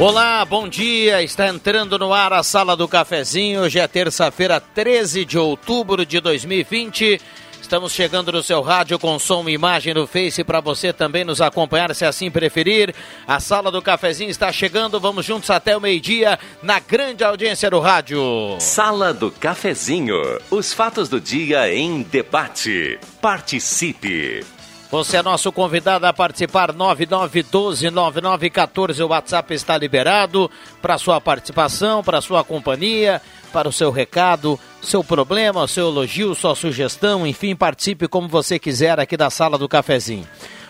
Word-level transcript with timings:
Olá, 0.00 0.42
bom 0.46 0.66
dia. 0.66 1.22
Está 1.22 1.48
entrando 1.48 1.98
no 1.98 2.14
ar 2.14 2.32
a 2.32 2.42
Sala 2.42 2.74
do 2.74 2.88
Cafezinho. 2.88 3.60
Hoje 3.60 3.78
é 3.78 3.86
terça-feira, 3.86 4.58
13 4.58 5.26
de 5.26 5.36
outubro 5.36 6.06
de 6.06 6.18
2020. 6.20 7.20
Estamos 7.60 7.92
chegando 7.92 8.32
no 8.32 8.42
seu 8.42 8.62
rádio 8.62 8.98
com 8.98 9.18
som 9.18 9.46
e 9.46 9.52
imagem 9.52 9.92
no 9.92 10.06
Face 10.06 10.42
para 10.42 10.58
você 10.58 10.90
também 10.90 11.22
nos 11.22 11.42
acompanhar, 11.42 11.94
se 11.94 12.06
assim 12.06 12.30
preferir. 12.30 12.94
A 13.28 13.38
Sala 13.40 13.70
do 13.70 13.82
Cafezinho 13.82 14.30
está 14.30 14.50
chegando. 14.50 14.98
Vamos 14.98 15.26
juntos 15.26 15.50
até 15.50 15.76
o 15.76 15.80
meio-dia 15.82 16.38
na 16.62 16.80
grande 16.80 17.22
audiência 17.22 17.68
do 17.68 17.78
rádio. 17.78 18.56
Sala 18.58 19.12
do 19.12 19.30
Cafezinho. 19.30 20.16
Os 20.50 20.72
fatos 20.72 21.10
do 21.10 21.20
dia 21.20 21.70
em 21.74 22.00
debate. 22.00 22.98
Participe. 23.20 24.46
Você 24.90 25.18
é 25.18 25.22
nosso 25.22 25.52
convidado 25.52 26.04
a 26.04 26.12
participar 26.12 26.72
99129914. 26.72 29.04
O 29.04 29.08
WhatsApp 29.08 29.54
está 29.54 29.78
liberado 29.78 30.50
para 30.82 30.98
sua 30.98 31.20
participação, 31.20 32.02
para 32.02 32.20
sua 32.20 32.42
companhia, 32.42 33.22
para 33.52 33.68
o 33.68 33.72
seu 33.72 33.92
recado, 33.92 34.58
seu 34.82 35.04
problema, 35.04 35.68
seu 35.68 35.86
elogio, 35.86 36.34
sua 36.34 36.56
sugestão, 36.56 37.24
enfim, 37.24 37.54
participe 37.54 38.08
como 38.08 38.26
você 38.26 38.58
quiser 38.58 38.98
aqui 38.98 39.16
da 39.16 39.30
sala 39.30 39.56
do 39.56 39.68
cafezinho. 39.68 40.26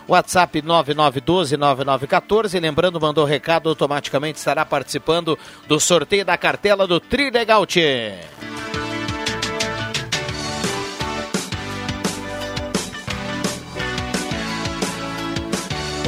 WhatsApp 0.06 0.60
99129914. 0.60 2.60
Lembrando, 2.60 3.00
mandou 3.00 3.24
recado, 3.24 3.70
automaticamente 3.70 4.38
estará 4.38 4.66
participando 4.66 5.38
do 5.66 5.80
sorteio 5.80 6.26
da 6.26 6.36
cartela 6.36 6.86
do 6.86 7.00
Trilegal 7.00 7.64
Tchê. 7.64 8.18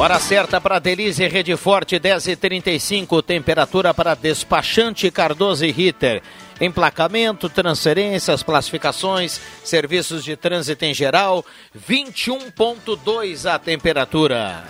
Hora 0.03 0.19
certa 0.19 0.61
para 0.61 0.81
Delize 0.81 1.29
Rede 1.29 1.57
Forte 1.57 1.97
10 1.97 2.27
e 2.27 2.35
35 2.35 3.23
temperatura 3.23 3.95
para 3.95 4.17
despachante 4.17 5.09
Cardoso 5.13 5.65
e 5.65 5.71
Ritter. 5.71 6.21
Emplacamento, 6.61 7.49
transferências, 7.49 8.43
classificações, 8.43 9.41
serviços 9.63 10.25
de 10.25 10.35
trânsito 10.35 10.85
em 10.85 10.93
geral, 10.93 11.47
21.2 11.89 13.49
a 13.49 13.61
temperatura. 13.61 14.65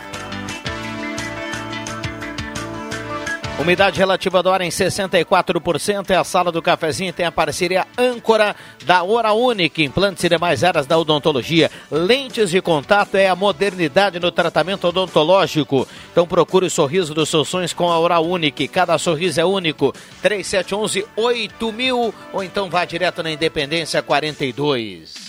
Umidade 3.63 3.97
relativa 3.97 4.43
do 4.43 4.51
ar 4.51 4.61
em 4.61 4.71
64%. 4.71 6.11
É 6.11 6.17
a 6.17 6.25
sala 6.25 6.51
do 6.51 6.61
cafezinho. 6.61 7.13
Tem 7.13 7.25
a 7.25 7.31
parceria 7.31 7.87
âncora 7.97 8.57
da 8.85 9.05
Hora 9.05 9.33
Única. 9.33 9.81
Implantes 9.81 10.25
e 10.25 10.29
demais 10.29 10.65
áreas 10.65 10.85
da 10.85 10.99
odontologia. 10.99 11.71
Lentes 11.89 12.51
de 12.51 12.61
contato 12.61 13.15
é 13.15 13.29
a 13.29 13.37
modernidade 13.37 14.19
no 14.19 14.33
tratamento 14.33 14.89
odontológico. 14.89 15.87
Então 16.11 16.27
procure 16.27 16.67
o 16.67 16.71
sorriso 16.71 17.15
dos 17.15 17.29
seus 17.29 17.49
sonhos 17.49 17.73
com 17.73 17.89
a 17.89 18.01
Hora 18.01 18.19
Única. 18.19 18.67
Cada 18.67 18.99
sorriso 18.99 19.41
é 19.41 19.45
único. 19.45 19.95
3711 20.21 21.07
8000 21.15 22.15
ou 22.33 22.43
então 22.43 22.69
vá 22.69 22.85
direto 22.85 23.23
na 23.23 23.31
Independência 23.31 24.03
42. 24.03 25.22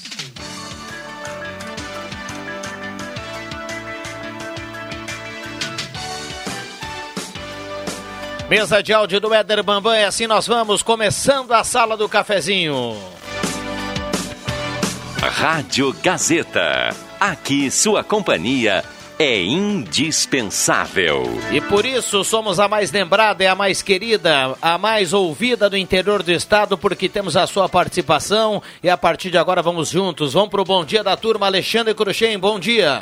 Mesa 8.53 8.83
de 8.83 8.93
áudio 8.93 9.19
do 9.19 9.33
Éder 9.33 9.63
Bambam, 9.63 9.91
é 9.91 10.05
assim 10.05 10.27
nós 10.27 10.45
vamos, 10.45 10.83
começando 10.83 11.53
a 11.53 11.63
sala 11.63 11.97
do 11.97 12.07
cafezinho. 12.07 12.95
Rádio 15.19 15.91
Gazeta. 16.03 16.95
Aqui 17.19 17.71
sua 17.71 18.03
companhia 18.03 18.83
é 19.17 19.41
indispensável. 19.41 21.23
E 21.51 21.59
por 21.61 21.83
isso 21.83 22.23
somos 22.23 22.59
a 22.59 22.67
mais 22.67 22.91
lembrada, 22.91 23.43
é 23.43 23.47
a 23.47 23.55
mais 23.55 23.81
querida, 23.81 24.55
a 24.61 24.77
mais 24.77 25.13
ouvida 25.13 25.67
do 25.67 25.75
interior 25.75 26.21
do 26.21 26.31
estado, 26.31 26.77
porque 26.77 27.09
temos 27.09 27.35
a 27.35 27.47
sua 27.47 27.67
participação. 27.67 28.61
E 28.83 28.89
a 28.89 28.95
partir 28.95 29.31
de 29.31 29.37
agora 29.39 29.63
vamos 29.63 29.89
juntos. 29.89 30.33
Vamos 30.33 30.49
para 30.49 30.61
o 30.61 30.65
bom 30.65 30.85
dia 30.85 31.03
da 31.03 31.17
turma, 31.17 31.47
Alexandre 31.47 31.95
Cruxem, 31.95 32.37
bom 32.37 32.59
dia. 32.59 33.01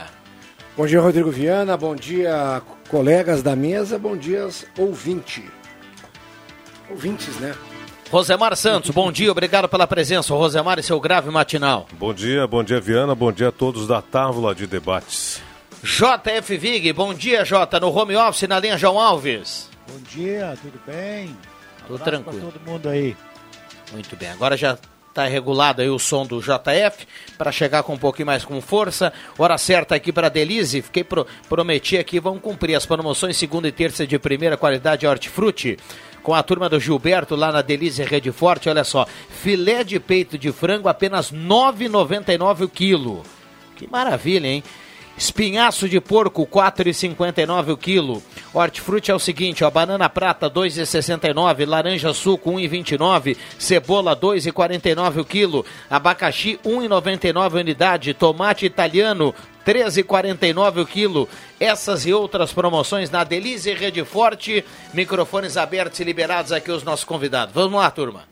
Bom 0.77 0.85
dia, 0.87 1.01
Rodrigo 1.01 1.29
Viana. 1.29 1.75
Bom 1.75 1.93
dia, 1.93 2.61
colegas 2.91 3.41
da 3.41 3.55
mesa. 3.55 3.97
Bom 3.97 4.17
dia, 4.17 4.47
ouvinte. 4.77 5.49
Ouvintes, 6.89 7.39
né? 7.39 7.55
Rosemar 8.11 8.53
Santos, 8.57 8.91
bom 8.91 9.09
dia, 9.09 9.31
obrigado 9.31 9.69
pela 9.69 9.87
presença. 9.87 10.33
Rosemar 10.33 10.77
e 10.77 10.83
seu 10.83 10.99
grave 10.99 11.29
matinal. 11.31 11.87
Bom 11.93 12.13
dia, 12.13 12.45
bom 12.45 12.61
dia, 12.61 12.81
Viana. 12.81 13.15
Bom 13.15 13.31
dia 13.31 13.47
a 13.47 13.51
todos 13.51 13.87
da 13.87 14.01
Távola 14.01 14.53
de 14.53 14.67
Debates. 14.67 15.41
JF 15.81 16.57
Vig, 16.57 16.91
bom 16.91 17.13
dia, 17.13 17.45
Jota, 17.45 17.79
no 17.79 17.89
home 17.89 18.17
office 18.17 18.47
na 18.47 18.59
linha 18.59 18.77
João 18.77 18.99
Alves. 18.99 19.69
Bom 19.89 19.97
dia, 20.09 20.57
tudo 20.61 20.79
bem? 20.85 21.35
Tudo 21.87 22.03
tranquilo. 22.03 22.51
todo 22.51 22.69
mundo 22.69 22.89
aí. 22.89 23.15
Muito 23.93 24.15
bem, 24.17 24.29
agora 24.29 24.57
já 24.57 24.77
Está 25.11 25.25
regulado 25.25 25.81
aí 25.81 25.89
o 25.89 25.99
som 25.99 26.25
do 26.25 26.39
JF 26.39 27.05
para 27.37 27.51
chegar 27.51 27.83
com 27.83 27.95
um 27.95 27.97
pouquinho 27.97 28.27
mais 28.27 28.45
com 28.45 28.61
força. 28.61 29.11
Hora 29.37 29.57
certa 29.57 29.93
aqui 29.93 30.09
para 30.09 30.29
Delize. 30.29 30.81
Fiquei 30.81 31.03
pro, 31.03 31.27
prometi 31.49 31.97
aqui, 31.97 32.17
vamos 32.17 32.41
cumprir 32.41 32.75
as 32.75 32.85
promoções 32.85 33.35
segunda 33.35 33.67
e 33.67 33.73
terça 33.73 34.07
de 34.07 34.17
primeira 34.17 34.55
qualidade 34.55 35.05
hortifruti 35.05 35.77
com 36.23 36.33
a 36.33 36.41
turma 36.41 36.69
do 36.69 36.79
Gilberto 36.79 37.35
lá 37.35 37.51
na 37.51 37.61
Delize 37.61 38.01
Rede 38.03 38.31
Forte. 38.31 38.69
Olha 38.69 38.85
só, 38.85 39.05
filé 39.29 39.83
de 39.83 39.99
peito 39.99 40.37
de 40.37 40.49
frango 40.53 40.87
apenas 40.87 41.29
R$ 41.29 41.37
9,99 41.37 42.61
o 42.61 42.69
quilo. 42.69 43.23
Que 43.75 43.89
maravilha, 43.91 44.47
hein? 44.47 44.63
Espinhaço 45.21 45.87
de 45.87 46.01
porco, 46.01 46.47
4,59 46.47 47.73
o 47.73 47.77
quilo. 47.77 48.23
Hortifruti 48.51 49.11
é 49.11 49.13
o 49.13 49.19
seguinte, 49.19 49.63
ó, 49.63 49.69
banana 49.69 50.09
prata, 50.09 50.49
2,69, 50.49 51.63
laranja 51.67 52.11
suco, 52.11 52.49
1,29, 52.53 53.37
cebola, 53.59 54.15
2,49 54.15 55.21
o 55.21 55.23
quilo, 55.23 55.63
abacaxi, 55.87 56.59
1,99 56.65 57.53
unidade, 57.59 58.15
tomate 58.15 58.65
italiano, 58.65 59.31
13,49 59.63 60.81
o 60.81 60.85
quilo. 60.87 61.29
Essas 61.59 62.03
e 62.07 62.11
outras 62.11 62.51
promoções 62.51 63.11
na 63.11 63.23
Delize 63.23 63.71
Rede 63.75 64.03
Forte. 64.03 64.65
Microfones 64.91 65.55
abertos 65.55 65.99
e 65.99 66.03
liberados 66.03 66.51
aqui 66.51 66.71
os 66.71 66.81
nossos 66.81 67.05
convidados. 67.05 67.53
Vamos 67.53 67.79
lá, 67.79 67.91
turma. 67.91 68.30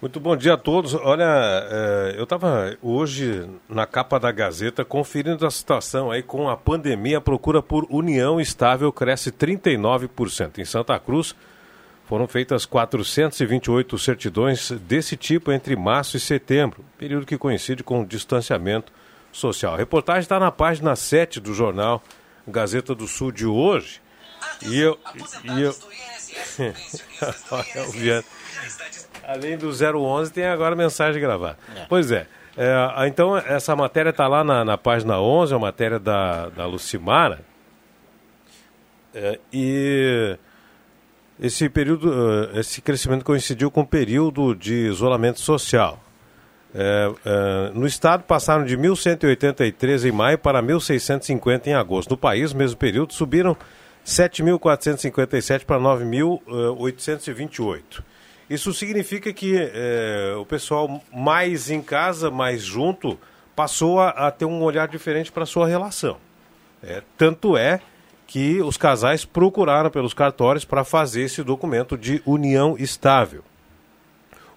Muito 0.00 0.18
bom 0.18 0.34
dia 0.34 0.54
a 0.54 0.56
todos. 0.56 0.94
Olha, 0.94 1.26
é, 1.26 2.14
eu 2.16 2.24
estava 2.24 2.74
hoje 2.80 3.46
na 3.68 3.86
capa 3.86 4.18
da 4.18 4.32
Gazeta 4.32 4.82
conferindo 4.82 5.46
a 5.46 5.50
situação 5.50 6.10
aí 6.10 6.22
com 6.22 6.48
a 6.48 6.56
pandemia. 6.56 7.18
A 7.18 7.20
procura 7.20 7.60
por 7.60 7.86
união 7.90 8.40
estável 8.40 8.90
cresce 8.90 9.30
39%. 9.30 10.56
Em 10.56 10.64
Santa 10.64 10.98
Cruz 10.98 11.36
foram 12.06 12.26
feitas 12.26 12.64
428 12.64 13.98
certidões 13.98 14.70
desse 14.70 15.18
tipo 15.18 15.52
entre 15.52 15.76
março 15.76 16.16
e 16.16 16.20
setembro, 16.20 16.82
período 16.96 17.26
que 17.26 17.36
coincide 17.36 17.84
com 17.84 18.00
o 18.00 18.06
distanciamento 18.06 18.90
social. 19.30 19.74
A 19.74 19.76
reportagem 19.76 20.22
está 20.22 20.40
na 20.40 20.50
página 20.50 20.96
7 20.96 21.40
do 21.40 21.52
jornal 21.52 22.02
Gazeta 22.48 22.94
do 22.94 23.06
Sul 23.06 23.30
de 23.30 23.44
hoje. 23.44 24.00
E 24.62 24.80
eu. 24.80 24.98
E 25.44 25.60
eu... 25.60 25.76
Olha 27.52 27.86
o 27.86 27.92
Viana. 27.92 28.24
Além 29.30 29.56
do 29.56 29.70
011, 29.70 30.32
tem 30.32 30.44
agora 30.44 30.74
mensagem 30.74 31.22
gravada. 31.22 31.56
É. 31.76 31.84
Pois 31.88 32.10
é. 32.10 32.26
é. 32.56 33.06
Então, 33.06 33.36
essa 33.36 33.76
matéria 33.76 34.10
está 34.10 34.26
lá 34.26 34.42
na, 34.42 34.64
na, 34.64 34.76
página 34.76 35.20
11, 35.20 35.54
a 35.54 35.58
matéria 35.58 36.00
da, 36.00 36.48
da 36.48 36.66
Lucimara. 36.66 37.38
É, 39.14 39.38
e 39.52 40.36
esse 41.40 41.68
período, 41.68 42.10
uh, 42.10 42.58
esse 42.58 42.82
crescimento 42.82 43.24
coincidiu 43.24 43.70
com 43.70 43.82
o 43.82 43.86
período 43.86 44.52
de 44.52 44.88
isolamento 44.88 45.38
social. 45.38 46.02
É, 46.74 47.12
é, 47.24 47.70
no 47.72 47.86
estado 47.86 48.24
passaram 48.24 48.64
de 48.64 48.76
1.183 48.76 50.08
em 50.08 50.12
maio 50.12 50.38
para 50.38 50.60
1.650 50.60 51.68
em 51.68 51.74
agosto. 51.74 52.10
No 52.10 52.16
país, 52.16 52.52
mesmo 52.52 52.76
período, 52.76 53.12
subiram 53.12 53.56
7.457 54.04 55.64
para 55.64 55.78
9.828. 55.78 58.09
Isso 58.50 58.74
significa 58.74 59.32
que 59.32 59.56
é, 59.56 60.34
o 60.36 60.44
pessoal 60.44 61.00
mais 61.14 61.70
em 61.70 61.80
casa, 61.80 62.32
mais 62.32 62.62
junto, 62.62 63.16
passou 63.54 64.00
a, 64.00 64.08
a 64.08 64.30
ter 64.32 64.44
um 64.44 64.60
olhar 64.60 64.88
diferente 64.88 65.30
para 65.30 65.44
a 65.44 65.46
sua 65.46 65.68
relação. 65.68 66.16
É, 66.82 67.00
tanto 67.16 67.56
é 67.56 67.80
que 68.26 68.60
os 68.60 68.76
casais 68.76 69.24
procuraram 69.24 69.88
pelos 69.88 70.12
cartórios 70.12 70.64
para 70.64 70.82
fazer 70.82 71.22
esse 71.22 71.44
documento 71.44 71.96
de 71.96 72.20
união 72.26 72.74
estável. 72.76 73.44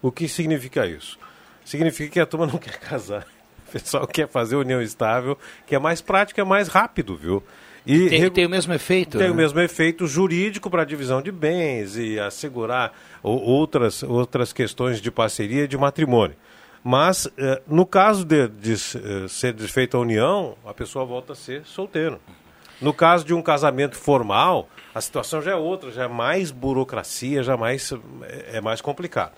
O 0.01 0.12
que 0.12 0.28
significa 0.28 0.88
isso? 0.88 1.19
Significa 1.63 2.13
que 2.13 2.19
a 2.19 2.25
turma 2.25 2.48
não 2.48 2.57
quer 2.60 2.80
casar. 2.80 3.28
O 3.68 3.72
pessoal 3.72 4.07
quer 4.07 4.28
fazer 4.28 4.56
união 4.56 4.81
estável, 4.81 5.38
que 5.68 5.75
é 5.75 5.80
mais 5.80 6.01
prático, 6.01 6.42
é 6.42 6.44
mais 6.44 6.68
rápido, 6.68 7.16
viu? 7.16 7.44
E 7.85 8.09
tem, 8.09 8.30
tem 8.30 8.45
o 8.45 8.50
mesmo 8.50 8.74
efeito. 8.74 9.18
Tem 9.18 9.27
né? 9.27 9.33
o 9.33 9.35
mesmo 9.35 9.59
efeito 9.59 10.07
jurídico 10.07 10.69
para 10.69 10.85
divisão 10.85 11.21
de 11.21 11.31
bens 11.31 11.97
e 11.97 12.19
assegurar 12.19 12.94
outras, 13.21 14.03
outras 14.03 14.53
questões 14.53 15.01
de 15.01 15.12
parceria 15.12 15.68
de 15.68 15.77
matrimônio. 15.77 16.35
Mas, 16.83 17.30
eh, 17.38 17.62
no 17.68 17.85
caso 17.85 18.25
de, 18.25 18.47
de 18.47 18.74
eh, 18.74 19.27
ser 19.30 19.53
desfeita 19.53 19.95
a 19.95 20.00
união, 20.00 20.57
a 20.65 20.74
pessoa 20.74 21.06
volta 21.06 21.33
a 21.33 21.35
ser 21.35 21.63
solteiro. 21.65 22.19
No 22.81 22.94
caso 22.94 23.24
de 23.24 23.33
um 23.33 23.41
casamento 23.41 23.95
formal, 23.95 24.68
a 24.94 25.00
situação 25.00 25.41
já 25.41 25.51
é 25.51 25.56
outra, 25.56 25.91
já 25.91 26.03
é 26.03 26.07
mais 26.07 26.51
burocracia, 26.51 27.41
já 27.41 27.56
mais, 27.56 27.94
é, 28.24 28.57
é 28.57 28.62
mais 28.62 28.81
complicado. 28.81 29.31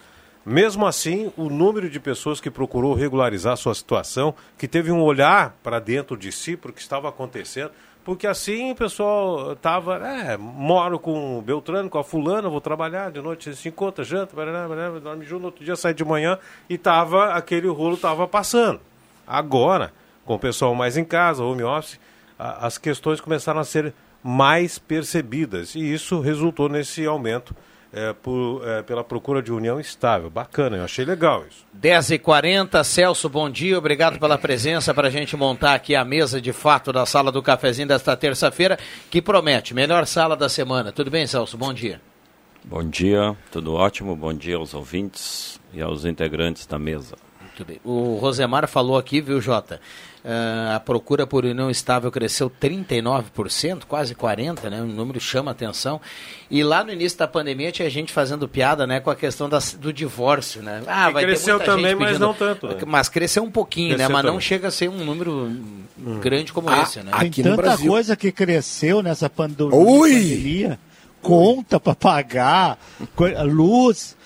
Mesmo 0.44 0.86
assim, 0.86 1.32
o 1.38 1.50
número 1.50 1.90
de 1.90 2.00
pessoas 2.00 2.40
que 2.40 2.52
procurou 2.52 2.94
regularizar 2.94 3.58
sua 3.58 3.74
situação, 3.74 4.34
que 4.58 4.68
teve 4.68 4.92
um 4.92 5.02
olhar 5.02 5.58
para 5.64 5.80
dentro 5.80 6.16
de 6.16 6.32
si 6.32 6.56
para 6.56 6.70
o 6.70 6.74
que 6.74 6.82
estava 6.82 7.10
acontecendo, 7.10 7.72
porque 8.06 8.28
assim 8.28 8.72
o 8.72 8.76
pessoal 8.76 9.54
estava, 9.54 9.96
é, 10.08 10.38
moro 10.38 11.00
com 11.00 11.40
o 11.40 11.42
Beltrano, 11.42 11.90
com 11.90 11.98
a 11.98 12.04
fulana, 12.04 12.48
vou 12.48 12.62
trabalhar, 12.62 13.12
de 13.12 13.20
noite 13.20 13.56
se 13.56 13.68
encontra, 13.68 14.06
janta, 14.06 14.36
barará, 14.36 14.68
barará, 14.68 15.00
dorme 15.00 15.26
junto, 15.26 15.46
outro 15.46 15.66
dia 15.66 15.76
sai 15.76 15.92
de 15.92 16.06
manhã 16.06 16.38
e 16.70 16.78
tava, 16.78 17.34
aquele 17.34 17.68
rolo 17.68 17.96
estava 17.96 18.28
passando. 18.28 18.80
Agora, 19.26 19.92
com 20.24 20.36
o 20.36 20.40
pessoal 20.40 20.76
mais 20.76 20.98
em 20.98 21.04
casa, 21.04 21.44
home 21.44 21.64
office, 21.64 22.00
a, 22.38 22.68
as 22.68 22.78
questões 22.78 23.20
começaram 23.20 23.60
a 23.60 23.66
ser 23.66 23.92
mais 24.24 24.78
percebidas 24.78 25.74
e 25.74 25.92
isso 25.92 26.20
resultou 26.20 26.70
nesse 26.70 27.08
aumento 27.08 27.56
é, 27.96 28.12
por, 28.12 28.62
é, 28.68 28.84
pela 28.84 29.06
procura 29.06 29.42
de 29.42 29.54
união 29.54 29.80
estável. 29.80 30.30
Bacana, 30.30 30.76
eu 30.76 30.84
achei 30.84 31.06
legal 31.06 31.46
isso. 31.50 31.66
10h40, 31.80 32.84
Celso, 32.84 33.30
bom 33.30 33.50
dia, 33.50 33.78
obrigado 33.78 34.20
pela 34.20 34.38
presença 34.38 34.94
para 34.94 35.08
a 35.08 35.12
gente 35.12 35.38
montar 35.38 35.74
aqui 35.74 35.96
a 35.96 36.04
mesa 36.04 36.42
de 36.42 36.52
fato 36.52 36.92
da 36.92 37.06
sala 37.06 37.32
do 37.32 37.42
cafezinho 37.42 37.88
desta 37.88 38.16
terça-feira, 38.18 38.78
que 39.10 39.22
promete, 39.22 39.74
melhor 39.74 40.06
sala 40.06 40.36
da 40.36 40.50
semana. 40.50 40.92
Tudo 40.92 41.10
bem, 41.10 41.26
Celso? 41.26 41.58
Bom 41.58 41.74
dia. 41.74 42.02
Bom 42.66 42.84
dia, 42.84 43.36
tudo 43.50 43.74
ótimo, 43.74 44.14
bom 44.16 44.34
dia 44.34 44.58
aos 44.58 44.74
ouvintes 44.74 45.62
e 45.74 45.82
aos 45.82 46.04
integrantes 46.04 46.66
da 46.66 46.78
mesa. 46.78 47.16
Muito 47.40 47.64
bem. 47.64 47.80
O 47.86 48.18
Rosemar 48.18 48.68
falou 48.68 48.98
aqui, 48.98 49.22
viu, 49.22 49.40
Jota? 49.40 49.80
Uh, 50.26 50.74
a 50.74 50.80
procura 50.80 51.28
por 51.28 51.46
união 51.46 51.70
estável 51.70 52.12
cresceu 52.12 52.50
39%, 52.50 53.84
quase 53.88 54.16
40%, 54.16 54.72
né? 54.72 54.82
Um 54.82 54.88
número 54.88 55.20
chama 55.20 55.52
atenção. 55.52 56.02
E 56.50 56.64
lá 56.64 56.84
no 56.84 56.92
início 56.92 57.20
da 57.20 57.28
pandemia 57.28 57.72
tinha 57.72 57.88
gente 57.92 58.12
fazendo 58.12 58.50
piada, 58.50 58.88
né, 58.88 59.00
com 59.00 59.12
a 59.12 59.16
questão 59.16 59.48
das, 59.48 59.76
do 59.76 59.94
divórcio, 59.94 60.64
né? 60.64 60.82
Ah, 60.88 61.12
vai 61.12 61.26
cresceu 61.26 61.60
ter 61.60 61.66
também, 61.66 61.94
mas 61.94 62.18
não 62.18 62.34
tanto. 62.34 62.66
Né? 62.66 62.76
Mas 62.88 63.08
cresceu 63.08 63.44
um 63.44 63.52
pouquinho, 63.52 63.90
né? 63.90 63.96
cresceu 63.98 64.10
né? 64.10 64.14
Mas 64.14 64.22
também. 64.24 64.34
não 64.34 64.42
chega 64.42 64.68
a 64.70 64.72
ser 64.72 64.90
um 64.90 65.06
número 65.06 65.32
hum. 65.32 66.20
grande 66.20 66.52
como 66.52 66.72
ah, 66.72 66.82
esse, 66.82 67.02
né? 67.02 67.12
Aqui 67.12 67.44
Tem 67.44 67.56
tanta 67.56 67.78
coisa 67.78 68.16
que 68.16 68.32
cresceu 68.32 69.04
nessa 69.04 69.30
pandemia. 69.30 70.80
Conta 71.22 71.80
para 71.80 71.94
pagar, 71.94 72.80
luz, 73.44 74.18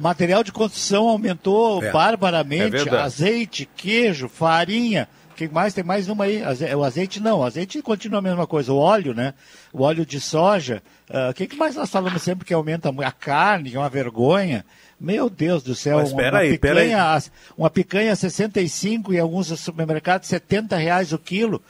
material 0.00 0.44
de 0.44 0.52
construção 0.52 1.08
aumentou 1.08 1.82
é. 1.82 1.90
barbaramente, 1.90 2.88
é 2.88 2.96
azeite, 2.96 3.68
queijo, 3.76 4.28
farinha 4.28 5.08
que 5.48 5.54
mais? 5.54 5.74
Tem 5.74 5.84
mais 5.84 6.08
uma 6.08 6.24
aí. 6.24 6.42
O 6.76 6.84
azeite 6.84 7.20
não, 7.20 7.40
o 7.40 7.44
azeite 7.44 7.80
continua 7.82 8.18
a 8.18 8.22
mesma 8.22 8.46
coisa. 8.46 8.72
O 8.72 8.76
óleo, 8.76 9.14
né? 9.14 9.34
O 9.72 9.82
óleo 9.82 10.04
de 10.04 10.20
soja. 10.20 10.82
Ah, 11.08 11.28
o 11.28 11.30
uh, 11.30 11.34
que, 11.34 11.46
que 11.46 11.56
mais 11.56 11.74
nós 11.76 11.90
falamos 11.90 12.22
sempre 12.22 12.44
que 12.44 12.54
aumenta 12.54 12.88
a 12.88 13.12
carne, 13.12 13.70
que 13.70 13.76
é 13.76 13.78
uma 13.78 13.88
vergonha? 13.88 14.64
Meu 14.98 15.30
Deus 15.30 15.62
do 15.62 15.74
céu, 15.74 15.98
Mas, 15.98 16.12
uma, 16.12 16.22
uma, 16.28 16.38
aí, 16.38 16.58
picanha, 16.58 17.14
aí. 17.14 17.22
uma 17.56 17.70
picanha 17.70 18.14
65 18.14 19.14
e 19.14 19.18
alguns 19.18 19.46
supermercados 19.58 20.28
70 20.28 20.76
reais 20.76 21.12
o 21.12 21.18
quilo. 21.18 21.62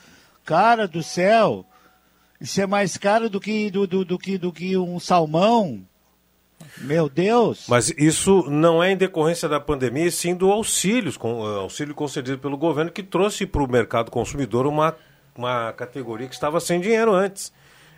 Cara 0.45 0.89
do 0.89 1.03
céu, 1.03 1.65
isso 2.41 2.61
é 2.61 2.67
mais 2.67 2.97
caro 2.97 3.31
do 3.31 3.39
que, 3.39 3.71
do, 3.71 3.87
do, 3.87 4.05
do 4.05 4.19
que, 4.19 4.37
do 4.37 4.53
que 4.53 4.77
um 4.77 4.99
salmão. 4.99 5.81
Meu 6.79 7.09
Deus! 7.09 7.67
Mas 7.69 7.91
isso 7.97 8.45
não 8.49 8.83
é 8.83 8.93
em 8.93 8.97
decorrência 8.97 9.49
da 9.49 9.61
pandemia, 9.61 10.07
e 10.07 10.13
sim 10.13 10.35
do 10.35 10.51
auxílio, 10.51 11.13
uh, 11.23 11.61
auxílio 11.61 11.95
concedido 11.95 12.39
pelo 12.39 12.57
governo, 12.57 12.91
que 12.91 13.03
trouxe 13.03 13.47
para 13.47 13.63
o 13.63 13.71
mercado 13.71 14.11
consumidor 14.11 14.67
uma, 14.67 14.95
uma 15.37 15.73
categoria 15.73 16.29
que 16.29 16.35
estava 16.35 16.61
sem 16.61 16.81
dinheiro 16.81 17.13
antes. 17.13 17.53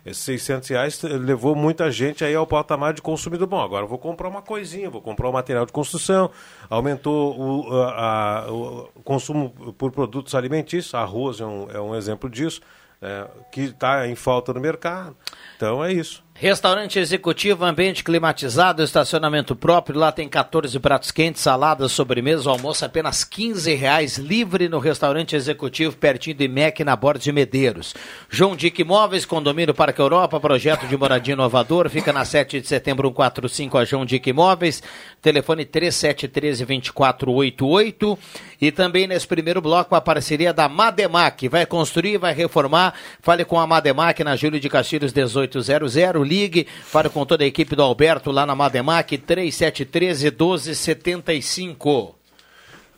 Esses 0.05 0.23
600 0.23 0.69
reais 0.69 1.01
levou 1.01 1.55
muita 1.55 1.89
gente 1.89 2.25
aí 2.25 2.35
ao 2.35 2.45
patamar 2.45 2.93
de 2.93 3.01
consumidor. 3.01 3.47
Bom, 3.47 3.61
agora 3.61 3.85
vou 3.85 3.97
comprar 3.97 4.27
uma 4.27 4.41
coisinha, 4.41 4.89
vou 4.89 5.01
comprar 5.01 5.29
um 5.29 5.31
material 5.31 5.65
de 5.65 5.71
construção. 5.71 6.29
Aumentou 6.69 7.39
o, 7.39 7.81
a, 7.81 8.39
a, 8.39 8.51
o 8.51 9.01
consumo 9.05 9.49
por 9.77 9.91
produtos 9.91 10.35
alimentícios, 10.35 10.93
arroz 10.93 11.39
é 11.39 11.45
um, 11.45 11.71
é 11.71 11.79
um 11.79 11.95
exemplo 11.95 12.29
disso, 12.29 12.59
é, 13.01 13.27
que 13.49 13.61
está 13.61 14.05
em 14.05 14.15
falta 14.15 14.53
no 14.53 14.59
mercado. 14.59 15.15
Então 15.63 15.81
é 15.81 15.93
isso. 15.93 16.21
Restaurante 16.35 16.97
executivo, 16.97 17.63
ambiente 17.63 18.03
climatizado, 18.03 18.81
estacionamento 18.83 19.55
próprio. 19.55 19.99
Lá 19.99 20.11
tem 20.11 20.27
14 20.27 20.79
pratos 20.79 21.11
quentes, 21.11 21.43
saladas, 21.43 21.91
sobremesa, 21.91 22.49
almoço 22.49 22.83
apenas 22.83 23.23
15 23.23 23.71
reais, 23.75 24.17
livre 24.17 24.67
no 24.67 24.79
restaurante 24.79 25.35
executivo, 25.35 25.95
pertinho 25.95 26.35
do 26.35 26.43
IMEC, 26.43 26.83
na 26.83 26.95
Borda 26.95 27.19
de 27.19 27.31
Medeiros. 27.31 27.93
João 28.29 28.55
Dick 28.55 28.81
Imóveis, 28.81 29.25
condomínio 29.25 29.75
Parque 29.75 30.01
Europa, 30.01 30.39
projeto 30.39 30.87
de 30.87 30.97
moradia 30.97 31.35
inovador, 31.35 31.87
fica 31.87 32.11
na 32.11 32.25
7 32.25 32.59
de 32.59 32.67
setembro 32.67 33.09
145, 33.09 33.77
a 33.77 33.85
João 33.85 34.03
Dick 34.03 34.27
Imóveis, 34.27 34.81
telefone 35.21 35.65
3713-2488. 35.65 38.17
E 38.59 38.71
também 38.71 39.05
nesse 39.07 39.27
primeiro 39.27 39.61
bloco, 39.61 39.93
a 39.93 40.01
parceria 40.01 40.51
da 40.51 40.67
Mademac, 40.67 41.47
vai 41.47 41.63
construir, 41.65 42.17
vai 42.17 42.33
reformar. 42.33 42.95
Fale 43.21 43.45
com 43.45 43.59
a 43.59 43.67
Mademac 43.67 44.23
na 44.23 44.35
Júlio 44.35 44.59
de 44.59 44.67
Castilhos 44.67 45.13
1800 45.59 46.27
ligue, 46.27 46.67
fale 46.85 47.09
com 47.09 47.25
toda 47.25 47.43
a 47.43 47.47
equipe 47.47 47.75
do 47.75 47.83
Alberto 47.83 48.31
lá 48.31 48.45
na 48.45 48.55
Mademac, 48.55 49.17
3713 49.17 50.31
1275. 50.31 52.15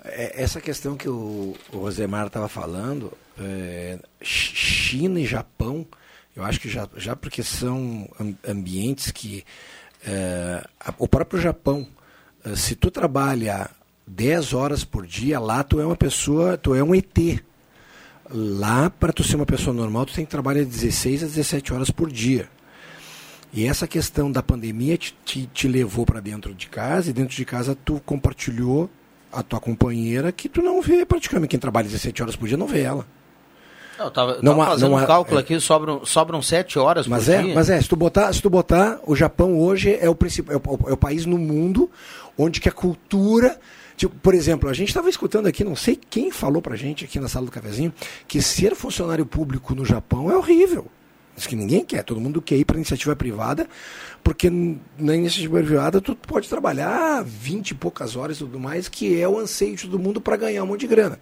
É, 0.04 0.44
essa 0.44 0.62
questão 0.62 0.96
que 0.96 1.10
o, 1.10 1.56
o 1.74 1.78
Rosemar 1.78 2.28
estava 2.28 2.48
falando, 2.48 3.12
é, 3.40 3.98
China 4.22 5.20
e 5.20 5.26
Japão, 5.26 5.86
eu 6.36 6.44
acho 6.44 6.60
que 6.60 6.70
já, 6.70 6.88
já 6.96 7.16
porque 7.16 7.42
são 7.42 8.08
ambientes 8.48 9.12
que. 9.12 9.44
É, 10.06 10.64
o 11.00 11.08
próprio 11.08 11.42
Japão, 11.42 11.88
é, 12.44 12.56
se 12.56 12.76
tu 12.76 12.92
trabalha 12.92 13.70
10 14.06 14.54
horas 14.54 14.84
por 14.84 15.08
dia, 15.08 15.40
lá 15.40 15.64
tu 15.64 15.80
é 15.80 15.86
uma 15.86 15.96
pessoa, 15.96 16.58
tu 16.58 16.76
é 16.76 16.84
um 16.84 16.94
ET. 16.94 17.42
Lá, 18.30 18.90
para 18.90 19.14
tu 19.14 19.24
ser 19.24 19.36
uma 19.36 19.46
pessoa 19.46 19.74
normal, 19.74 20.06
tu 20.06 20.14
tem 20.14 20.26
que 20.26 20.32
trabalhar 20.32 20.64
16 20.64 21.24
a 21.24 21.26
17 21.28 21.74
horas 21.74 21.92
por 21.92 22.12
dia. 22.12 22.50
E 23.54 23.66
essa 23.66 23.88
questão 23.88 24.32
da 24.32 24.42
pandemia 24.42 24.98
te, 24.98 25.16
te, 25.24 25.46
te 25.48 25.68
levou 25.68 26.06
para 26.06 26.20
dentro 26.20 26.54
de 26.54 26.68
casa 26.68 27.10
e 27.10 27.14
dentro 27.14 27.36
de 27.36 27.46
casa 27.46 27.78
tu 27.86 28.02
compartilhou 28.06 28.90
a 29.32 29.44
tua 29.44 29.60
companheira 29.60 30.32
que 30.32 30.50
tu 30.50 30.62
não 30.62 30.82
vê 30.82 31.06
praticamente. 31.06 31.52
Quem 31.52 31.60
trabalha 31.60 31.86
17 31.86 32.22
horas 32.22 32.36
por 32.36 32.48
dia 32.48 32.58
não 32.58 32.68
vê 32.68 32.82
ela. 32.82 33.06
Não, 33.98 34.12
tava, 34.12 34.40
não 34.42 34.58
tava 34.58 34.72
fazendo 34.72 34.92
não 34.92 35.04
um 35.04 35.06
cálculo 35.06 35.38
é, 35.38 35.42
aqui, 35.42 35.60
sobram, 35.60 36.06
sobram 36.06 36.42
7 36.42 36.78
horas 36.78 37.08
mas 37.08 37.26
por 37.26 37.34
é, 37.34 37.42
dia. 37.44 37.56
Mas 37.56 37.70
é, 37.70 37.82
se 37.82 37.88
tu, 37.88 37.96
botar, 37.96 38.34
se 38.34 38.42
tu 38.42 38.50
botar, 38.50 39.00
o 39.06 39.16
Japão 39.16 39.58
hoje 39.58 39.98
é 40.02 40.10
o, 40.10 40.16
principal, 40.16 40.54
é 40.54 40.58
o, 40.58 40.90
é 40.90 40.94
o 40.94 40.98
país 40.98 41.26
no 41.26 41.38
mundo 41.38 41.90
onde 42.38 42.60
que 42.60 42.68
a 42.68 42.74
cultura... 42.74 43.58
Tipo, 43.96 44.16
por 44.18 44.34
exemplo, 44.34 44.70
a 44.70 44.74
gente 44.74 44.90
estava 44.90 45.10
escutando 45.10 45.48
aqui, 45.48 45.64
não 45.64 45.76
sei 45.76 45.96
quem 45.96 46.32
falou 46.32 46.62
pra 46.62 46.76
gente 46.76 47.06
aqui 47.06 47.20
na 47.20 47.28
sala 47.28 47.46
do 47.46 47.52
cafezinho, 47.52 47.94
que 48.28 48.42
ser 48.42 48.76
funcionário 48.76 49.26
público 49.26 49.74
no 49.74 49.86
Japão 49.86 50.30
é 50.30 50.38
horrível. 50.38 50.88
Isso 51.38 51.50
que 51.50 51.56
ninguém 51.56 51.84
quer, 51.84 52.04
todo 52.04 52.20
mundo 52.20 52.42
quer 52.42 52.56
ir 52.56 52.66
para 52.66 52.78
iniciativa 52.78 53.16
privada, 53.16 53.68
porque 54.24 54.50
na 54.98 55.16
iniciativa 55.16 55.60
privada 55.60 56.00
tu 56.00 56.16
pode 56.16 56.48
trabalhar 56.48 57.24
20 57.24 57.72
e 57.72 57.76
poucas 57.76 58.16
horas 58.16 58.38
e 58.38 58.40
tudo 58.40 58.60
mais, 58.60 58.88
que 58.88 59.20
é 59.20 59.28
o 59.28 59.38
anseio 59.38 59.76
de 59.76 59.84
todo 59.84 60.00
mundo 60.00 60.22
para 60.22 60.38
ganhar 60.38 60.64
um 60.64 60.68
monte 60.68 60.82
de 60.82 60.88
grana. 60.88 61.20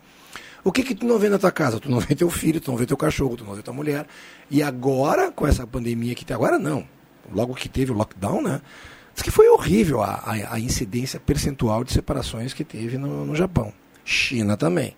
O 0.63 0.71
que 0.71 0.83
que 0.83 0.95
tu 0.95 1.05
não 1.05 1.19
vê 1.19 1.29
na 1.29 1.37
tua 1.37 1.51
casa? 1.51 1.79
Tu 1.79 1.89
não 1.89 1.99
vê 1.99 2.15
teu 2.15 2.29
filho, 2.29 2.61
tu 2.61 2.71
não 2.71 2.77
vê 2.77 2.85
teu 2.85 2.95
cachorro, 2.95 3.35
tu 3.35 3.43
não 3.43 3.53
vê 3.53 3.61
tua 3.61 3.73
mulher. 3.73 4.07
E 4.49 4.63
agora, 4.63 5.31
com 5.31 5.45
essa 5.45 5.67
pandemia 5.67 6.15
que 6.15 6.23
tem 6.23 6.33
agora, 6.33 6.57
não. 6.57 6.87
Logo 7.31 7.53
que 7.53 7.67
teve 7.67 7.91
o 7.91 7.95
lockdown, 7.95 8.41
né? 8.41 8.61
Diz 9.13 9.21
que 9.21 9.31
foi 9.31 9.47
horrível 9.49 10.01
a, 10.01 10.15
a, 10.25 10.55
a 10.55 10.59
incidência 10.59 11.19
percentual 11.19 11.83
de 11.83 11.93
separações 11.93 12.53
que 12.53 12.63
teve 12.63 12.97
no, 12.97 13.25
no 13.25 13.35
Japão. 13.35 13.71
China 14.03 14.57
também. 14.57 14.95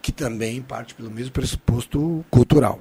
Que 0.00 0.12
também 0.12 0.62
parte 0.62 0.94
pelo 0.94 1.10
mesmo 1.10 1.32
pressuposto 1.32 2.24
cultural. 2.30 2.80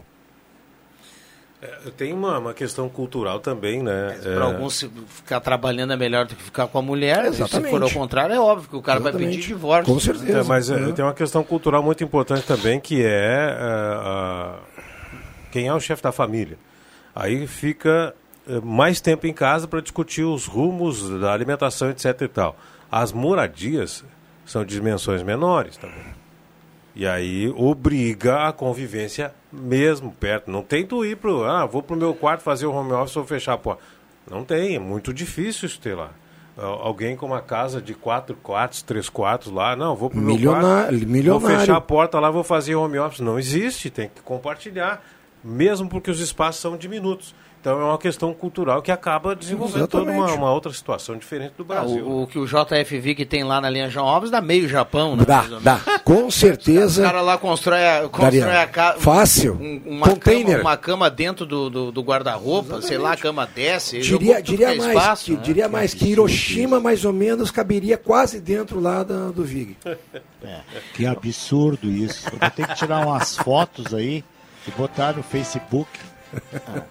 É, 1.62 1.90
tem 1.98 2.14
uma, 2.14 2.38
uma 2.38 2.54
questão 2.54 2.88
cultural 2.88 3.40
também, 3.40 3.82
né? 3.82 4.20
É, 4.24 4.36
Para 4.36 4.46
alguns, 4.46 4.88
ficar 5.08 5.40
trabalhando 5.40 5.94
é 5.94 5.98
melhor 5.98 6.26
do 6.26 6.36
que 6.36 6.44
ficar 6.44 6.68
com 6.68 6.78
a 6.78 6.82
mulher. 6.82 7.26
Exatamente. 7.26 7.66
Se 7.66 7.72
for 7.72 7.82
ao 7.82 7.90
contrário, 7.90 8.36
é 8.36 8.40
óbvio 8.40 8.70
que 8.70 8.76
o 8.76 8.82
cara 8.82 9.00
Exatamente. 9.00 9.26
vai 9.26 9.36
pedir 9.36 9.48
divórcio. 9.48 9.94
Com 9.94 10.00
certeza. 10.00 10.40
É, 10.40 10.44
mas 10.44 10.70
é, 10.70 10.92
tem 10.92 11.04
uma 11.04 11.14
questão 11.14 11.44
cultural 11.44 11.82
muito 11.82 12.04
importante 12.04 12.44
também, 12.44 12.80
que 12.80 13.02
é 13.04 13.58
uh, 13.58 14.58
uh, 14.58 14.82
quem 15.52 15.68
é 15.68 15.74
o 15.74 15.80
chefe 15.80 16.04
da 16.04 16.12
família. 16.12 16.58
Aí 17.16 17.48
fica 17.48 18.14
mais 18.64 19.02
tempo 19.02 19.28
em 19.28 19.34
casa 19.34 19.68
para 19.68 19.82
discutir 19.82 20.24
os 20.24 20.46
rumos 20.46 21.10
da 21.20 21.34
alimentação, 21.34 21.90
etc. 21.90 22.22
e 22.22 22.28
tal. 22.28 22.56
As 22.92 23.12
moradias 23.12 24.04
são 24.46 24.64
de 24.64 24.76
dimensões 24.76 25.24
menores 25.24 25.78
também. 25.78 26.16
E 26.96 27.06
aí 27.06 27.50
obriga 27.58 28.48
a 28.48 28.54
convivência 28.54 29.34
mesmo 29.52 30.12
perto. 30.14 30.50
Não 30.50 30.64
tem 30.64 30.86
tu 30.86 31.04
ir 31.04 31.18
pro. 31.18 31.44
Ah, 31.44 31.66
vou 31.66 31.84
pro 31.84 31.96
meu 31.96 32.14
quarto 32.14 32.42
fazer 32.42 32.66
o 32.66 32.72
home 32.72 32.94
office 32.94 33.18
ou 33.18 33.26
fechar 33.26 33.54
a 33.54 33.58
porta. 33.58 33.84
Não 34.30 34.46
tem, 34.46 34.76
é 34.76 34.80
muito 34.80 35.14
difícil 35.14 35.68
isso 35.68 35.80
ter 35.80 35.94
lá. 35.94 36.12
Alguém 36.58 37.18
com 37.18 37.26
uma 37.26 37.42
casa 37.42 37.82
de 37.82 37.94
quatro 37.94 38.34
quartos, 38.38 38.82
três 38.82 39.10
quartos 39.10 39.52
lá, 39.52 39.76
não, 39.76 39.94
vou 39.94 40.10
pro 40.10 40.20
meu 40.20 40.38
quarto, 40.40 40.94
milionário. 40.96 41.40
vou 41.40 41.42
fechar 41.42 41.76
a 41.76 41.82
porta 41.82 42.18
lá, 42.18 42.32
vou 42.32 42.46
fazer 42.46 42.76
home 42.76 42.98
office. 42.98 43.20
Não 43.20 43.38
existe, 43.38 43.90
tem 43.90 44.08
que 44.08 44.22
compartilhar, 44.22 45.04
mesmo 45.44 45.90
porque 45.90 46.10
os 46.10 46.22
espaços 46.22 46.62
são 46.62 46.78
diminutos. 46.78 47.36
Então 47.66 47.82
é 47.82 47.84
uma 47.84 47.98
questão 47.98 48.32
cultural 48.32 48.80
que 48.80 48.92
acaba 48.92 49.36
desenvolvendo 49.36 49.88
toda 49.88 50.12
uma, 50.12 50.32
uma, 50.34 50.52
outra 50.52 50.72
situação 50.72 51.18
diferente 51.18 51.54
do 51.58 51.66
Brasil. 51.66 52.06
Ah, 52.06 52.08
o, 52.08 52.22
o, 52.22 52.28
que 52.28 52.38
o 52.38 52.46
JFV 52.46 53.16
que 53.16 53.26
tem 53.26 53.44
lá 53.44 53.60
na 53.60 53.72
linha 53.72 53.90
João 53.90 54.06
Alves 54.06 54.30
dá 54.30 54.40
meio 54.40 54.70
Japão, 54.70 55.16
né? 55.16 55.26
Dá, 55.26 55.48
dá. 55.60 55.82
Com 56.06 56.30
certeza. 56.30 57.02
O 57.02 57.06
cara 57.06 57.22
lá 57.22 57.40
constrói 57.40 57.84
a, 57.84 58.08
constrói 58.08 58.56
a 58.56 58.68
casa. 58.68 59.00
Fácil. 59.00 59.58
Um, 59.60 59.82
uma 59.84 60.08
Container. 60.10 60.58
Cama, 60.58 60.70
uma 60.70 60.78
cama 60.78 61.10
dentro 61.10 61.44
do, 61.44 61.68
do, 61.72 61.92
do 61.92 62.02
guarda-roupa, 62.04 62.84
sei 62.84 63.00
lá, 63.00 63.14
a 63.14 63.18
cama 63.18 63.48
desce. 63.48 64.00
Diria, 64.00 64.44
diria 64.44 64.68
mais, 64.68 64.86
espaço, 64.86 65.26
que, 65.26 65.32
né? 65.32 65.40
diria 65.42 65.68
mais 65.68 65.92
que 65.96 66.08
Hiroshima, 66.08 66.80
mais 66.80 67.04
ou 67.04 67.14
menos, 67.14 67.50
caberia 67.50 67.98
quase 67.98 68.40
dentro 68.40 68.80
lá 68.80 69.02
da, 69.02 69.32
do 69.32 69.44
VIG. 69.44 69.76
É. 70.44 70.60
Que 70.94 71.08
absurdo 71.08 71.90
isso. 71.90 72.28
Eu 72.32 72.38
vou 72.38 72.52
ter 72.52 72.68
que 72.68 72.76
tirar 72.76 73.08
umas 73.08 73.36
fotos 73.36 73.92
aí 73.92 74.24
e 74.68 74.72
botar 74.78 75.14
no 75.14 75.24
Facebook. 75.24 75.90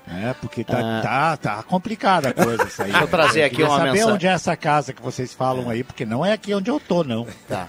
É, 0.07 0.35
porque 0.41 0.64
tá, 0.64 0.79
ah. 0.79 1.03
tá, 1.03 1.37
tá 1.37 1.62
complicada 1.62 2.29
a 2.29 2.33
coisa 2.33 2.64
isso 2.64 2.83
aí. 2.83 2.91
Deixa 2.91 3.05
eu 3.05 3.09
trazer 3.09 3.43
aqui 3.43 3.62
uma 3.62 3.76
saber 3.76 3.93
mensagem. 3.93 4.12
onde 4.12 4.26
é 4.26 4.31
essa 4.31 4.57
casa 4.57 4.93
que 4.93 5.03
vocês 5.03 5.35
falam 5.35 5.69
aí, 5.69 5.83
porque 5.83 6.05
não 6.05 6.25
é 6.25 6.33
aqui 6.33 6.55
onde 6.55 6.71
eu 6.71 6.81
tô, 6.81 7.03
não. 7.05 7.26
Tá. 7.49 7.69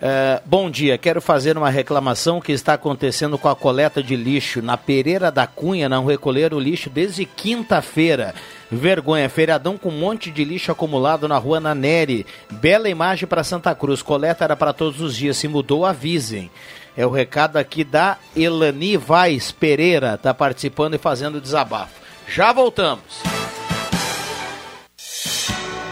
É, 0.00 0.40
bom 0.44 0.70
dia, 0.70 0.98
quero 0.98 1.20
fazer 1.20 1.56
uma 1.56 1.70
reclamação 1.70 2.40
que 2.40 2.52
está 2.52 2.74
acontecendo 2.74 3.38
com 3.38 3.48
a 3.48 3.56
coleta 3.56 4.02
de 4.02 4.14
lixo. 4.14 4.62
Na 4.62 4.76
Pereira 4.76 5.30
da 5.30 5.46
Cunha 5.46 5.88
não 5.88 6.04
recolheram 6.04 6.58
o 6.58 6.60
lixo 6.60 6.90
desde 6.90 7.24
quinta-feira. 7.24 8.34
Vergonha, 8.70 9.28
feriadão 9.28 9.78
com 9.78 9.88
um 9.90 9.98
monte 9.98 10.30
de 10.30 10.44
lixo 10.44 10.72
acumulado 10.72 11.28
na 11.28 11.38
rua 11.38 11.60
Naneri. 11.60 12.26
Bela 12.50 12.88
imagem 12.88 13.26
para 13.26 13.44
Santa 13.44 13.74
Cruz. 13.74 14.02
Coleta 14.02 14.44
era 14.44 14.56
para 14.56 14.72
todos 14.72 15.00
os 15.00 15.16
dias. 15.16 15.36
Se 15.36 15.46
mudou, 15.46 15.86
avisem. 15.86 16.50
É 16.96 17.04
o 17.04 17.10
recado 17.10 17.56
aqui 17.56 17.84
da 17.84 18.16
Elani 18.34 18.96
Vaz 18.96 19.52
Pereira, 19.52 20.14
está 20.14 20.32
participando 20.32 20.94
e 20.94 20.98
fazendo 20.98 21.40
desabafo. 21.40 22.00
Já 22.26 22.52
voltamos. 22.52 23.22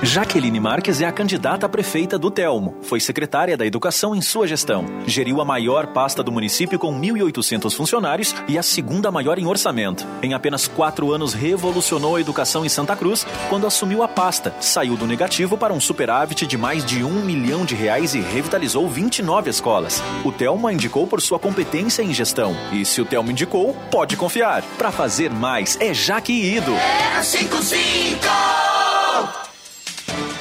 Jaqueline 0.05 0.61
Marques 0.61 1.01
é 1.01 1.07
a 1.07 1.13
candidata 1.13 1.65
a 1.65 1.69
prefeita 1.69 2.19
do 2.19 2.31
Telmo. 2.31 2.77
Foi 2.83 3.01
secretária 3.01 3.57
da 3.57 3.65
Educação 3.65 4.15
em 4.15 4.21
sua 4.21 4.47
gestão. 4.47 4.85
Geriu 5.07 5.41
a 5.41 5.47
maior 5.47 5.87
pasta 5.87 6.23
do 6.23 6.31
município 6.31 6.79
com 6.79 6.93
1.800 7.01 7.75
funcionários 7.75 8.35
e 8.47 8.59
a 8.59 8.63
segunda 8.63 9.11
maior 9.11 9.39
em 9.39 9.47
orçamento. 9.47 10.07
Em 10.23 10.35
apenas 10.35 10.69
quatro 10.69 11.11
anos, 11.11 11.33
revolucionou 11.33 12.17
a 12.17 12.21
educação 12.21 12.67
em 12.67 12.69
Santa 12.69 12.95
Cruz 12.95 13.27
quando 13.49 13.67
assumiu 13.67 14.03
a 14.03 14.09
pasta. 14.09 14.55
Saiu 14.61 14.95
do 14.95 15.07
negativo 15.07 15.57
para 15.57 15.73
um 15.73 15.81
superávit 15.81 16.47
de 16.47 16.59
mais 16.59 16.85
de 16.85 17.03
um 17.03 17.25
milhão 17.25 17.65
de 17.65 17.75
reais 17.75 18.15
e 18.15 18.21
revitalizou 18.21 18.87
29 18.87 19.49
escolas. 19.49 20.03
O 20.23 20.31
Telmo 20.31 20.69
a 20.69 20.73
indicou 20.73 21.07
por 21.07 21.23
sua 21.23 21.39
competência 21.39 22.03
em 22.03 22.13
gestão. 22.13 22.55
E 22.71 22.85
se 22.85 23.01
o 23.01 23.07
Telmo 23.07 23.31
indicou, 23.31 23.75
pode 23.91 24.19
confiar. 24.19 24.63
Para 24.77 24.93
fazer 24.93 25.31
mais, 25.31 25.79
é 25.81 25.95
Jaque 25.95 26.33
Ido. 26.33 26.73
É 26.73 27.23
55! 27.23 28.94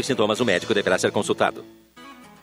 dos 0.00 0.06
sintomas, 0.06 0.40
o 0.40 0.44
médico 0.44 0.74
deverá 0.74 0.98
ser 0.98 1.12
consultado. 1.12 1.64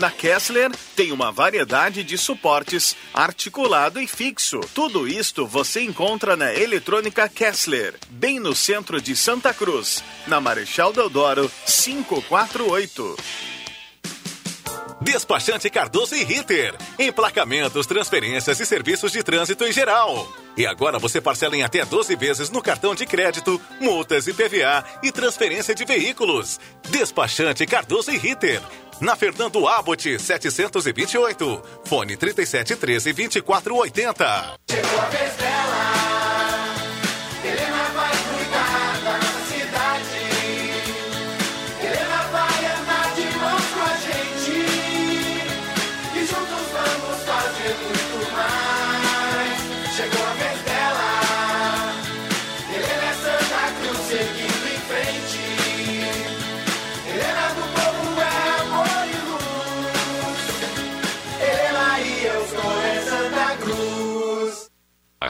Na 0.00 0.10
Kessler 0.10 0.72
tem 0.96 1.12
uma 1.12 1.30
variedade 1.30 2.02
de 2.02 2.16
suportes 2.16 2.96
articulado 3.12 4.00
e 4.00 4.06
fixo. 4.06 4.58
Tudo 4.74 5.06
isto 5.06 5.46
você 5.46 5.82
encontra 5.82 6.34
na 6.34 6.54
Eletrônica 6.54 7.28
Kessler, 7.28 7.98
bem 8.08 8.40
no 8.40 8.54
centro 8.56 8.98
de 8.98 9.14
Santa 9.14 9.52
Cruz, 9.52 10.02
na 10.26 10.40
Marechal 10.40 10.90
Deodoro 10.90 11.52
548. 11.66 13.14
Despachante 15.02 15.68
Cardoso 15.68 16.14
e 16.14 16.24
Ritter. 16.24 16.74
Emplacamentos, 16.98 17.86
transferências 17.86 18.58
e 18.58 18.64
serviços 18.64 19.12
de 19.12 19.22
trânsito 19.22 19.66
em 19.66 19.72
geral. 19.72 20.32
E 20.60 20.66
agora 20.66 20.98
você 20.98 21.22
parcela 21.22 21.56
em 21.56 21.62
até 21.62 21.82
12 21.86 22.14
vezes 22.16 22.50
no 22.50 22.60
cartão 22.60 22.94
de 22.94 23.06
crédito, 23.06 23.58
multas 23.80 24.26
e 24.26 24.34
PVA 24.34 24.84
e 25.02 25.10
transferência 25.10 25.74
de 25.74 25.86
veículos. 25.86 26.60
Despachante 26.90 27.64
Cardoso 27.64 28.10
e 28.10 28.18
Ritter 28.18 28.60
na 29.00 29.16
Fernando 29.16 29.66
Abbott 29.66 30.18
728. 30.18 31.62
Fone 31.86 32.14
3713 32.14 33.10
2480. 33.10 34.54
Chegou 34.68 35.00
a 35.00 35.04
vez 35.06 35.34
dela. 35.36 36.19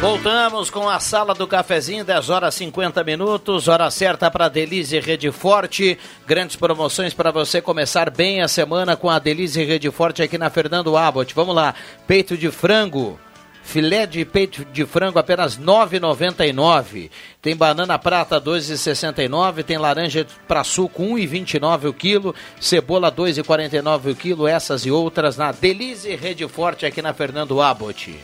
Voltamos 0.00 0.68
com 0.68 0.88
a 0.88 1.00
sala 1.00 1.34
do 1.34 1.46
cafezinho, 1.46 2.04
10 2.04 2.28
horas 2.28 2.54
50 2.54 3.02
minutos, 3.02 3.66
hora 3.66 3.90
certa 3.90 4.30
para 4.30 4.48
Delize 4.48 5.00
Rede 5.00 5.30
Forte. 5.32 5.98
Grandes 6.26 6.54
promoções 6.54 7.14
para 7.14 7.30
você 7.30 7.62
começar 7.62 8.10
bem 8.10 8.42
a 8.42 8.48
semana 8.48 8.94
com 8.94 9.08
a 9.08 9.18
Delize 9.18 9.64
Rede 9.64 9.90
Forte 9.90 10.22
aqui 10.22 10.36
na 10.36 10.50
Fernando 10.50 10.96
Abbott. 10.96 11.34
Vamos 11.34 11.54
lá, 11.54 11.74
peito 12.06 12.36
de 12.36 12.50
frango. 12.50 13.18
Filé 13.64 14.06
de 14.06 14.24
peito 14.24 14.64
de 14.66 14.86
frango 14.86 15.18
apenas 15.18 15.56
R$ 15.56 15.64
9,99. 15.64 17.10
Tem 17.42 17.56
banana 17.56 17.98
prata 17.98 18.36
R$ 18.36 18.44
2,69. 18.44 19.64
Tem 19.64 19.76
laranja 19.76 20.24
para 20.46 20.62
suco 20.62 21.02
R$ 21.02 21.26
1,29 21.26 21.88
o 21.88 21.92
quilo. 21.92 22.34
Cebola 22.60 23.08
R$ 23.08 23.16
2,49 23.16 24.12
o 24.12 24.14
quilo. 24.14 24.46
Essas 24.46 24.86
e 24.86 24.90
outras 24.90 25.36
na 25.36 25.50
Delize 25.50 26.14
Rede 26.14 26.46
Forte 26.46 26.86
aqui 26.86 27.02
na 27.02 27.12
Fernando 27.12 27.60
Abbott. 27.60 28.14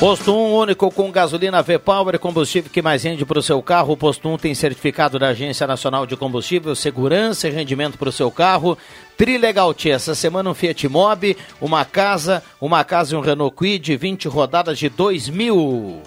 Posto 0.00 0.34
1 0.34 0.54
único 0.54 0.90
com 0.90 1.12
gasolina 1.12 1.62
V-Power, 1.62 2.18
combustível 2.18 2.70
que 2.72 2.80
mais 2.80 3.02
rende 3.02 3.26
para 3.26 3.38
o 3.38 3.42
seu 3.42 3.62
carro. 3.62 3.92
O 3.92 3.96
Posto 3.98 4.30
1 4.30 4.38
tem 4.38 4.54
certificado 4.54 5.18
da 5.18 5.28
Agência 5.28 5.66
Nacional 5.66 6.06
de 6.06 6.16
Combustível, 6.16 6.74
segurança 6.74 7.46
e 7.46 7.50
rendimento 7.50 7.98
para 7.98 8.08
o 8.08 8.12
seu 8.12 8.30
carro. 8.30 8.78
Trilegal 9.18 9.74
Tia, 9.74 9.96
essa 9.96 10.14
semana 10.14 10.48
um 10.48 10.54
Fiat 10.54 10.88
Mobi, 10.88 11.36
uma 11.60 11.84
casa, 11.84 12.42
uma 12.58 12.82
casa 12.82 13.14
e 13.14 13.18
um 13.18 13.20
Renault 13.20 13.54
Quid, 13.54 13.94
20 13.94 14.26
rodadas 14.26 14.78
de 14.78 14.88
2 14.88 15.28
mil. 15.28 16.00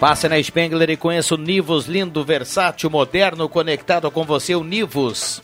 Passe 0.00 0.30
na 0.30 0.42
Spengler 0.42 0.88
e 0.88 0.96
conheça 0.96 1.34
o 1.34 1.38
Nivus 1.38 1.84
lindo, 1.84 2.24
versátil, 2.24 2.88
moderno, 2.88 3.50
conectado 3.50 4.10
com 4.10 4.24
você, 4.24 4.54
o 4.54 4.64
Nivus 4.64 5.42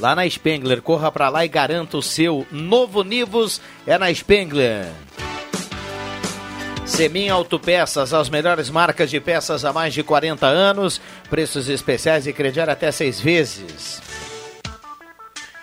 lá 0.00 0.16
na 0.16 0.28
Spengler. 0.28 0.82
Corra 0.82 1.12
para 1.12 1.28
lá 1.28 1.44
e 1.44 1.48
garanta 1.48 1.96
o 1.96 2.02
seu 2.02 2.44
novo 2.50 3.04
Nivus 3.04 3.60
é 3.86 3.96
na 3.98 4.12
Spengler. 4.12 4.88
Semin 6.86 7.28
Autopeças, 7.28 8.12
as 8.12 8.28
melhores 8.28 8.68
marcas 8.68 9.08
de 9.10 9.20
peças 9.20 9.64
há 9.64 9.72
mais 9.72 9.94
de 9.94 10.02
40 10.02 10.44
anos, 10.46 11.00
preços 11.30 11.68
especiais 11.68 12.26
e 12.26 12.32
crediário 12.32 12.72
até 12.72 12.90
seis 12.90 13.20
vezes. 13.20 14.02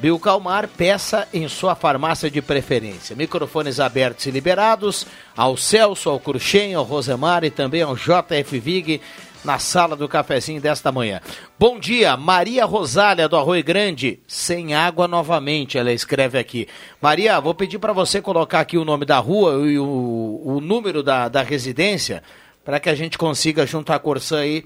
Biocalmar, 0.00 0.66
peça 0.66 1.28
em 1.30 1.46
sua 1.46 1.74
farmácia 1.74 2.30
de 2.30 2.40
preferência. 2.40 3.14
Microfones 3.14 3.78
abertos 3.78 4.24
e 4.24 4.30
liberados 4.30 5.06
ao 5.36 5.58
Celso, 5.58 6.08
ao 6.08 6.18
Cruxem, 6.18 6.72
ao 6.72 6.84
Rosemar 6.84 7.44
e 7.44 7.50
também 7.50 7.82
ao 7.82 7.94
JF 7.94 8.58
Vig 8.58 9.02
na 9.44 9.58
sala 9.58 9.94
do 9.94 10.08
cafezinho 10.08 10.58
desta 10.58 10.90
manhã. 10.90 11.20
Bom 11.58 11.78
dia, 11.78 12.16
Maria 12.16 12.64
Rosália 12.64 13.28
do 13.28 13.36
Arroio 13.36 13.62
Grande, 13.62 14.20
sem 14.26 14.72
água 14.72 15.06
novamente, 15.06 15.76
ela 15.76 15.92
escreve 15.92 16.38
aqui. 16.38 16.66
Maria, 17.00 17.38
vou 17.38 17.54
pedir 17.54 17.78
para 17.78 17.92
você 17.92 18.22
colocar 18.22 18.60
aqui 18.60 18.78
o 18.78 18.86
nome 18.86 19.04
da 19.04 19.18
rua 19.18 19.68
e 19.68 19.78
o, 19.78 20.40
o 20.42 20.60
número 20.62 21.02
da, 21.02 21.28
da 21.28 21.42
residência 21.42 22.22
para 22.64 22.80
que 22.80 22.88
a 22.88 22.94
gente 22.94 23.18
consiga, 23.18 23.66
junto 23.66 23.92
à 23.92 23.98
Corsã 23.98 24.40
aí, 24.40 24.64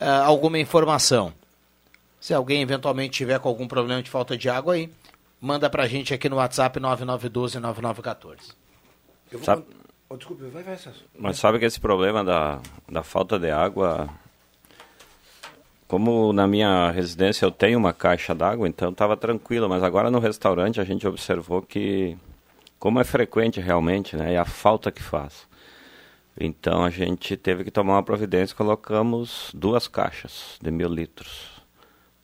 uh, 0.00 0.22
alguma 0.24 0.60
informação. 0.60 1.32
Se 2.20 2.34
alguém 2.34 2.62
eventualmente 2.62 3.16
tiver 3.16 3.38
com 3.38 3.48
algum 3.48 3.68
problema 3.68 4.02
de 4.02 4.10
falta 4.10 4.36
de 4.36 4.48
água 4.48 4.74
aí, 4.74 4.90
manda 5.40 5.68
pra 5.68 5.86
gente 5.86 6.14
aqui 6.14 6.28
no 6.28 6.36
WhatsApp 6.36 6.78
9912-9914. 6.80 8.54
Vou... 9.32 9.44
Sabe... 9.44 9.64
Oh, 10.08 10.16
desculpe, 10.16 10.44
vai, 10.44 10.62
vai, 10.62 10.76
Celso. 10.76 11.04
Mas 11.18 11.36
sabe 11.36 11.58
que 11.58 11.64
esse 11.64 11.80
problema 11.80 12.22
da, 12.22 12.60
da 12.88 13.02
falta 13.02 13.38
de 13.40 13.50
água, 13.50 14.08
como 15.88 16.32
na 16.32 16.46
minha 16.46 16.92
residência 16.92 17.44
eu 17.44 17.50
tenho 17.50 17.76
uma 17.76 17.92
caixa 17.92 18.32
d'água, 18.32 18.68
então 18.68 18.90
estava 18.90 19.16
tranquilo, 19.16 19.68
mas 19.68 19.82
agora 19.82 20.08
no 20.08 20.20
restaurante 20.20 20.80
a 20.80 20.84
gente 20.84 21.08
observou 21.08 21.60
que, 21.60 22.16
como 22.78 23.00
é 23.00 23.04
frequente 23.04 23.60
realmente, 23.60 24.16
né, 24.16 24.34
e 24.34 24.36
a 24.36 24.44
falta 24.44 24.92
que 24.92 25.02
faz. 25.02 25.48
Então 26.38 26.84
a 26.84 26.90
gente 26.90 27.36
teve 27.36 27.64
que 27.64 27.70
tomar 27.72 27.94
uma 27.94 28.02
providência 28.02 28.54
e 28.54 28.56
colocamos 28.56 29.50
duas 29.52 29.88
caixas 29.88 30.56
de 30.62 30.70
mil 30.70 30.88
litros 30.88 31.55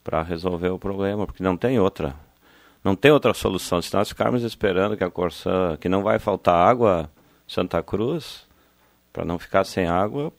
para 0.02 0.22
resolver 0.22 0.68
o 0.70 0.78
problema, 0.78 1.26
porque 1.26 1.42
não 1.42 1.56
tem 1.56 1.78
outra. 1.78 2.14
Não 2.84 2.96
tem 2.96 3.10
outra 3.12 3.32
solução. 3.32 3.80
Se 3.80 3.94
nós 3.94 4.08
ficarmos 4.08 4.42
esperando 4.42 4.96
que 4.96 5.04
a 5.04 5.10
Corsã, 5.10 5.76
que 5.80 5.88
não 5.88 6.02
vai 6.02 6.18
faltar 6.18 6.56
água 6.56 7.08
Santa 7.46 7.82
Cruz, 7.82 8.44
para 9.12 9.24
não 9.24 9.38
ficar 9.38 9.64
sem 9.64 9.86
água, 9.86 10.32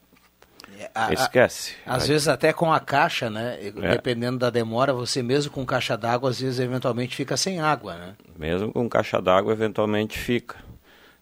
É, 0.96 1.14
Esquece. 1.14 1.76
Às 1.86 2.00
Vai. 2.00 2.08
vezes 2.10 2.28
até 2.28 2.52
com 2.52 2.74
a 2.74 2.80
caixa, 2.80 3.30
né? 3.30 3.58
É. 3.62 3.72
Dependendo 3.72 4.40
da 4.40 4.50
demora, 4.50 4.92
você 4.92 5.24
mesmo 5.24 5.52
com 5.52 5.66
caixa 5.66 5.96
d'água, 5.96 6.30
às 6.32 6.42
vezes 6.42 6.60
eventualmente 6.60 7.16
fica 7.16 7.38
sem 7.38 7.62
água, 7.62 7.96
né? 7.96 8.16
Mesmo 8.38 8.74
com 8.74 8.90
caixa 8.90 9.22
d'água, 9.22 9.54
eventualmente 9.54 10.18
fica. 10.18 10.58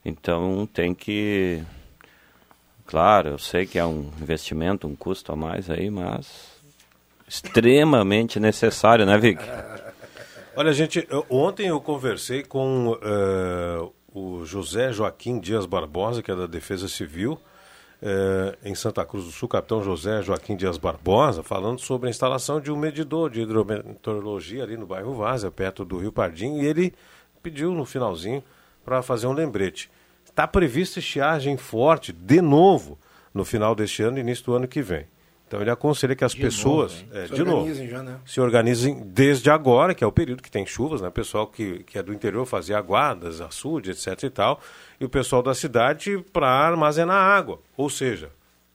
Então 0.04 0.68
tem 0.74 0.96
que. 0.96 1.62
Claro, 2.88 3.30
eu 3.30 3.38
sei 3.38 3.66
que 3.68 3.78
é 3.78 3.86
um 3.86 4.10
investimento, 4.20 4.88
um 4.88 4.96
custo 4.96 5.32
a 5.32 5.36
mais 5.36 5.70
aí, 5.70 5.90
mas 5.92 6.51
extremamente 7.32 8.42
necessário, 8.42 9.06
né, 9.06 9.18
Vic? 9.18 9.42
Olha, 10.54 10.74
gente, 10.74 11.08
ontem 11.30 11.68
eu 11.68 11.80
conversei 11.80 12.44
com 12.44 12.90
uh, 12.90 13.94
o 14.14 14.44
José 14.44 14.92
Joaquim 14.92 15.40
Dias 15.40 15.66
Barbosa, 15.66 16.22
que 16.22 16.30
é 16.30 16.36
da 16.36 16.46
Defesa 16.46 16.90
Civil, 16.90 17.40
uh, 18.02 18.58
em 18.66 18.76
Santa 18.76 19.06
Cruz 19.06 19.24
do 19.24 19.32
Sul, 19.32 19.48
capitão 19.48 19.82
José 19.82 20.22
Joaquim 20.22 20.58
Dias 20.58 20.78
Barbosa, 20.78 21.42
falando 21.42 21.80
sobre 21.80 22.08
a 22.08 22.10
instalação 22.10 22.60
de 22.60 22.70
um 22.70 22.76
medidor 22.76 23.30
de 23.30 23.40
hidrometeorologia 23.40 24.64
ali 24.64 24.76
no 24.76 24.86
bairro 24.86 25.16
Várzea, 25.16 25.50
perto 25.50 25.86
do 25.86 26.00
Rio 26.00 26.12
Pardim, 26.12 26.58
e 26.58 26.66
ele 26.66 26.94
pediu 27.42 27.72
no 27.72 27.86
finalzinho 27.86 28.44
para 28.84 29.02
fazer 29.02 29.28
um 29.28 29.34
lembrete. 29.34 29.90
Está 30.26 30.46
prevista 30.46 31.00
estiagem 31.00 31.56
forte, 31.56 32.12
de 32.12 32.42
novo, 32.42 33.00
no 33.34 33.46
final 33.46 33.74
deste 33.74 34.04
ano 34.04 34.18
e 34.18 34.20
início 34.22 34.44
do 34.44 34.54
ano 34.54 34.68
que 34.68 34.82
vem. 34.82 35.08
Então 35.52 35.60
ele 35.60 35.70
aconselha 35.70 36.16
que 36.16 36.24
as 36.24 36.32
de 36.32 36.40
pessoas, 36.40 36.94
novo, 37.02 37.18
é, 37.18 37.28
se 37.28 37.34
de 37.34 37.44
novo, 37.44 37.86
já, 37.86 38.02
né? 38.02 38.20
se 38.26 38.40
organizem 38.40 39.04
desde 39.06 39.52
agora, 39.52 39.94
que 39.94 40.02
é 40.02 40.08
o 40.08 40.12
período 40.12 40.42
que 40.42 40.50
tem 40.50 40.66
chuvas, 40.66 41.02
né? 41.02 41.10
O 41.10 41.12
pessoal 41.12 41.46
que, 41.46 41.84
que 41.84 41.98
é 41.98 42.02
do 42.02 42.14
interior 42.14 42.46
fazia 42.46 42.78
aguadas, 42.78 43.42
açude, 43.42 43.92
etc 43.92 44.24
e 44.24 44.30
tal, 44.30 44.62
e 44.98 45.04
o 45.04 45.10
pessoal 45.10 45.44
da 45.44 45.54
cidade 45.54 46.24
para 46.32 46.48
armazenar 46.48 47.18
água, 47.18 47.60
ou 47.76 47.90
seja, 47.90 48.32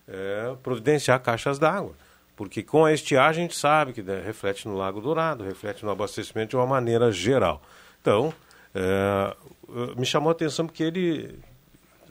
é, 0.07 0.55
providenciar 0.63 1.19
caixas 1.23 1.59
d'água. 1.59 1.95
Porque 2.37 2.63
com 2.63 2.85
a 2.85 2.93
estiagem 2.93 3.45
a 3.45 3.49
gente 3.49 3.57
sabe 3.57 3.95
que 3.95 4.03
né, 4.03 4.21
reflete 4.23 4.69
no 4.69 4.77
Lago 4.77 5.01
Dourado, 5.01 5.45
reflete 5.45 5.83
no 5.83 5.91
abastecimento 5.91 6.51
de 6.51 6.57
uma 6.57 6.67
maneira 6.67 7.11
geral. 7.11 7.63
Então, 8.03 8.35
é, 8.75 9.35
me 9.97 10.05
chamou 10.05 10.29
a 10.29 10.33
atenção 10.33 10.67
porque 10.67 10.83
ele, 10.83 11.39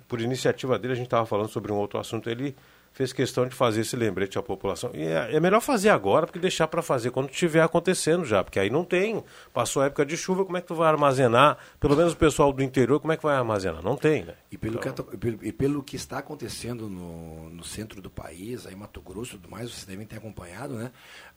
por 0.07 0.19
iniciativa 0.19 0.79
dele, 0.79 0.93
a 0.93 0.95
gente 0.95 1.05
estava 1.05 1.27
falando 1.27 1.49
sobre 1.49 1.71
um 1.71 1.75
outro 1.75 1.99
assunto, 1.99 2.31
ele 2.31 2.55
fez 2.95 3.11
questão 3.11 3.45
de 3.45 3.53
fazer 3.53 3.81
esse 3.81 3.93
lembrete 3.93 4.39
à 4.39 4.41
população. 4.41 4.89
E 4.93 5.03
é, 5.03 5.35
é 5.35 5.39
melhor 5.41 5.59
fazer 5.59 5.89
agora, 5.89 6.25
porque 6.25 6.39
deixar 6.39 6.65
para 6.69 6.81
fazer 6.81 7.11
quando 7.11 7.29
estiver 7.29 7.61
acontecendo 7.61 8.23
já, 8.23 8.41
porque 8.41 8.57
aí 8.57 8.69
não 8.69 8.85
tem. 8.85 9.21
Passou 9.53 9.81
a 9.81 9.87
época 9.87 10.05
de 10.05 10.15
chuva, 10.15 10.45
como 10.45 10.55
é 10.55 10.61
que 10.61 10.67
tu 10.67 10.75
vai 10.75 10.87
armazenar? 10.87 11.57
Pelo 11.77 11.97
menos 11.97 12.13
o 12.13 12.15
pessoal 12.15 12.53
do 12.53 12.63
interior, 12.63 13.01
como 13.01 13.11
é 13.11 13.17
que 13.17 13.23
vai 13.23 13.35
armazenar? 13.35 13.83
Não 13.83 13.97
tem, 13.97 14.23
né? 14.23 14.33
E 14.49 14.57
pelo, 14.57 14.79
então... 14.79 15.05
que, 15.05 15.37
e 15.41 15.51
pelo 15.51 15.83
que 15.83 15.97
está 15.97 16.19
acontecendo 16.19 16.89
no, 16.89 17.49
no 17.49 17.65
centro 17.65 18.01
do 18.01 18.09
país, 18.09 18.65
aí 18.65 18.75
Mato 18.77 19.01
Grosso 19.01 19.35
e 19.35 19.39
tudo 19.39 19.51
mais, 19.51 19.69
vocês 19.69 19.83
devem 19.83 20.07
ter 20.07 20.15
acompanhado, 20.15 20.75
né? 20.75 20.89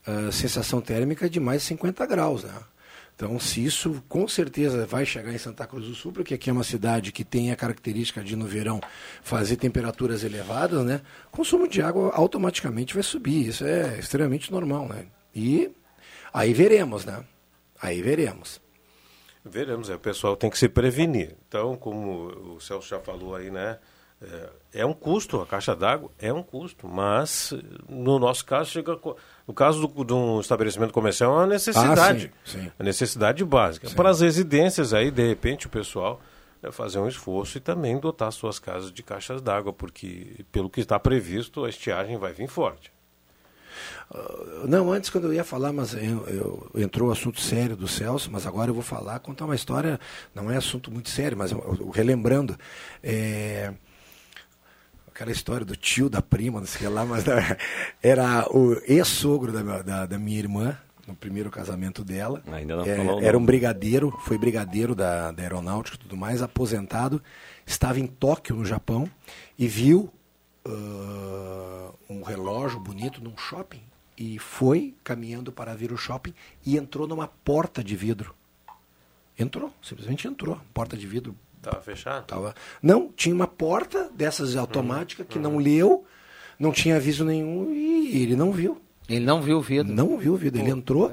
Uh, 0.07 0.31
sensação 0.31 0.79
térmica 0.79 1.29
de 1.29 1.41
mais 1.41 1.61
de 1.61 1.67
50 1.67 2.05
graus, 2.05 2.45
né? 2.45 2.53
Então, 3.19 3.37
se 3.37 3.65
isso 3.65 4.01
com 4.07 4.25
certeza 4.29 4.85
vai 4.85 5.05
chegar 5.05 5.33
em 5.33 5.37
Santa 5.37 5.67
Cruz 5.67 5.85
do 5.85 5.93
Sul, 5.93 6.13
porque 6.13 6.35
aqui 6.35 6.49
é 6.49 6.53
uma 6.53 6.63
cidade 6.63 7.11
que 7.11 7.25
tem 7.25 7.51
a 7.51 7.55
característica 7.55 8.23
de 8.23 8.33
no 8.33 8.45
verão 8.45 8.79
fazer 9.21 9.57
temperaturas 9.57 10.23
elevadas, 10.23 10.85
né? 10.85 11.01
O 11.27 11.35
consumo 11.35 11.67
de 11.67 11.81
água 11.81 12.13
automaticamente 12.15 12.93
vai 12.93 13.03
subir. 13.03 13.49
Isso 13.49 13.65
é 13.65 13.99
extremamente 13.99 14.49
normal, 14.49 14.87
né? 14.87 15.05
E 15.35 15.69
aí 16.33 16.53
veremos, 16.53 17.03
né? 17.03 17.25
Aí 17.81 18.01
veremos. 18.01 18.61
Veremos, 19.43 19.89
é, 19.89 19.95
o 19.95 19.99
pessoal 19.99 20.37
tem 20.37 20.49
que 20.49 20.57
se 20.57 20.69
prevenir. 20.69 21.35
Então, 21.45 21.75
como 21.75 22.55
o 22.55 22.61
Celso 22.61 22.87
já 22.87 23.01
falou 23.01 23.35
aí, 23.35 23.51
né? 23.51 23.79
É, 24.21 24.79
é 24.81 24.85
um 24.85 24.93
custo, 24.93 25.41
a 25.41 25.45
caixa 25.45 25.75
d'água 25.75 26.09
é 26.19 26.31
um 26.31 26.43
custo, 26.43 26.87
mas 26.87 27.53
no 27.87 28.19
nosso 28.19 28.45
caso 28.45 28.69
chega 28.69 28.97
no 29.49 29.55
caso 29.55 29.87
do, 29.87 30.05
de 30.05 30.13
um 30.13 30.39
estabelecimento 30.39 30.93
comercial 30.93 31.31
é 31.31 31.35
uma 31.37 31.47
necessidade, 31.47 32.31
ah, 32.31 32.39
sim, 32.45 32.59
sim. 32.59 32.71
a 32.77 32.83
necessidade 32.83 33.43
básica. 33.43 33.89
Sim. 33.89 33.95
Para 33.95 34.11
as 34.11 34.21
residências 34.21 34.93
aí, 34.93 35.09
de 35.09 35.27
repente 35.27 35.65
o 35.65 35.69
pessoal 35.71 36.21
vai 36.61 36.71
fazer 36.71 36.99
um 36.99 37.07
esforço 37.07 37.57
e 37.57 37.59
também 37.59 37.97
dotar 37.97 38.31
suas 38.31 38.59
casas 38.59 38.91
de 38.91 39.01
caixas 39.01 39.41
d'água, 39.41 39.73
porque 39.73 40.45
pelo 40.51 40.69
que 40.69 40.81
está 40.81 40.99
previsto 40.99 41.65
a 41.65 41.69
estiagem 41.69 42.15
vai 42.15 42.31
vir 42.31 42.47
forte. 42.47 42.93
Uh, 44.11 44.67
não, 44.67 44.91
antes 44.91 45.09
quando 45.09 45.25
eu 45.25 45.33
ia 45.33 45.43
falar, 45.43 45.73
mas 45.73 45.95
eu, 45.95 46.27
eu, 46.27 46.69
entrou 46.75 47.09
o 47.09 47.11
assunto 47.11 47.41
sério 47.41 47.75
do 47.75 47.87
Celso, 47.87 48.29
mas 48.31 48.45
agora 48.45 48.69
eu 48.69 48.75
vou 48.75 48.83
falar, 48.83 49.17
contar 49.17 49.45
uma 49.45 49.55
história, 49.55 49.99
não 50.35 50.51
é 50.51 50.57
assunto 50.57 50.91
muito 50.91 51.09
sério, 51.09 51.35
mas 51.35 51.51
eu, 51.51 51.77
eu, 51.79 51.89
relembrando. 51.89 52.55
É, 53.01 53.73
aquela 55.19 55.31
história 55.33 55.65
do 55.65 55.75
tio, 55.75 56.09
da 56.09 56.21
prima, 56.21 56.61
não 56.61 56.67
sei 56.67 56.87
lá, 56.87 57.03
mas 57.05 57.25
era 58.01 58.47
o 58.55 58.81
ex-sogro 58.87 59.51
da, 59.51 59.81
da, 59.81 60.05
da, 60.05 60.17
minha 60.17 60.39
irmã, 60.39 60.77
no 61.05 61.13
primeiro 61.13 61.51
casamento 61.51 62.05
dela. 62.05 62.41
Ainda 62.47 62.77
não 62.77 62.85
é, 62.85 62.95
falou 62.95 63.21
Era 63.21 63.37
um 63.37 63.45
brigadeiro, 63.45 64.17
foi 64.21 64.37
brigadeiro 64.37 64.95
da, 64.95 65.31
da 65.31 65.43
aeronáutica 65.43 65.97
e 65.97 65.99
tudo 65.99 66.15
mais, 66.15 66.41
aposentado, 66.41 67.21
estava 67.65 67.99
em 67.99 68.07
Tóquio, 68.07 68.55
no 68.55 68.63
Japão, 68.63 69.09
e 69.57 69.67
viu 69.67 70.09
uh, 70.65 71.93
um 72.09 72.23
relógio 72.23 72.79
bonito 72.79 73.21
num 73.21 73.37
shopping, 73.37 73.81
e 74.17 74.39
foi 74.39 74.95
caminhando 75.03 75.51
para 75.51 75.75
vir 75.75 75.91
o 75.91 75.97
shopping 75.97 76.33
e 76.65 76.77
entrou 76.77 77.07
numa 77.07 77.27
porta 77.27 77.83
de 77.83 77.95
vidro. 77.95 78.33
Entrou, 79.37 79.73
simplesmente 79.81 80.27
entrou. 80.27 80.59
Porta 80.73 80.97
de 80.97 81.07
vidro 81.07 81.35
Estava 81.59 81.81
fechado? 81.81 82.25
Tava... 82.25 82.55
Não, 82.81 83.11
tinha 83.15 83.35
uma 83.35 83.47
porta 83.47 84.09
dessas 84.15 84.55
automáticas 84.55 85.27
que 85.27 85.37
não 85.37 85.57
leu, 85.57 86.05
não 86.57 86.71
tinha 86.71 86.95
aviso 86.95 87.25
nenhum 87.25 87.73
e 87.73 88.23
ele 88.23 88.35
não 88.35 88.51
viu. 88.51 88.81
Ele 89.09 89.25
não 89.25 89.41
viu 89.41 89.57
o 89.57 89.61
vidro? 89.61 89.93
Não 89.93 90.17
viu 90.17 90.33
o 90.33 90.37
vidro. 90.37 90.61
Ele 90.61 90.71
entrou, 90.71 91.11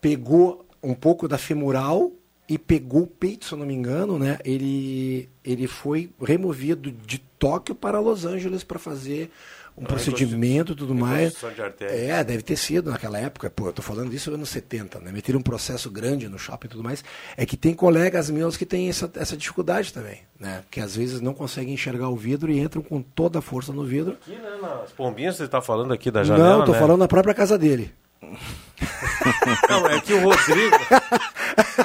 pegou 0.00 0.66
um 0.82 0.94
pouco 0.94 1.28
da 1.28 1.36
femoral 1.36 2.12
e 2.48 2.58
pegou 2.58 3.02
o 3.02 3.06
peito, 3.06 3.46
se 3.46 3.52
eu 3.52 3.58
não 3.58 3.66
me 3.66 3.74
engano, 3.74 4.18
né? 4.18 4.38
Ele, 4.44 5.28
ele 5.44 5.66
foi 5.66 6.10
removido 6.20 6.90
de 6.90 7.18
Tóquio 7.18 7.74
para 7.74 7.98
Los 7.98 8.24
Angeles 8.24 8.62
para 8.62 8.78
fazer 8.78 9.30
um 9.76 9.84
procedimento 9.84 10.72
e 10.72 10.76
tudo 10.76 10.94
mais. 10.94 11.34
É, 11.80 12.22
deve 12.22 12.42
ter 12.42 12.56
sido 12.56 12.90
naquela 12.90 13.18
época, 13.18 13.50
pô, 13.50 13.68
eu 13.68 13.72
tô 13.72 13.82
falando 13.82 14.10
disso 14.10 14.30
nos 14.30 14.38
anos 14.38 14.48
70, 14.50 15.00
né? 15.00 15.10
Meteram 15.10 15.40
um 15.40 15.42
processo 15.42 15.90
grande 15.90 16.28
no 16.28 16.38
shopping 16.38 16.66
e 16.66 16.70
tudo 16.70 16.82
mais. 16.82 17.02
É 17.36 17.44
que 17.44 17.56
tem 17.56 17.74
colegas 17.74 18.30
meus 18.30 18.56
que 18.56 18.64
têm 18.64 18.88
essa, 18.88 19.10
essa 19.16 19.36
dificuldade 19.36 19.92
também, 19.92 20.20
né? 20.38 20.62
Que 20.70 20.80
às 20.80 20.94
vezes 20.94 21.20
não 21.20 21.34
conseguem 21.34 21.74
enxergar 21.74 22.08
o 22.08 22.16
vidro 22.16 22.52
e 22.52 22.60
entram 22.60 22.82
com 22.82 23.02
toda 23.02 23.40
a 23.40 23.42
força 23.42 23.72
no 23.72 23.84
vidro. 23.84 24.12
Aqui, 24.12 24.36
né, 24.36 24.58
nas 24.62 24.92
pombinhas 24.92 25.36
você 25.36 25.44
está 25.44 25.60
falando 25.60 25.92
aqui 25.92 26.10
da 26.10 26.22
janela, 26.22 26.58
Não, 26.58 26.64
tô 26.64 26.72
né? 26.72 26.78
falando 26.78 27.00
na 27.00 27.08
própria 27.08 27.34
casa 27.34 27.58
dele. 27.58 27.92
não, 29.68 29.86
é 29.88 30.00
que 30.00 30.12
o 30.12 30.20
Rodrigo... 30.20 30.76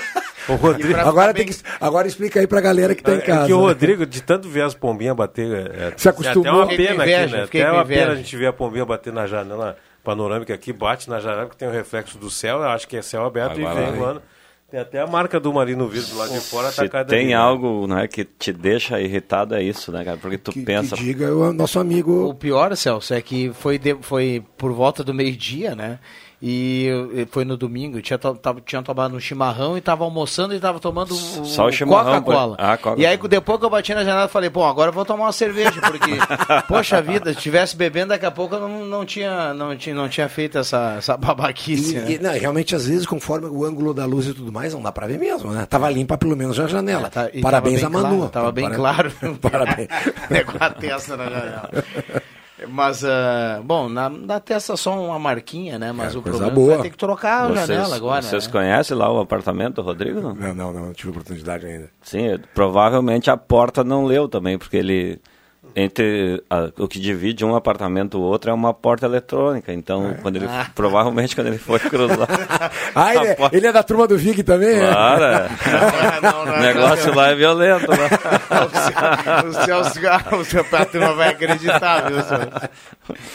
O 0.50 0.56
Rodrigo, 0.56 1.00
agora, 1.00 1.34
tem 1.34 1.46
que, 1.46 1.56
agora 1.80 2.08
explica 2.08 2.40
aí 2.40 2.48
pra 2.48 2.60
galera 2.60 2.96
que 2.96 3.04
tá 3.04 3.16
em 3.16 3.22
casa. 3.22 3.44
É 3.44 3.48
que 3.48 3.54
o 3.54 3.60
Rodrigo, 3.60 4.06
de 4.06 4.22
tanto 4.22 4.50
ver 4.50 4.64
as 4.64 4.74
pombinhas 4.74 5.16
bater. 5.16 5.72
É, 5.74 5.94
Se 5.96 6.10
acostumou. 6.10 6.46
É 6.46 6.50
até 6.50 6.52
uma 6.52 6.68
pena 6.68 7.04
inveja, 7.04 7.44
aqui, 7.44 7.58
né? 7.58 7.64
Até 7.64 7.72
uma 7.72 7.86
pena 7.86 8.12
a 8.12 8.16
gente 8.16 8.36
ver 8.36 8.48
a 8.48 8.54
pombinha 8.54 8.86
bater 8.86 9.14
na 9.14 9.28
janela 9.28 9.78
panorâmica 10.04 10.54
aqui, 10.54 10.74
bate 10.74 11.10
na 11.10 11.20
janela, 11.20 11.48
que 11.48 11.58
tem 11.58 11.68
o 11.68 11.72
reflexo 11.72 12.18
do 12.18 12.30
céu, 12.30 12.58
eu 12.60 12.70
acho 12.70 12.88
que 12.88 12.98
é 12.98 13.02
céu 13.02 13.26
aberto 13.26 13.60
agora, 13.60 13.82
e 13.82 13.86
vem 13.86 14.00
voando. 14.00 14.22
Tem 14.70 14.80
até 14.80 15.02
a 15.02 15.08
marca 15.08 15.40
do 15.40 15.52
Marino 15.52 15.88
Vidro 15.88 16.16
lá 16.16 16.28
de 16.28 16.40
fora. 16.40 16.72
Se 16.72 16.88
tá 16.88 17.04
tem 17.04 17.34
algo 17.34 17.88
né, 17.88 18.08
que 18.08 18.24
te 18.24 18.54
deixa 18.54 19.02
irritado, 19.02 19.56
é 19.56 19.64
isso, 19.64 19.92
né, 19.92 20.06
cara? 20.06 20.18
Porque 20.18 20.38
tu 20.38 20.52
que, 20.52 20.62
pensa... 20.62 20.96
Que 20.96 21.04
diga 21.06 21.34
o 21.34 21.52
nosso 21.52 21.80
amigo... 21.80 22.30
O 22.30 22.36
pior, 22.36 22.76
Celso, 22.76 23.16
é 23.16 23.22
que 23.22 23.52
foi, 23.52 23.80
de, 23.80 23.98
foi 24.02 24.44
por 24.58 24.72
volta 24.72 25.04
do 25.04 25.12
meio-dia, 25.12 25.74
né? 25.74 25.98
E 26.42 27.28
foi 27.32 27.44
no 27.44 27.58
domingo, 27.58 28.02
tinha, 28.02 28.18
tava, 28.18 28.62
tinha 28.62 28.82
tomado 28.82 29.14
um 29.14 29.20
chimarrão 29.20 29.78
e 29.78 29.82
tava 29.82 30.06
almoçando 30.06 30.54
e 30.54 30.60
tava 30.60 30.80
tomando 30.80 31.14
Só 31.14 31.68
o 31.68 31.78
Coca-Cola. 31.78 32.56
Ah, 32.58 32.78
Coca 32.78 33.02
e 33.02 33.06
aí 33.06 33.18
depois 33.18 33.60
que 33.60 33.66
eu 33.66 33.70
bati 33.70 33.94
na 33.94 34.06
janela, 34.06 34.28
falei, 34.30 34.50
pô, 34.50 34.64
agora 34.64 34.90
eu 34.90 34.94
vou 34.94 35.04
tomar 35.04 35.26
uma 35.26 35.32
cerveja, 35.34 35.82
porque, 35.82 36.12
poxa 36.68 37.02
vida, 37.02 37.34
se 37.34 37.40
tivesse 37.40 37.76
bebendo, 37.76 38.10
daqui 38.10 38.26
a 38.26 38.32
pouco 38.32 38.56
eu 38.56 38.62
não, 38.62 38.86
não, 38.86 39.06
tinha, 39.06 39.54
não, 39.54 39.76
tinha, 39.76 39.94
não 39.94 40.08
tinha 40.08 40.30
feito 40.30 40.58
essa, 40.58 40.96
essa 40.98 41.18
babaquice. 41.18 41.96
E, 41.96 42.00
né? 42.00 42.12
e, 42.12 42.20
não, 42.20 42.32
realmente, 42.32 42.74
às 42.74 42.88
vezes, 42.88 43.06
conforme 43.06 43.48
o 43.48 43.66
ângulo 43.66 43.94
da 43.94 44.06
luz 44.06 44.28
e 44.28 44.34
tudo 44.34 44.52
mais, 44.52 44.74
não 44.74 44.82
dá 44.82 44.94
pra 44.94 45.08
ver 45.08 45.20
mesmo, 45.20 45.52
né? 45.52 45.66
Tava 45.66 45.90
limpa 45.90 46.18
pelo 46.18 46.38
menos 46.38 46.58
a 46.58 46.68
janela. 46.68 47.08
É, 47.08 47.10
tá, 47.10 47.30
Parabéns 47.42 47.84
a 47.84 47.90
Manu. 47.90 48.18
Claro, 48.18 48.30
tava 48.30 48.52
bem 48.52 48.70
claro. 48.70 49.12
Parabéns. 49.42 49.90
Negou 50.30 50.56
a 50.58 50.70
testa 50.70 51.18
na 51.18 51.26
janela. 51.26 51.70
Mas, 52.72 53.04
uh, 53.04 53.64
bom, 53.64 53.90
na, 53.90 54.10
na 54.10 54.40
testa 54.40 54.78
só 54.78 55.00
uma 55.00 55.20
marquinha, 55.20 55.80
né? 55.80 55.92
Mas 55.92 56.16
é, 56.16 56.18
o 56.18 56.22
problema 56.22 56.52
boa. 56.52 56.74
vai 56.76 56.84
ter 56.84 56.90
que 56.92 56.98
trocar 56.98 57.46
a 57.46 57.48
vocês, 57.48 57.68
janela 57.68 57.96
agora. 57.96 58.22
Vocês 58.22 58.46
né? 58.46 58.52
conhecem 58.52 58.96
lá 58.96 59.12
o 59.12 59.20
apartamento, 59.20 59.82
Rodrigo? 59.82 60.22
Não? 60.22 60.34
não, 60.34 60.54
não, 60.54 60.74
não, 60.74 60.86
não 60.88 60.94
tive 60.94 61.10
oportunidade 61.10 61.66
ainda. 61.66 61.90
Sim, 62.02 62.40
provavelmente 62.54 63.30
a 63.30 63.38
porta 63.38 63.84
não 63.84 64.06
leu 64.06 64.28
também, 64.28 64.58
porque 64.58 64.78
ele 64.78 65.20
entre 65.76 66.44
a, 66.50 66.72
o 66.78 66.88
que 66.88 67.00
divide 67.00 67.46
um 67.46 67.56
apartamento 67.56 68.18
do 68.18 68.22
outro 68.22 68.52
é 68.52 68.54
uma 68.54 68.74
porta 68.74 69.06
eletrônica. 69.06 69.72
Então, 69.74 70.12
é. 70.12 70.14
quando 70.16 70.38
ele 70.38 70.46
ah. 70.48 70.70
provavelmente 70.76 71.36
quando 71.36 71.48
ele 71.48 71.58
for 71.58 71.80
cruzar. 71.80 72.28
ah, 72.96 73.16
ele 73.16 73.28
é, 73.28 73.36
porta... 73.36 73.58
ele 73.58 73.68
é, 73.68 73.72
da 73.72 73.84
turma 73.84 74.08
do 74.08 74.18
Vig 74.18 74.44
também? 74.44 74.80
Claro. 74.80 75.24
É. 75.24 75.50
Não, 76.22 76.46
não, 76.46 76.54
o 76.56 76.60
negócio 76.60 77.16
lá 77.16 77.30
é 77.30 77.36
violento. 77.36 77.90
Né? 77.90 78.10
o 79.48 79.64
seu, 79.64 80.40
o 80.40 80.46
seu 80.46 80.66
patrão 80.66 81.16
vai 81.16 81.30
acreditar, 81.30 82.10
viu, 82.10 82.22
senhor? 82.24 82.70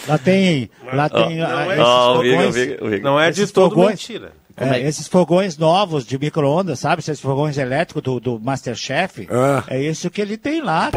Lá 0.06 0.18
tem. 0.18 0.70
Lá 0.92 1.08
tem. 1.08 1.42
Oh, 1.42 2.22
não, 2.22 2.92
é, 2.92 3.00
não 3.00 3.20
é 3.20 3.30
de 3.30 3.50
todo 3.50 3.76
mentira. 3.76 4.32
É, 4.56 4.78
é 4.78 4.86
esses 4.86 5.08
fogões 5.08 5.58
novos 5.58 6.06
de 6.06 6.18
micro-ondas, 6.18 6.78
sabe? 6.78 7.00
Esses 7.00 7.20
fogões 7.20 7.58
elétricos 7.58 8.02
do, 8.02 8.20
do 8.20 8.40
Masterchef. 8.40 9.26
Ah. 9.30 9.64
É 9.66 9.80
isso 9.82 10.10
que 10.10 10.20
ele 10.20 10.36
tem 10.36 10.60
lá, 10.60 10.90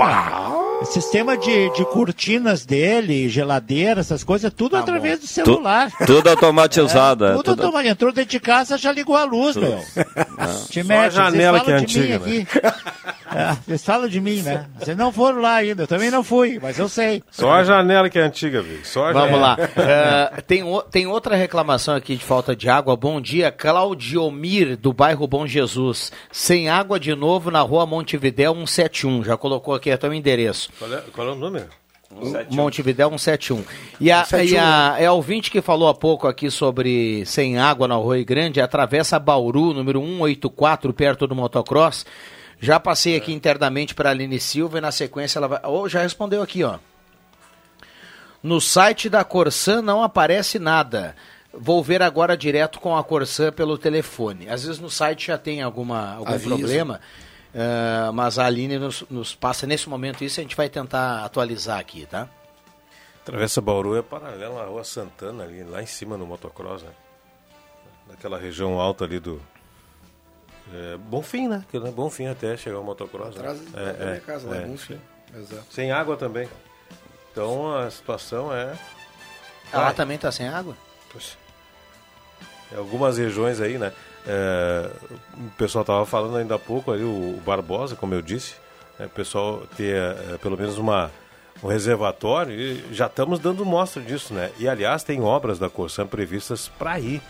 sistema 0.86 1.36
de, 1.38 1.70
de 1.72 1.86
cortinas 1.86 2.66
dele, 2.66 3.28
geladeira, 3.30 4.02
essas 4.02 4.24
coisas, 4.24 4.54
tudo 4.54 4.72
tá 4.72 4.80
através 4.80 5.20
bom. 5.20 5.26
do 5.26 5.28
celular. 5.28 5.92
Tu, 5.92 6.06
tudo 6.06 6.30
automatizado. 6.30 7.26
É, 7.26 7.32
tudo, 7.32 7.44
tudo 7.44 7.62
automatizado. 7.64 7.88
Entrou 7.88 8.12
dentro 8.12 8.32
de 8.32 8.40
casa, 8.40 8.78
já 8.78 8.92
ligou 8.92 9.16
a 9.16 9.24
luz, 9.24 9.54
tudo. 9.54 9.68
meu. 9.68 9.80
Te 10.70 10.84
Só 10.84 10.88
mete, 10.88 11.06
a 11.06 11.10
janela 11.10 11.60
que 11.62 11.72
é 11.72 11.76
antiga, 11.76 12.20
né? 12.20 12.48
É, 13.34 13.54
vocês 13.66 13.84
falam 13.84 14.08
de 14.08 14.20
mim, 14.22 14.42
né? 14.42 14.68
Vocês 14.80 14.98
não 14.98 15.12
foram 15.12 15.42
lá 15.42 15.56
ainda, 15.56 15.84
eu 15.84 15.88
também 15.88 16.10
não 16.10 16.24
fui, 16.24 16.60
mas 16.62 16.80
eu 16.80 16.88
sei. 16.88 17.24
Só 17.30 17.52
a 17.52 17.64
janela 17.64 18.10
que 18.10 18.18
é 18.18 18.22
antiga, 18.22 18.62
viu? 18.62 18.80
Só 18.84 19.12
Vamos 19.12 19.40
lá. 19.40 19.58
Uh, 19.58 20.42
tem, 20.44 20.64
tem 20.92 21.08
outra 21.08 21.36
reclamação 21.36 21.96
aqui 21.96 22.16
de 22.16 22.24
falta 22.24 22.56
de 22.56 22.70
água. 22.70 22.96
Bom 22.96 23.20
dia, 23.20 23.52
Claudiomir, 23.52 24.78
do 24.78 24.94
bairro 24.94 25.28
Bom 25.28 25.46
Jesus. 25.46 26.12
Sem 26.32 26.70
água 26.70 27.00
de 27.00 27.14
novo 27.16 27.52
na 27.52 27.62
rua 27.62 27.86
Montevidéu 27.86 28.54
171. 28.54 29.24
Já 29.24 29.38
colocou 29.38 29.74
aqui 29.74 29.92
até 29.92 30.08
o 30.08 30.14
endereço. 30.14 30.70
Qual 30.78 30.94
é, 30.94 31.04
qual 31.14 31.28
é 31.28 31.32
o 31.32 31.36
número? 31.36 31.68
171. 32.10 32.56
Montevidéu 32.56 33.10
171. 33.10 33.64
E 34.00 34.12
a, 34.12 34.24
171. 34.24 34.56
e 34.56 34.58
a 34.58 34.96
é 35.00 35.06
a 35.06 35.14
ouvinte 35.14 35.52
que 35.52 35.62
falou 35.62 35.90
há 35.90 35.94
pouco 35.94 36.28
aqui 36.28 36.50
sobre 36.50 37.26
sem 37.26 37.58
água 37.58 37.88
na 37.88 37.96
Rua 37.96 38.22
Grande, 38.24 38.62
atravessa 38.62 39.20
Bauru, 39.20 39.74
número 39.74 40.00
184, 40.00 40.94
perto 40.94 41.28
do 41.28 41.36
motocross. 41.36 42.06
Já 42.60 42.80
passei 42.80 43.16
aqui 43.16 43.32
internamente 43.32 43.94
para 43.94 44.10
a 44.10 44.12
Aline 44.12 44.40
Silva 44.40 44.80
e 44.80 44.82
na 44.82 44.92
sequência 44.92 45.38
ela 45.40 45.48
vai. 45.48 45.60
Oh, 45.64 45.88
já 45.88 46.02
respondeu 46.02 46.42
aqui, 46.42 46.64
ó. 46.64 46.80
No 48.42 48.60
site 48.60 49.10
da 49.10 49.24
Corsan 49.24 49.82
não 49.82 50.02
aparece 50.02 50.58
nada. 50.58 51.16
Vou 51.54 51.84
ver 51.84 52.02
agora 52.02 52.38
direto 52.38 52.80
com 52.80 52.96
a 52.96 53.04
Corsan 53.04 53.52
pelo 53.52 53.78
telefone. 53.78 54.50
Às 54.50 54.64
vezes 54.64 54.80
no 54.80 54.90
site 54.90 55.28
já 55.28 55.38
tem 55.38 55.62
alguma, 55.62 56.16
algum 56.16 56.34
Aviso. 56.34 56.50
problema, 56.50 57.02
uh, 57.54 58.14
mas 58.14 58.38
a 58.38 58.46
Aline 58.46 58.78
nos, 58.78 59.04
nos, 59.10 59.36
passa 59.36 59.66
nesse 59.66 59.90
momento 59.90 60.24
isso 60.24 60.40
a 60.40 60.44
gente 60.44 60.56
vai 60.56 60.70
tentar 60.70 61.26
atualizar 61.26 61.80
aqui, 61.80 62.06
tá? 62.06 62.28
Travessa 63.26 63.60
Bauru 63.60 63.98
é 63.98 64.02
paralela 64.02 64.62
à 64.62 64.66
Rua 64.66 64.84
Santana, 64.84 65.44
ali, 65.44 65.64
lá 65.64 65.82
em 65.82 65.86
cima 65.86 66.16
no 66.16 66.26
motocross, 66.26 66.84
né? 66.84 66.92
Naquela 68.08 68.38
região 68.38 68.80
alta 68.80 69.04
ali 69.04 69.20
do, 69.20 69.42
é, 70.74 70.98
bom 70.98 71.22
fim, 71.22 71.48
né? 71.48 71.64
Né? 71.74 71.92
Bom 71.92 72.10
fim 72.10 72.28
até 72.28 72.58
chegar 72.58 72.80
o 72.80 72.84
motocross. 72.84 73.36
Atrás 73.36 73.60
né? 73.62 73.94
da 73.94 74.06
minha 74.06 74.20
casa, 74.22 74.50
lá, 74.50 74.58
é, 74.58 74.62
bom 74.66 74.78
fim. 74.78 75.00
Exato. 75.36 75.64
Sem 75.70 75.92
água 75.92 76.18
também. 76.18 76.48
Então 77.32 77.76
a 77.76 77.90
situação 77.90 78.54
é. 78.54 78.74
Ah, 79.72 79.82
lá 79.82 79.94
também 79.94 80.16
está 80.16 80.32
sem 80.32 80.48
água? 80.48 80.76
Poxa. 81.12 81.36
Em 82.72 82.78
algumas 82.78 83.18
regiões 83.18 83.62
aí, 83.62 83.78
né? 83.78 83.94
É, 84.26 84.90
o 85.38 85.50
pessoal 85.52 85.84
estava 85.84 86.06
falando 86.06 86.38
ainda 86.38 86.56
há 86.56 86.60
pouco 86.60 86.92
ali, 86.92 87.04
o, 87.04 87.38
o 87.38 87.42
Barbosa, 87.46 87.96
como 87.96 88.14
eu 88.14 88.22
disse, 88.22 88.56
né, 89.00 89.06
o 89.06 89.10
pessoal 89.10 89.64
ter 89.78 89.96
é, 89.96 90.38
pelo 90.38 90.58
menos 90.58 90.78
uma, 90.78 91.10
um 91.64 91.68
reservatório 91.68 92.54
e 92.54 92.94
já 92.94 93.06
estamos 93.06 93.40
dando 93.40 93.66
mostra 93.66 94.02
disso, 94.02 94.34
né? 94.34 94.52
E 94.60 94.68
aliás, 94.68 95.04
tem 95.04 95.22
obras 95.22 95.58
da 95.58 95.70
Corsan 95.70 96.08
previstas 96.08 96.68
para 96.68 97.00
ir, 97.00 97.22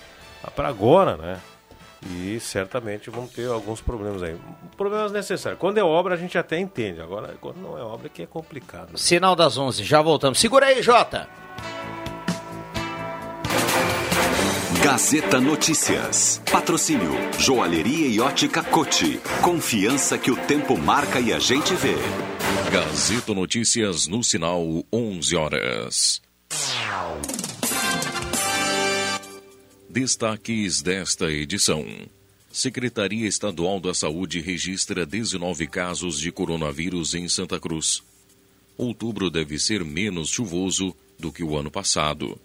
para 0.56 0.69
agora, 0.69 1.17
né? 1.17 1.39
E 2.06 2.40
certamente 2.40 3.10
vão 3.10 3.28
ter 3.28 3.48
alguns 3.48 3.82
problemas 3.82 4.22
aí. 4.22 4.36
Problemas 4.76 5.12
necessários. 5.12 5.60
Quando 5.60 5.78
é 5.78 5.84
obra, 5.84 6.14
a 6.14 6.18
gente 6.18 6.38
até 6.38 6.60
entende. 6.60 7.02
Agora, 7.02 7.36
quando 7.42 7.58
não 7.58 7.78
é 7.78 7.82
obra, 7.82 8.08
é 8.08 8.10
que 8.10 8.22
é 8.22 8.26
complicado. 8.26 8.98
Sinal 8.98 9.36
das 9.36 9.58
11, 9.58 9.84
já 9.84 10.02
voltamos. 10.02 10.40
Segura 10.40 10.68
aí, 10.68 10.82
Jota! 10.82 11.28
Gazeta 14.84 15.42
Notícias. 15.42 16.42
Patrocínio. 16.50 17.12
Joalheria 17.38 18.08
e 18.08 18.20
ótica 18.20 18.64
Cote. 18.64 19.20
Confiança 19.42 20.18
que 20.18 20.32
o 20.32 20.38
tempo 20.38 20.78
marca 20.78 21.20
e 21.20 21.34
a 21.34 21.40
gente 21.40 21.74
vê. 21.74 21.96
Gazeta 22.72 23.34
Notícias 23.34 24.08
no 24.08 24.24
sinal 24.24 24.64
11 24.94 25.36
horas. 25.36 26.22
Destaques 30.00 30.84
desta 30.84 31.32
edição. 31.32 31.84
Secretaria 32.52 33.28
Estadual 33.28 33.80
da 33.80 33.96
Saúde 33.96 34.40
registra 34.42 35.08
19 35.08 35.66
casos 35.66 36.20
de 36.20 36.32
coronavírus 36.32 37.16
em 37.16 37.28
Santa 37.28 37.60
Cruz. 37.60 38.04
Outubro 38.78 39.32
deve 39.32 39.58
ser 39.58 39.84
menos 39.84 40.30
chuvoso 40.30 40.96
do 41.18 41.32
que 41.32 41.44
o 41.44 41.58
ano 41.58 41.72
passado. 41.72 42.40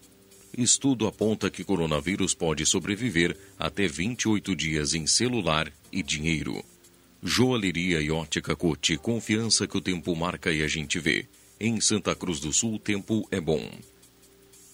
Estudo 0.56 1.06
aponta 1.06 1.50
que 1.50 1.62
coronavírus 1.62 2.32
pode 2.32 2.64
sobreviver 2.64 3.36
até 3.58 3.86
28 3.86 4.56
dias 4.56 4.94
em 4.94 5.06
celular 5.06 5.70
e 5.92 6.02
dinheiro. 6.02 6.64
Joalheria 7.22 8.00
e 8.00 8.10
ótica 8.10 8.56
Cote, 8.56 8.96
confiança 8.96 9.66
que 9.66 9.76
o 9.76 9.82
tempo 9.82 10.16
marca 10.16 10.50
e 10.50 10.62
a 10.62 10.68
gente 10.68 10.98
vê. 10.98 11.26
Em 11.60 11.82
Santa 11.82 12.14
Cruz 12.14 12.40
do 12.40 12.50
Sul, 12.50 12.78
tempo 12.78 13.28
é 13.30 13.42
bom. 13.42 13.70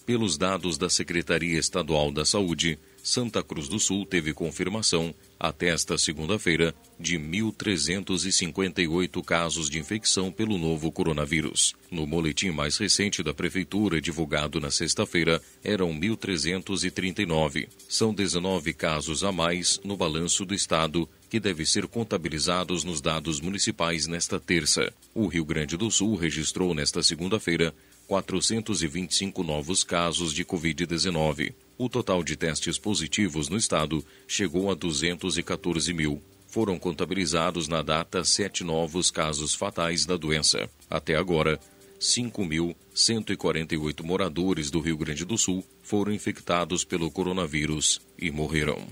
Pelos 0.09 0.39
dados 0.39 0.75
da 0.75 0.89
Secretaria 0.89 1.59
Estadual 1.59 2.11
da 2.11 2.25
Saúde, 2.25 2.79
Santa 3.03 3.43
Cruz 3.43 3.67
do 3.67 3.79
Sul 3.79 4.07
teve 4.07 4.33
confirmação, 4.33 5.13
até 5.39 5.67
esta 5.67 5.99
segunda-feira, 5.99 6.73
de 6.99 7.19
1.358 7.19 9.23
casos 9.23 9.69
de 9.69 9.77
infecção 9.77 10.31
pelo 10.31 10.57
novo 10.57 10.91
coronavírus. 10.91 11.75
No 11.91 12.07
boletim 12.07 12.49
mais 12.49 12.75
recente 12.77 13.21
da 13.21 13.35
Prefeitura, 13.35 14.01
divulgado 14.01 14.59
na 14.59 14.71
sexta-feira, 14.71 15.39
eram 15.63 15.93
1.339. 15.93 17.67
São 17.87 18.11
19 18.11 18.73
casos 18.73 19.23
a 19.23 19.31
mais 19.31 19.79
no 19.83 19.95
balanço 19.95 20.43
do 20.43 20.55
Estado, 20.55 21.07
que 21.29 21.39
deve 21.39 21.67
ser 21.67 21.87
contabilizados 21.87 22.83
nos 22.83 22.99
dados 22.99 23.39
municipais 23.39 24.07
nesta 24.07 24.39
terça. 24.39 24.91
O 25.13 25.27
Rio 25.27 25.45
Grande 25.45 25.77
do 25.77 25.91
Sul 25.91 26.15
registrou 26.15 26.73
nesta 26.73 27.03
segunda-feira 27.03 27.75
425 28.09 29.41
novos 29.43 29.83
casos 29.83 30.33
de 30.33 30.43
Covid-19. 30.43 31.53
O 31.77 31.87
total 31.87 32.23
de 32.23 32.35
testes 32.35 32.79
positivos 32.79 33.49
no 33.49 33.55
estado 33.55 34.03
chegou 34.27 34.71
a 34.71 34.73
214 34.73 35.93
mil. 35.93 36.19
Foram 36.47 36.79
contabilizados 36.79 37.67
na 37.67 37.83
data 37.83 38.23
sete 38.23 38.63
novos 38.63 39.11
casos 39.11 39.53
fatais 39.53 40.07
da 40.07 40.17
doença. 40.17 40.67
Até 40.89 41.15
agora, 41.15 41.59
5.148 41.99 44.03
moradores 44.03 44.71
do 44.71 44.79
Rio 44.79 44.97
Grande 44.97 45.23
do 45.23 45.37
Sul 45.37 45.63
foram 45.83 46.11
infectados 46.11 46.83
pelo 46.83 47.11
coronavírus 47.11 48.01
e 48.17 48.31
morreram. 48.31 48.87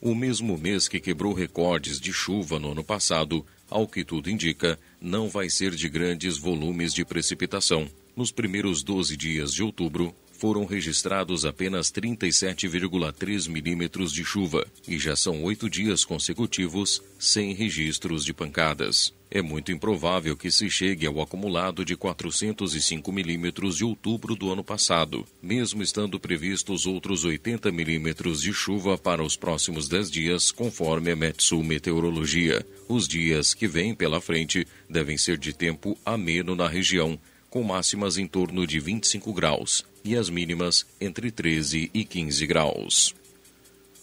O 0.00 0.14
mesmo 0.14 0.56
mês 0.56 0.88
que 0.88 0.98
quebrou 0.98 1.34
recordes 1.34 2.00
de 2.00 2.10
chuva 2.10 2.58
no 2.58 2.72
ano 2.72 2.82
passado, 2.82 3.44
ao 3.68 3.86
que 3.86 4.02
tudo 4.02 4.30
indica, 4.30 4.78
não 5.00 5.28
vai 5.28 5.48
ser 5.50 5.74
de 5.74 5.88
grandes 5.88 6.38
volumes 6.38 6.92
de 6.92 7.04
precipitação. 7.04 7.88
Nos 8.16 8.32
primeiros 8.32 8.82
12 8.82 9.16
dias 9.16 9.52
de 9.52 9.62
outubro, 9.62 10.14
foram 10.32 10.64
registrados 10.64 11.44
apenas 11.44 11.90
37,3 11.90 13.48
milímetros 13.48 14.12
de 14.12 14.24
chuva 14.24 14.66
e 14.86 14.98
já 14.98 15.16
são 15.16 15.42
oito 15.42 15.68
dias 15.68 16.04
consecutivos 16.04 17.02
sem 17.18 17.54
registros 17.54 18.24
de 18.24 18.34
pancadas. 18.34 19.12
É 19.30 19.42
muito 19.42 19.72
improvável 19.72 20.36
que 20.36 20.50
se 20.50 20.70
chegue 20.70 21.06
ao 21.06 21.20
acumulado 21.20 21.84
de 21.84 21.96
405 21.96 23.10
milímetros 23.10 23.76
de 23.76 23.84
outubro 23.84 24.36
do 24.36 24.52
ano 24.52 24.62
passado, 24.62 25.26
mesmo 25.42 25.82
estando 25.82 26.20
previstos 26.20 26.86
outros 26.86 27.24
80 27.24 27.72
milímetros 27.72 28.40
de 28.40 28.52
chuva 28.52 28.96
para 28.96 29.24
os 29.24 29.36
próximos 29.36 29.88
10 29.88 30.10
dias, 30.10 30.52
conforme 30.52 31.10
a 31.10 31.16
Metsu 31.16 31.62
Meteorologia. 31.62 32.64
Os 32.88 33.08
dias 33.08 33.52
que 33.52 33.66
vêm 33.66 33.94
pela 33.94 34.20
frente 34.20 34.66
devem 34.88 35.18
ser 35.18 35.38
de 35.38 35.52
tempo 35.52 35.98
ameno 36.04 36.54
na 36.54 36.68
região, 36.68 37.18
com 37.50 37.64
máximas 37.64 38.18
em 38.18 38.26
torno 38.26 38.66
de 38.66 38.78
25 38.78 39.32
graus 39.32 39.84
e 40.04 40.16
as 40.16 40.30
mínimas 40.30 40.86
entre 41.00 41.32
13 41.32 41.90
e 41.92 42.04
15 42.04 42.46
graus. 42.46 43.25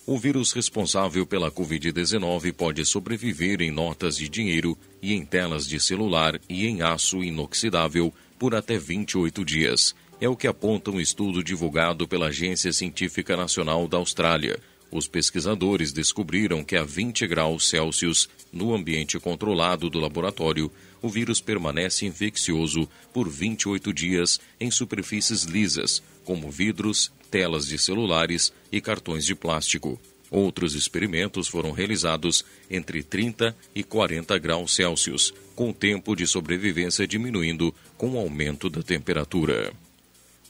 O 0.06 0.18
vírus 0.18 0.52
responsável 0.52 1.26
pela 1.26 1.50
Covid-19 1.50 2.52
pode 2.52 2.86
sobreviver 2.86 3.62
em 3.62 3.72
notas 3.72 4.18
de 4.18 4.28
dinheiro 4.28 4.78
e 5.02 5.13
em 5.13 5.26
telas 5.26 5.66
de 5.66 5.80
celular 5.80 6.42
e 6.50 6.68
em 6.68 6.82
aço 6.82 7.24
inoxidável 7.24 8.13
por 8.38 8.54
até 8.54 8.78
28 8.78 9.46
dias. 9.46 9.96
É 10.20 10.28
o 10.28 10.36
que 10.36 10.46
aponta 10.46 10.92
um 10.92 11.00
estudo 11.00 11.42
divulgado 11.42 12.06
pela 12.06 12.28
Agência 12.28 12.74
Científica 12.74 13.38
Nacional 13.38 13.88
da 13.88 13.96
Austrália. 13.96 14.60
Os 14.92 15.08
pesquisadores 15.08 15.94
descobriram 15.94 16.66
que 16.66 16.76
a 16.76 16.84
20 16.84 17.26
graus 17.26 17.70
Celsius, 17.70 18.28
no 18.52 18.76
ambiente 18.76 19.18
controlado 19.18 19.89
do 19.89 20.00
laboratório, 20.02 20.70
o 21.02 21.08
vírus 21.08 21.39
permanece 21.39 22.06
infeccioso 22.06 22.89
por 23.13 23.30
28 23.30 23.94
dias 23.94 24.38
em 24.60 24.70
superfícies 24.70 25.44
lisas, 25.44 26.04
como 26.26 26.52
vidros, 26.52 27.10
telas 27.34 27.65
de 27.65 27.80
celulares 27.80 28.54
e 28.72 28.80
cartões 28.80 29.26
de 29.26 29.34
plástico. 29.34 30.00
Outros 30.30 30.76
experimentos 30.76 31.48
foram 31.48 31.72
realizados 31.72 32.46
entre 32.69 33.02
30 33.02 33.58
e 33.74 33.84
40 33.84 34.38
graus 34.38 34.76
Celsius, 34.76 35.34
com 35.56 35.72
o 35.72 35.74
tempo 35.74 36.15
de 36.15 36.28
sobrevivência 36.28 37.08
diminuindo 37.08 37.74
com 37.98 38.12
o 38.12 38.19
aumento 38.19 38.69
da 38.69 38.84
temperatura. 38.84 39.74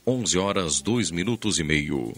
11 0.06 0.36
horas 0.36 0.82
2 0.82 1.10
minutos 1.10 1.58
e 1.58 1.64
meio. 1.64 2.12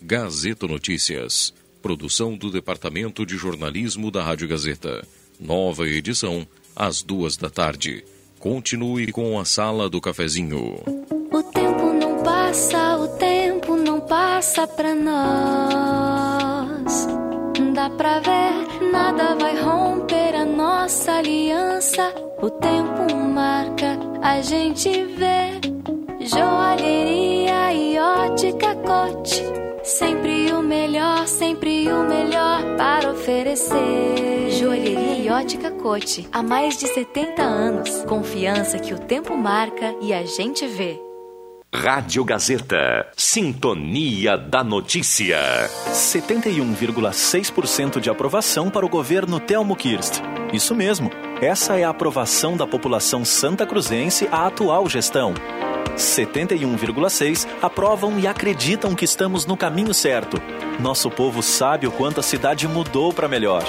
Gazeta 0.00 0.68
Notícias. 0.68 1.52
Produção 1.82 2.36
do 2.36 2.52
Departamento 2.52 3.26
de 3.26 3.36
Jornalismo 3.36 4.12
da 4.12 4.22
Rádio 4.22 4.46
Gazeta. 4.46 5.04
Nova 5.40 5.88
edição, 5.88 6.46
às 6.76 7.02
duas 7.02 7.36
da 7.36 7.50
tarde. 7.50 8.04
Continue 8.42 9.12
com 9.12 9.38
a 9.38 9.44
Sala 9.44 9.88
do 9.88 10.00
Cafezinho. 10.00 10.80
O 11.30 11.42
tempo 11.44 11.92
não 11.92 12.24
passa, 12.24 12.96
o 12.96 13.06
tempo 13.16 13.76
não 13.76 14.00
passa 14.00 14.66
pra 14.66 14.92
nós. 14.96 16.72
Dá 17.72 17.88
pra 17.90 18.18
ver, 18.18 18.90
nada 18.90 19.36
vai 19.36 19.62
romper 19.62 20.34
a 20.34 20.44
nossa 20.44 21.12
aliança. 21.12 22.12
O 22.42 22.50
tempo 22.50 23.14
marca, 23.32 23.96
a 24.20 24.40
gente 24.40 24.90
vê. 24.90 25.60
Joalheria 26.24 27.72
e 27.72 27.98
ótica 27.98 28.76
cote 28.76 29.62
Sempre 29.84 30.52
o 30.52 30.62
melhor, 30.62 31.26
sempre 31.26 31.90
o 31.90 32.04
melhor 32.04 32.76
para 32.76 33.10
oferecer. 33.10 34.52
Joalheria 34.52 35.16
e 35.16 35.28
ótica 35.28 35.72
Cote. 35.72 36.28
Há 36.32 36.40
mais 36.40 36.76
de 36.76 36.86
70 36.86 37.42
anos. 37.42 38.04
Confiança 38.04 38.78
que 38.78 38.94
o 38.94 38.98
tempo 38.98 39.36
marca 39.36 39.92
e 40.00 40.14
a 40.14 40.24
gente 40.24 40.64
vê. 40.68 41.00
Rádio 41.74 42.24
Gazeta. 42.24 43.08
Sintonia 43.16 44.38
da 44.38 44.62
Notícia. 44.62 45.40
71,6% 45.90 47.98
de 47.98 48.08
aprovação 48.08 48.70
para 48.70 48.86
o 48.86 48.88
governo 48.88 49.40
Telmo 49.40 49.74
Kirst. 49.74 50.20
Isso 50.52 50.76
mesmo. 50.76 51.10
Essa 51.40 51.76
é 51.76 51.82
a 51.82 51.90
aprovação 51.90 52.56
da 52.56 52.68
população 52.68 53.24
santa 53.24 53.66
cruzense 53.66 54.28
à 54.30 54.46
atual 54.46 54.88
gestão. 54.88 55.34
71,6 55.96 57.46
aprovam 57.60 58.18
e 58.18 58.26
acreditam 58.26 58.94
que 58.94 59.04
estamos 59.04 59.46
no 59.46 59.56
caminho 59.56 59.92
certo. 59.92 60.40
Nosso 60.80 61.10
povo 61.10 61.42
sabe 61.42 61.86
o 61.86 61.92
quanto 61.92 62.20
a 62.20 62.22
cidade 62.22 62.66
mudou 62.66 63.12
para 63.12 63.28
melhor. 63.28 63.62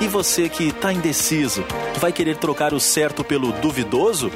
E 0.00 0.06
você 0.06 0.48
que 0.48 0.68
está 0.68 0.92
indeciso, 0.92 1.64
vai 1.98 2.12
querer 2.12 2.36
trocar 2.36 2.74
o 2.74 2.80
certo 2.80 3.24
pelo 3.24 3.52
duvidoso? 3.52 4.30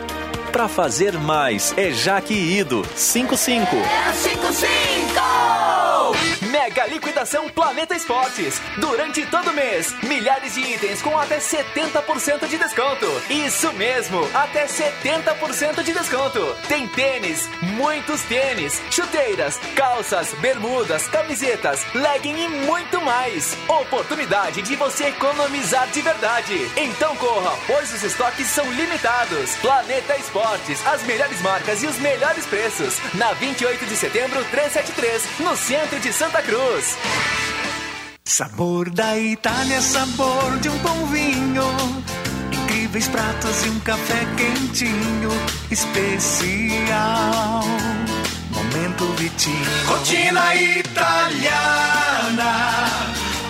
Para 0.50 0.68
fazer 0.68 1.12
mais, 1.18 1.72
é 1.76 1.90
Jaque 1.90 2.35
Ido 2.35 2.85
55. 2.96 3.76
É 3.76 4.12
55! 4.12 5.70
Mega 6.61 6.87
liquidação 6.88 7.49
Planeta 7.49 7.96
Esportes. 7.96 8.61
Durante 8.77 9.25
todo 9.25 9.51
mês, 9.51 9.94
milhares 10.03 10.53
de 10.53 10.61
itens 10.61 11.01
com 11.01 11.18
até 11.18 11.38
70% 11.38 12.46
de 12.46 12.59
desconto. 12.59 13.07
Isso 13.31 13.73
mesmo, 13.73 14.29
até 14.35 14.66
70% 14.66 15.83
de 15.83 15.94
desconto. 15.94 16.55
Tem 16.68 16.87
tênis, 16.88 17.49
muitos 17.62 18.20
tênis, 18.25 18.79
chuteiras, 18.90 19.59
calças, 19.75 20.35
bermudas, 20.35 21.09
camisetas, 21.09 21.81
legging 21.94 22.44
e 22.44 22.49
muito 22.49 23.01
mais. 23.01 23.57
Oportunidade 23.66 24.61
de 24.61 24.77
você 24.77 25.07
economizar 25.07 25.88
de 25.88 26.03
verdade. 26.03 26.70
Então 26.77 27.16
corra, 27.16 27.57
pois 27.66 27.90
os 27.90 28.03
estoques 28.03 28.49
são 28.49 28.70
limitados. 28.73 29.57
Planeta 29.62 30.14
Esportes, 30.18 30.87
as 30.87 31.03
melhores 31.05 31.40
marcas 31.40 31.83
e 31.83 31.87
os 31.87 31.96
melhores 32.01 32.44
preços. 32.44 32.99
Na 33.14 33.33
28 33.33 33.87
de 33.87 33.96
setembro, 33.96 34.44
373, 34.51 35.40
no 35.40 35.57
centro 35.57 35.99
de 35.99 36.12
Santa 36.12 36.42
Cruz. 36.42 36.50
Sabor 38.25 38.91
da 38.91 39.17
Itália, 39.17 39.81
sabor 39.81 40.59
de 40.61 40.69
um 40.69 40.79
bom 40.79 41.07
vinho. 41.07 41.63
Incríveis 42.53 43.07
pratos 43.07 43.65
e 43.65 43.69
um 43.69 43.79
café 43.81 44.27
quentinho, 44.37 45.31
especial. 45.71 47.63
Momento 48.51 49.05
Vitinho. 49.17 49.87
Rotina 49.87 50.55
italiana. 50.57 52.01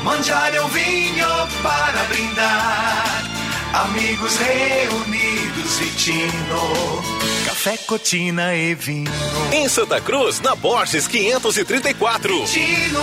Mangiare 0.05 0.61
um 0.61 0.69
vinho 0.69 1.27
para 1.63 2.05
brindar. 2.05 3.30
Amigos 3.73 4.37
reunidos, 4.37 5.79
Vitino. 5.79 7.03
Café, 7.47 7.77
cotina 7.79 8.55
e 8.55 8.75
vinho. 8.75 9.11
Em 9.53 9.69
Santa 9.69 10.01
Cruz, 10.01 10.41
na 10.41 10.57
Borges 10.57 11.07
534. 11.07 12.47
Vitino. 12.47 13.01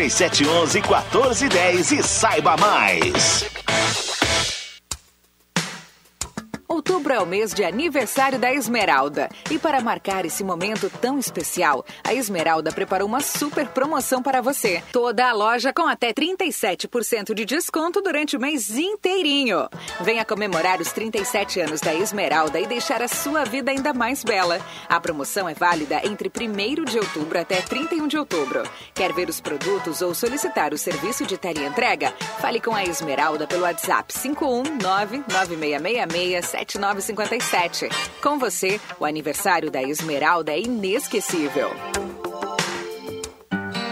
3711 0.09 0.81
1410 0.81 1.91
e 1.91 2.01
saiba 2.01 2.55
mais. 2.57 3.45
Outubro 6.91 7.13
é 7.13 7.19
o 7.21 7.25
mês 7.25 7.53
de 7.53 7.63
aniversário 7.63 8.37
da 8.37 8.53
Esmeralda. 8.53 9.29
E 9.49 9.57
para 9.57 9.79
marcar 9.79 10.25
esse 10.25 10.43
momento 10.43 10.91
tão 10.99 11.17
especial, 11.17 11.85
a 12.03 12.13
Esmeralda 12.13 12.69
preparou 12.69 13.07
uma 13.07 13.21
super 13.21 13.65
promoção 13.69 14.21
para 14.21 14.41
você. 14.41 14.83
Toda 14.91 15.29
a 15.29 15.31
loja 15.31 15.71
com 15.71 15.87
até 15.87 16.11
37% 16.11 17.33
de 17.33 17.45
desconto 17.45 18.01
durante 18.01 18.35
o 18.35 18.41
mês 18.41 18.77
inteirinho. 18.77 19.69
Venha 20.01 20.25
comemorar 20.25 20.81
os 20.81 20.91
37 20.91 21.61
anos 21.61 21.79
da 21.79 21.95
Esmeralda 21.95 22.59
e 22.59 22.67
deixar 22.67 23.01
a 23.01 23.07
sua 23.07 23.45
vida 23.45 23.71
ainda 23.71 23.93
mais 23.93 24.21
bela. 24.21 24.59
A 24.89 24.99
promoção 24.99 25.47
é 25.47 25.53
válida 25.53 26.01
entre 26.03 26.29
1 26.29 26.83
de 26.83 26.99
outubro 26.99 27.39
até 27.39 27.61
31 27.61 28.05
de 28.05 28.17
outubro. 28.17 28.63
Quer 28.93 29.13
ver 29.13 29.29
os 29.29 29.39
produtos 29.39 30.01
ou 30.01 30.13
solicitar 30.13 30.73
o 30.73 30.77
serviço 30.77 31.25
de 31.25 31.37
teleentrega? 31.37 32.11
Fale 32.41 32.59
com 32.59 32.75
a 32.75 32.83
Esmeralda 32.83 33.47
pelo 33.47 33.63
WhatsApp 33.63 34.13
519 34.13 35.23
9666 35.31 36.80
7957. 36.81 37.89
Com 38.21 38.39
você, 38.39 38.79
o 38.99 39.05
aniversário 39.05 39.69
da 39.69 39.81
Esmeralda 39.81 40.51
é 40.51 40.59
inesquecível. 40.59 41.69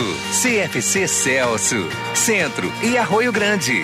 CFC 0.00 1.06
Celso, 1.06 1.88
Centro 2.14 2.72
e 2.82 2.96
Arroio 2.96 3.30
Grande. 3.30 3.82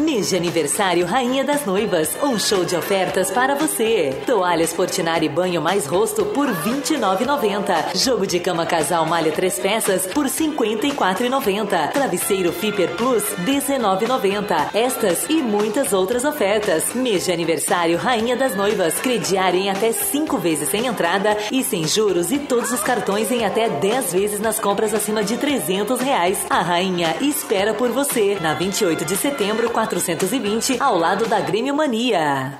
Mês 0.00 0.30
de 0.30 0.36
aniversário 0.36 1.04
Rainha 1.04 1.44
das 1.44 1.66
Noivas. 1.66 2.16
Um 2.22 2.38
show 2.38 2.64
de 2.64 2.74
ofertas 2.74 3.30
para 3.30 3.54
você. 3.54 4.18
Toalhas 4.24 4.72
Fortinari 4.72 5.28
Banho 5.28 5.60
mais 5.60 5.84
Rosto 5.84 6.24
por 6.24 6.48
R$ 6.48 6.70
29,90. 6.70 7.94
Jogo 7.94 8.26
de 8.26 8.40
cama 8.40 8.64
casal 8.64 9.04
malha 9.04 9.30
três 9.30 9.58
peças 9.58 10.06
por 10.06 10.24
R$ 10.24 10.30
54,90. 10.30 11.92
Travesseiro 11.92 12.50
Flipper 12.50 12.96
Plus 12.96 13.24
R$ 13.34 13.44
19,90. 13.44 14.70
Estas 14.72 15.28
e 15.28 15.42
muitas 15.42 15.92
outras 15.92 16.24
ofertas. 16.24 16.94
Mês 16.94 17.26
de 17.26 17.32
aniversário 17.32 17.98
Rainha 17.98 18.36
das 18.36 18.56
Noivas. 18.56 18.98
Crediário 19.00 19.60
em 19.60 19.68
até 19.68 19.92
cinco 19.92 20.38
vezes 20.38 20.70
sem 20.70 20.86
entrada 20.86 21.36
e 21.52 21.62
sem 21.62 21.86
juros 21.86 22.32
e 22.32 22.38
todos 22.38 22.72
os 22.72 22.80
cartões 22.80 23.30
em 23.30 23.44
até 23.44 23.68
10 23.68 24.14
vezes 24.14 24.40
nas 24.40 24.58
compras 24.58 24.94
acima 24.94 25.22
de 25.22 25.36
300 25.36 26.00
reais. 26.00 26.38
A 26.48 26.62
Rainha 26.62 27.14
espera 27.20 27.74
por 27.74 27.90
você. 27.90 28.38
Na 28.40 28.54
28 28.54 29.04
de 29.04 29.14
setembro, 29.14 29.68
400 29.68 29.89
420, 29.90 30.80
ao 30.80 30.96
lado 30.96 31.26
da 31.26 31.40
Grêmio 31.40 31.74
Mania. 31.74 32.58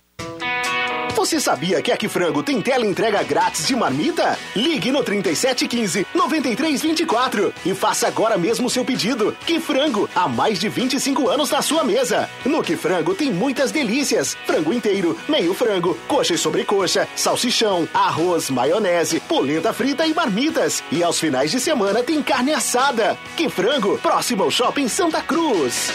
Você 1.14 1.38
sabia 1.38 1.80
que 1.80 1.92
a 1.92 2.08
Frango 2.08 2.42
tem 2.42 2.60
tela 2.60 2.84
entrega 2.84 3.22
grátis 3.22 3.68
de 3.68 3.76
marmita? 3.76 4.36
Ligue 4.56 4.90
no 4.90 5.04
3715 5.04 6.06
9324 6.12 7.54
e 7.64 7.72
faça 7.72 8.08
agora 8.08 8.36
mesmo 8.36 8.66
o 8.66 8.70
seu 8.70 8.84
pedido. 8.84 9.36
Que 9.46 9.60
Frango, 9.60 10.08
há 10.14 10.26
mais 10.26 10.58
de 10.58 10.68
25 10.68 11.28
anos 11.28 11.50
na 11.50 11.62
sua 11.62 11.84
mesa. 11.84 12.28
No 12.44 12.62
Que 12.64 12.74
Frango 12.74 13.14
tem 13.14 13.30
muitas 13.30 13.70
delícias: 13.70 14.36
frango 14.46 14.72
inteiro, 14.72 15.16
meio 15.28 15.54
frango, 15.54 15.96
coxa 16.08 16.34
e 16.34 16.38
sobrecoxa, 16.38 17.06
salsichão, 17.14 17.88
arroz, 17.94 18.50
maionese, 18.50 19.20
polenta 19.20 19.72
frita 19.72 20.06
e 20.06 20.14
marmitas. 20.14 20.82
E 20.90 21.00
aos 21.02 21.20
finais 21.20 21.52
de 21.52 21.60
semana 21.60 22.02
tem 22.02 22.22
carne 22.22 22.52
assada. 22.52 23.16
Que 23.36 23.48
Frango, 23.48 23.98
próximo 23.98 24.42
ao 24.42 24.50
Shopping 24.50 24.88
Santa 24.88 25.22
Cruz. 25.22 25.92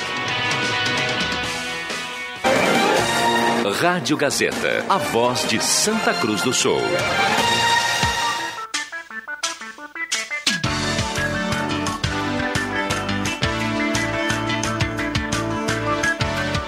Rádio 3.72 4.16
Gazeta, 4.16 4.86
a 4.88 4.98
voz 4.98 5.48
de 5.48 5.60
Santa 5.60 6.14
Cruz 6.14 6.44
do 6.44 6.54
Sul. 6.54 6.80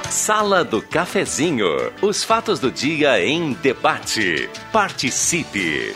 Sala 0.10 0.64
do 0.64 0.82
Cafezinho. 0.82 1.68
Os 2.02 2.24
fatos 2.24 2.60
do 2.60 2.72
dia 2.72 3.24
em 3.24 3.54
debate. 3.54 4.50
Participe. 4.72 5.94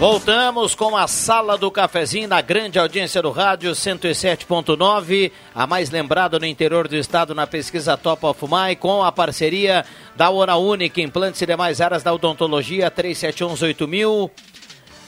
Voltamos 0.00 0.74
com 0.74 0.96
a 0.96 1.06
Sala 1.06 1.58
do 1.58 1.70
Cafezinho 1.70 2.26
na 2.26 2.40
grande 2.40 2.78
audiência 2.78 3.20
do 3.20 3.30
rádio 3.30 3.72
107.9, 3.72 5.30
a 5.54 5.66
mais 5.66 5.90
lembrada 5.90 6.38
no 6.38 6.46
interior 6.46 6.88
do 6.88 6.96
estado 6.96 7.34
na 7.34 7.46
pesquisa 7.46 7.98
Top 7.98 8.24
of 8.24 8.42
Mind, 8.46 8.78
com 8.78 9.04
a 9.04 9.12
parceria 9.12 9.84
da 10.16 10.30
Hora 10.30 10.56
Única, 10.56 11.02
implantes 11.02 11.42
e 11.42 11.44
demais 11.44 11.82
áreas 11.82 12.02
da 12.02 12.14
odontologia 12.14 12.90
37118000. 12.90 14.30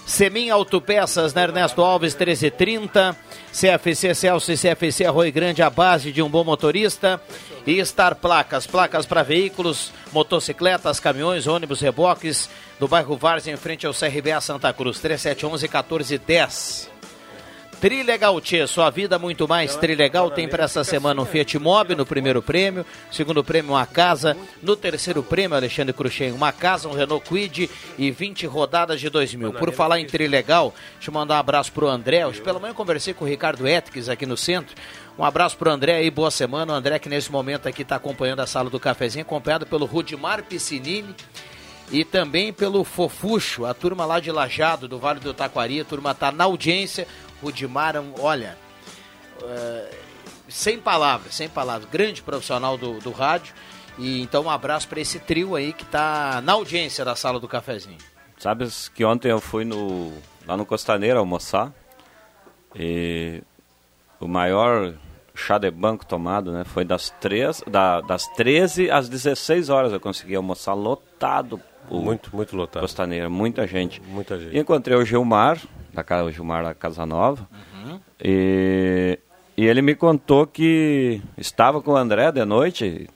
Semin 0.07 0.50
Autopeças, 0.50 1.34
Ernesto 1.34 1.82
Alves 1.82 2.14
1330, 2.14 3.16
CFC 3.53 4.14
Celso 4.14 4.53
e 4.53 4.57
CFC 4.57 5.05
Arroio 5.05 5.32
Grande, 5.32 5.62
a 5.62 5.70
base 5.70 6.12
de 6.12 6.20
um 6.20 6.28
bom 6.28 6.44
motorista. 6.44 7.20
E 7.64 7.84
Star 7.84 8.16
Placas, 8.16 8.66
placas 8.66 9.07
para 9.07 9.22
veículos, 9.22 9.92
motocicletas, 10.12 10.98
caminhões, 10.98 11.46
ônibus, 11.46 11.80
reboques, 11.80 12.50
do 12.80 12.88
bairro 12.88 13.16
Várzea, 13.16 13.55
em 13.55 13.57
frente 13.57 13.86
ao 13.86 13.94
CRBA 13.94 14.40
Santa 14.40 14.72
Cruz, 14.72 14.98
3711 14.98 15.68
1410. 15.68 16.91
Trilegal 17.82 18.40
Tchê, 18.40 18.64
sua 18.68 18.90
vida 18.90 19.18
muito 19.18 19.48
mais 19.48 19.74
Trilegal 19.74 20.30
tem 20.30 20.46
para 20.46 20.62
essa 20.62 20.84
semana 20.84 21.20
um 21.20 21.24
Fiat 21.26 21.58
Mobi 21.58 21.96
no 21.96 22.06
primeiro 22.06 22.40
prêmio, 22.40 22.86
segundo 23.10 23.42
prêmio 23.42 23.72
uma 23.72 23.84
casa, 23.84 24.36
no 24.62 24.76
terceiro 24.76 25.20
prêmio 25.20 25.56
Alexandre 25.56 25.92
Cruxem, 25.92 26.30
uma 26.30 26.52
casa, 26.52 26.88
um 26.88 26.92
Renault 26.92 27.28
Quid 27.28 27.68
e 27.98 28.08
20 28.12 28.46
rodadas 28.46 29.00
de 29.00 29.10
2 29.10 29.34
mil. 29.34 29.52
Por 29.52 29.72
falar 29.72 29.98
em 29.98 30.06
Trilegal, 30.06 30.72
deixa 30.94 31.10
eu 31.10 31.14
mandar 31.14 31.34
um 31.34 31.38
abraço 31.38 31.72
pro 31.72 31.88
André, 31.88 32.24
hoje 32.24 32.40
pela 32.40 32.60
manhã 32.60 32.72
conversei 32.72 33.14
com 33.14 33.24
o 33.24 33.28
Ricardo 33.28 33.66
Etques 33.66 34.08
aqui 34.08 34.26
no 34.26 34.36
centro, 34.36 34.76
um 35.18 35.24
abraço 35.24 35.56
pro 35.56 35.68
André 35.68 35.96
aí, 35.96 36.08
boa 36.08 36.30
semana, 36.30 36.72
o 36.72 36.76
André 36.76 37.00
que 37.00 37.08
nesse 37.08 37.32
momento 37.32 37.68
aqui 37.68 37.82
está 37.82 37.96
acompanhando 37.96 38.38
a 38.38 38.46
sala 38.46 38.70
do 38.70 38.78
cafezinho, 38.78 39.24
acompanhado 39.24 39.66
pelo 39.66 39.86
Rudimar 39.86 40.44
Piscinini, 40.44 41.16
e 41.92 42.04
também 42.04 42.52
pelo 42.52 42.84
Fofuxo, 42.84 43.66
a 43.66 43.74
turma 43.74 44.06
lá 44.06 44.18
de 44.18 44.32
Lajado, 44.32 44.88
do 44.88 44.98
Vale 44.98 45.20
do 45.20 45.34
Taquari, 45.34 45.80
a 45.80 45.84
turma 45.84 46.14
tá 46.14 46.32
na 46.32 46.44
audiência. 46.44 47.06
Rudimar, 47.43 47.97
olha, 48.18 48.57
uh, 49.43 49.95
sem 50.49 50.78
palavras, 50.78 51.34
sem 51.34 51.49
palavras, 51.49 51.88
grande 51.90 52.22
profissional 52.22 52.78
do, 52.78 52.99
do 53.01 53.11
rádio. 53.11 53.55
E 53.99 54.22
então 54.22 54.45
um 54.45 54.51
abraço 54.51 54.88
para 54.88 55.01
esse 55.01 55.18
trio 55.18 55.55
aí 55.55 55.72
que 55.72 55.84
tá 55.84 56.40
na 56.43 56.53
audiência 56.53 57.05
da 57.05 57.14
sala 57.14 57.38
do 57.38 57.49
cafezinho. 57.49 57.99
Sabes 58.38 58.88
que 58.88 59.05
ontem 59.05 59.30
eu 59.30 59.40
fui 59.40 59.64
no, 59.64 60.12
lá 60.47 60.57
no 60.57 60.64
Costaneiro 60.66 61.18
almoçar 61.18 61.72
e 62.74 63.43
o 64.18 64.26
maior 64.26 64.95
chá 65.34 65.59
de 65.59 65.70
banco 65.70 66.07
tomado, 66.07 66.53
né? 66.53 66.64
Foi 66.64 66.84
das, 66.84 67.11
três, 67.20 67.62
da, 67.66 68.01
das 68.01 68.26
13 68.28 68.90
às 68.90 69.09
16 69.09 69.68
horas 69.68 69.93
eu 69.93 70.01
consegui 70.01 70.34
almoçar 70.34 70.74
lotado. 70.74 71.61
Muito, 72.01 72.34
muito 72.34 72.57
lotado. 72.57 72.82
Costaneira, 72.82 73.28
muita 73.28 73.66
gente. 73.66 74.01
Muita 74.07 74.38
gente. 74.38 74.57
Encontrei 74.57 74.97
o 74.97 75.05
Gilmar, 75.05 75.59
da 75.93 76.03
casa, 76.03 76.24
o 76.24 76.32
Gilmar 76.32 76.62
da 76.62 76.74
Casa 76.74 77.05
Nova. 77.05 77.47
Uhum. 77.53 78.01
E, 78.22 79.18
e 79.57 79.66
ele 79.66 79.82
me 79.82 79.95
contou 79.95 80.47
que 80.47 81.20
estava 81.36 81.82
com 81.82 81.93
o 81.93 81.97
André 81.97 82.32
de 82.32 82.45
noite, 82.45 83.09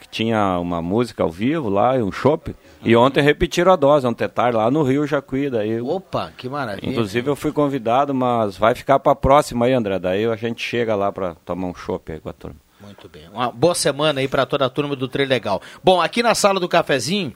que 0.00 0.08
tinha 0.08 0.58
uma 0.58 0.80
música 0.80 1.22
ao 1.22 1.30
vivo 1.30 1.68
lá, 1.68 1.94
um 1.94 2.12
shopping. 2.12 2.54
E 2.82 2.94
ontem 2.94 3.22
repetiram 3.22 3.72
a 3.72 3.76
dose, 3.76 4.06
ontem 4.06 4.28
tarde, 4.28 4.56
lá 4.56 4.70
no 4.70 4.82
Rio 4.82 5.06
Jacuí. 5.06 5.50
Daí, 5.50 5.80
Opa, 5.80 6.32
que 6.36 6.48
maravilha. 6.48 6.88
Inclusive 6.88 7.28
eu 7.28 7.36
fui 7.36 7.52
convidado, 7.52 8.14
mas 8.14 8.56
vai 8.56 8.74
ficar 8.74 8.98
para 8.98 9.12
a 9.12 9.16
próxima 9.16 9.66
aí, 9.66 9.72
André. 9.72 9.98
Daí 9.98 10.24
a 10.24 10.36
gente 10.36 10.62
chega 10.62 10.94
lá 10.94 11.10
para 11.10 11.34
tomar 11.44 11.66
um 11.66 11.74
chopp 11.74 12.12
aí 12.12 12.20
com 12.20 12.28
a 12.28 12.32
turma. 12.32 12.56
Muito 12.80 13.08
bem. 13.08 13.28
Uma 13.32 13.50
boa 13.50 13.74
semana 13.74 14.20
aí 14.20 14.28
para 14.28 14.46
toda 14.46 14.64
a 14.64 14.70
turma 14.70 14.94
do 14.94 15.08
Trem 15.08 15.26
Legal. 15.26 15.60
Bom, 15.82 16.00
aqui 16.00 16.22
na 16.22 16.34
sala 16.34 16.60
do 16.60 16.68
cafezinho, 16.68 17.34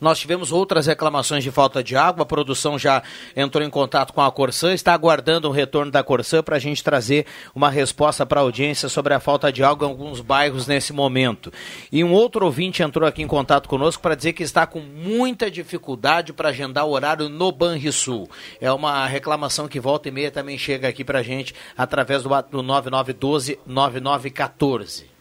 nós 0.00 0.18
tivemos 0.18 0.52
outras 0.52 0.86
reclamações 0.86 1.42
de 1.42 1.50
falta 1.50 1.82
de 1.82 1.96
água, 1.96 2.22
a 2.22 2.26
produção 2.26 2.78
já 2.78 3.02
entrou 3.34 3.64
em 3.64 3.70
contato 3.70 4.12
com 4.12 4.20
a 4.20 4.30
Corsã, 4.30 4.72
está 4.72 4.92
aguardando 4.92 5.48
o 5.48 5.52
retorno 5.52 5.90
da 5.90 6.02
Corsã 6.02 6.42
para 6.42 6.56
a 6.56 6.58
gente 6.58 6.82
trazer 6.82 7.26
uma 7.54 7.70
resposta 7.70 8.26
para 8.26 8.40
a 8.40 8.42
audiência 8.42 8.88
sobre 8.88 9.14
a 9.14 9.20
falta 9.20 9.52
de 9.52 9.62
água 9.62 9.86
em 9.86 9.90
alguns 9.90 10.20
bairros 10.20 10.66
nesse 10.66 10.92
momento. 10.92 11.52
E 11.90 12.04
um 12.04 12.12
outro 12.12 12.44
ouvinte 12.44 12.82
entrou 12.82 13.08
aqui 13.08 13.22
em 13.22 13.26
contato 13.26 13.68
conosco 13.68 14.02
para 14.02 14.14
dizer 14.14 14.32
que 14.32 14.42
está 14.42 14.66
com 14.66 14.80
muita 14.80 15.50
dificuldade 15.50 16.32
para 16.32 16.50
agendar 16.50 16.86
o 16.86 16.90
horário 16.90 17.28
no 17.28 17.50
Banrisul. 17.50 18.28
É 18.60 18.70
uma 18.70 19.06
reclamação 19.06 19.68
que 19.68 19.80
volta 19.80 20.08
e 20.08 20.12
meia 20.12 20.30
também 20.30 20.58
chega 20.58 20.88
aqui 20.88 21.04
para 21.04 21.20
a 21.20 21.22
gente 21.22 21.54
através 21.76 22.22
do, 22.22 22.28
do 22.50 22.62
9912 22.62 23.58
9914. 23.66 25.15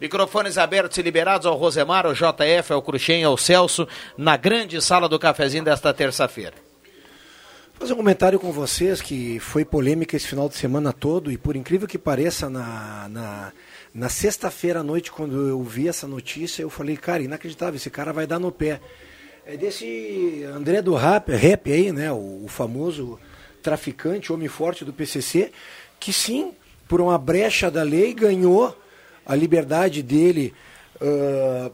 Microfones 0.00 0.58
abertos 0.58 0.98
e 0.98 1.02
liberados 1.02 1.46
ao 1.46 1.56
Rosemar, 1.56 2.04
ao 2.04 2.12
JF, 2.12 2.72
ao 2.72 2.82
Cruxem, 2.82 3.24
ao 3.24 3.36
Celso, 3.38 3.88
na 4.16 4.36
grande 4.36 4.80
sala 4.82 5.08
do 5.08 5.18
cafezinho 5.18 5.64
desta 5.64 5.92
terça-feira. 5.94 6.52
Fazer 7.78 7.94
um 7.94 7.96
comentário 7.96 8.38
com 8.38 8.52
vocês 8.52 9.00
que 9.00 9.38
foi 9.38 9.64
polêmica 9.64 10.16
esse 10.16 10.26
final 10.26 10.48
de 10.48 10.54
semana 10.54 10.92
todo 10.92 11.32
e 11.32 11.38
por 11.38 11.56
incrível 11.56 11.88
que 11.88 11.96
pareça, 11.96 12.50
na, 12.50 13.08
na, 13.08 13.52
na 13.94 14.08
sexta-feira 14.10 14.80
à 14.80 14.82
noite, 14.82 15.10
quando 15.10 15.48
eu 15.48 15.62
vi 15.62 15.88
essa 15.88 16.06
notícia, 16.06 16.62
eu 16.62 16.70
falei, 16.70 16.96
cara, 16.96 17.22
inacreditável, 17.22 17.76
esse 17.76 17.90
cara 17.90 18.12
vai 18.12 18.26
dar 18.26 18.38
no 18.38 18.52
pé. 18.52 18.80
É 19.46 19.56
desse 19.56 20.42
André 20.54 20.82
do 20.82 20.94
Rap, 20.94 21.30
rap 21.30 21.72
aí, 21.72 21.90
né, 21.90 22.12
o, 22.12 22.44
o 22.44 22.48
famoso 22.48 23.18
traficante, 23.62 24.32
homem 24.32 24.48
forte 24.48 24.84
do 24.84 24.92
PCC, 24.92 25.52
que 25.98 26.12
sim, 26.12 26.52
por 26.86 27.00
uma 27.00 27.16
brecha 27.16 27.70
da 27.70 27.82
lei, 27.82 28.12
ganhou 28.12 28.76
a 29.26 29.34
liberdade 29.34 30.02
dele 30.02 30.54
uh, 31.00 31.72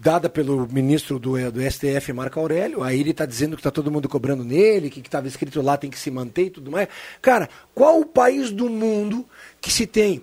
dada 0.00 0.28
pelo 0.28 0.66
ministro 0.68 1.18
do, 1.18 1.50
do 1.50 1.60
STF, 1.70 2.12
Marco 2.12 2.38
Aurélio. 2.38 2.82
Aí 2.82 3.00
ele 3.00 3.10
está 3.10 3.26
dizendo 3.26 3.56
que 3.56 3.60
está 3.60 3.70
todo 3.70 3.90
mundo 3.90 4.08
cobrando 4.08 4.44
nele, 4.44 4.90
que 4.90 5.00
estava 5.00 5.26
escrito 5.26 5.60
lá 5.60 5.76
tem 5.76 5.90
que 5.90 5.98
se 5.98 6.10
manter 6.10 6.46
e 6.46 6.50
tudo 6.50 6.70
mais. 6.70 6.88
Cara, 7.20 7.48
qual 7.74 8.00
o 8.00 8.06
país 8.06 8.50
do 8.50 8.68
mundo 8.68 9.26
que 9.60 9.70
se 9.70 9.86
tem 9.86 10.22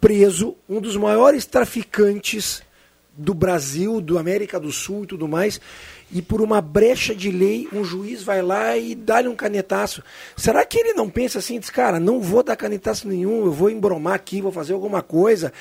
preso 0.00 0.54
um 0.68 0.80
dos 0.80 0.96
maiores 0.96 1.46
traficantes 1.46 2.62
do 3.16 3.32
Brasil, 3.32 4.00
do 4.00 4.18
América 4.18 4.60
do 4.60 4.70
Sul 4.70 5.04
e 5.04 5.06
tudo 5.06 5.26
mais, 5.26 5.58
e 6.12 6.22
por 6.22 6.40
uma 6.40 6.60
brecha 6.60 7.14
de 7.14 7.30
lei, 7.32 7.68
um 7.72 7.82
juiz 7.82 8.22
vai 8.22 8.40
lá 8.40 8.76
e 8.76 8.94
dá-lhe 8.94 9.28
um 9.28 9.34
canetaço. 9.34 10.02
Será 10.36 10.64
que 10.64 10.78
ele 10.78 10.94
não 10.94 11.10
pensa 11.10 11.40
assim, 11.40 11.58
diz, 11.58 11.68
cara, 11.68 11.98
não 11.98 12.20
vou 12.20 12.44
dar 12.44 12.54
canetaço 12.54 13.08
nenhum, 13.08 13.44
eu 13.44 13.52
vou 13.52 13.68
embromar 13.68 14.14
aqui, 14.14 14.40
vou 14.40 14.52
fazer 14.52 14.72
alguma 14.72 15.02
coisa, 15.02 15.52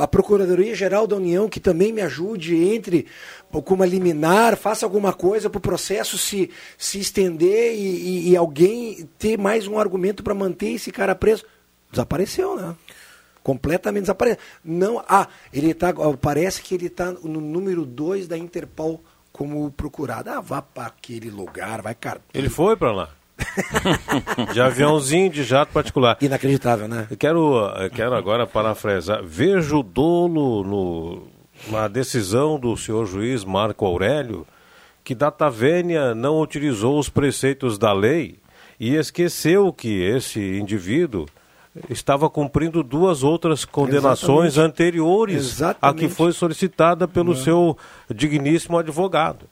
a 0.00 0.08
Procuradoria-Geral 0.08 1.06
da 1.06 1.16
União 1.16 1.48
que 1.48 1.60
também 1.60 1.92
me 1.92 2.00
ajude, 2.00 2.56
entre 2.56 3.06
com 3.50 3.74
uma 3.74 3.84
liminar, 3.84 4.56
faça 4.56 4.86
alguma 4.86 5.12
coisa 5.12 5.50
para 5.50 5.58
o 5.58 5.62
processo 5.62 6.16
se, 6.16 6.50
se 6.78 6.98
estender 6.98 7.74
e, 7.74 7.78
e, 7.78 8.30
e 8.30 8.36
alguém 8.36 9.08
ter 9.18 9.36
mais 9.36 9.66
um 9.66 9.78
argumento 9.78 10.22
para 10.22 10.34
manter 10.34 10.70
esse 10.70 10.90
cara 10.90 11.14
preso. 11.14 11.44
Desapareceu, 11.90 12.56
né? 12.56 12.74
completamente 13.42 14.02
desapareceu. 14.02 14.38
Não, 14.64 15.02
ah, 15.08 15.26
ele 15.52 15.74
tá, 15.74 15.92
parece 16.20 16.62
que 16.62 16.74
ele 16.74 16.86
está 16.86 17.10
no 17.10 17.40
número 17.40 17.84
2 17.84 18.28
da 18.28 18.38
Interpol 18.38 19.02
como 19.40 19.70
procurado. 19.70 20.28
Ah, 20.28 20.38
vá 20.38 20.60
para 20.60 20.88
aquele 20.88 21.30
lugar, 21.30 21.80
vai 21.80 21.94
cara. 21.94 22.20
Ele 22.34 22.50
foi 22.50 22.76
para 22.76 22.92
lá. 22.92 23.08
de 24.52 24.60
aviãozinho 24.60 25.30
de 25.30 25.42
jato 25.42 25.72
particular. 25.72 26.18
Inacreditável, 26.20 26.86
né? 26.86 27.06
Eu 27.10 27.16
quero, 27.16 27.56
eu 27.80 27.88
quero 27.88 28.14
agora 28.14 28.46
parafrasar. 28.46 29.24
Vejo 29.24 29.82
dolo 29.82 30.62
no, 30.62 31.26
na 31.70 31.88
decisão 31.88 32.60
do 32.60 32.76
senhor 32.76 33.06
juiz 33.06 33.42
Marco 33.42 33.86
Aurélio 33.86 34.46
que 35.02 35.14
Datavênia 35.14 36.14
não 36.14 36.38
utilizou 36.38 36.98
os 36.98 37.08
preceitos 37.08 37.78
da 37.78 37.94
lei 37.94 38.38
e 38.78 38.94
esqueceu 38.94 39.72
que 39.72 40.02
esse 40.02 40.58
indivíduo 40.58 41.24
estava 41.88 42.28
cumprindo 42.28 42.82
duas 42.82 43.22
outras 43.22 43.64
condenações 43.64 44.54
Exatamente. 44.54 44.72
anteriores 44.72 45.36
Exatamente. 45.36 45.78
a 45.82 46.08
que 46.08 46.12
foi 46.12 46.32
solicitada 46.32 47.06
pelo 47.06 47.34
seu 47.36 47.76
digníssimo 48.12 48.78
advogado. 48.78 49.46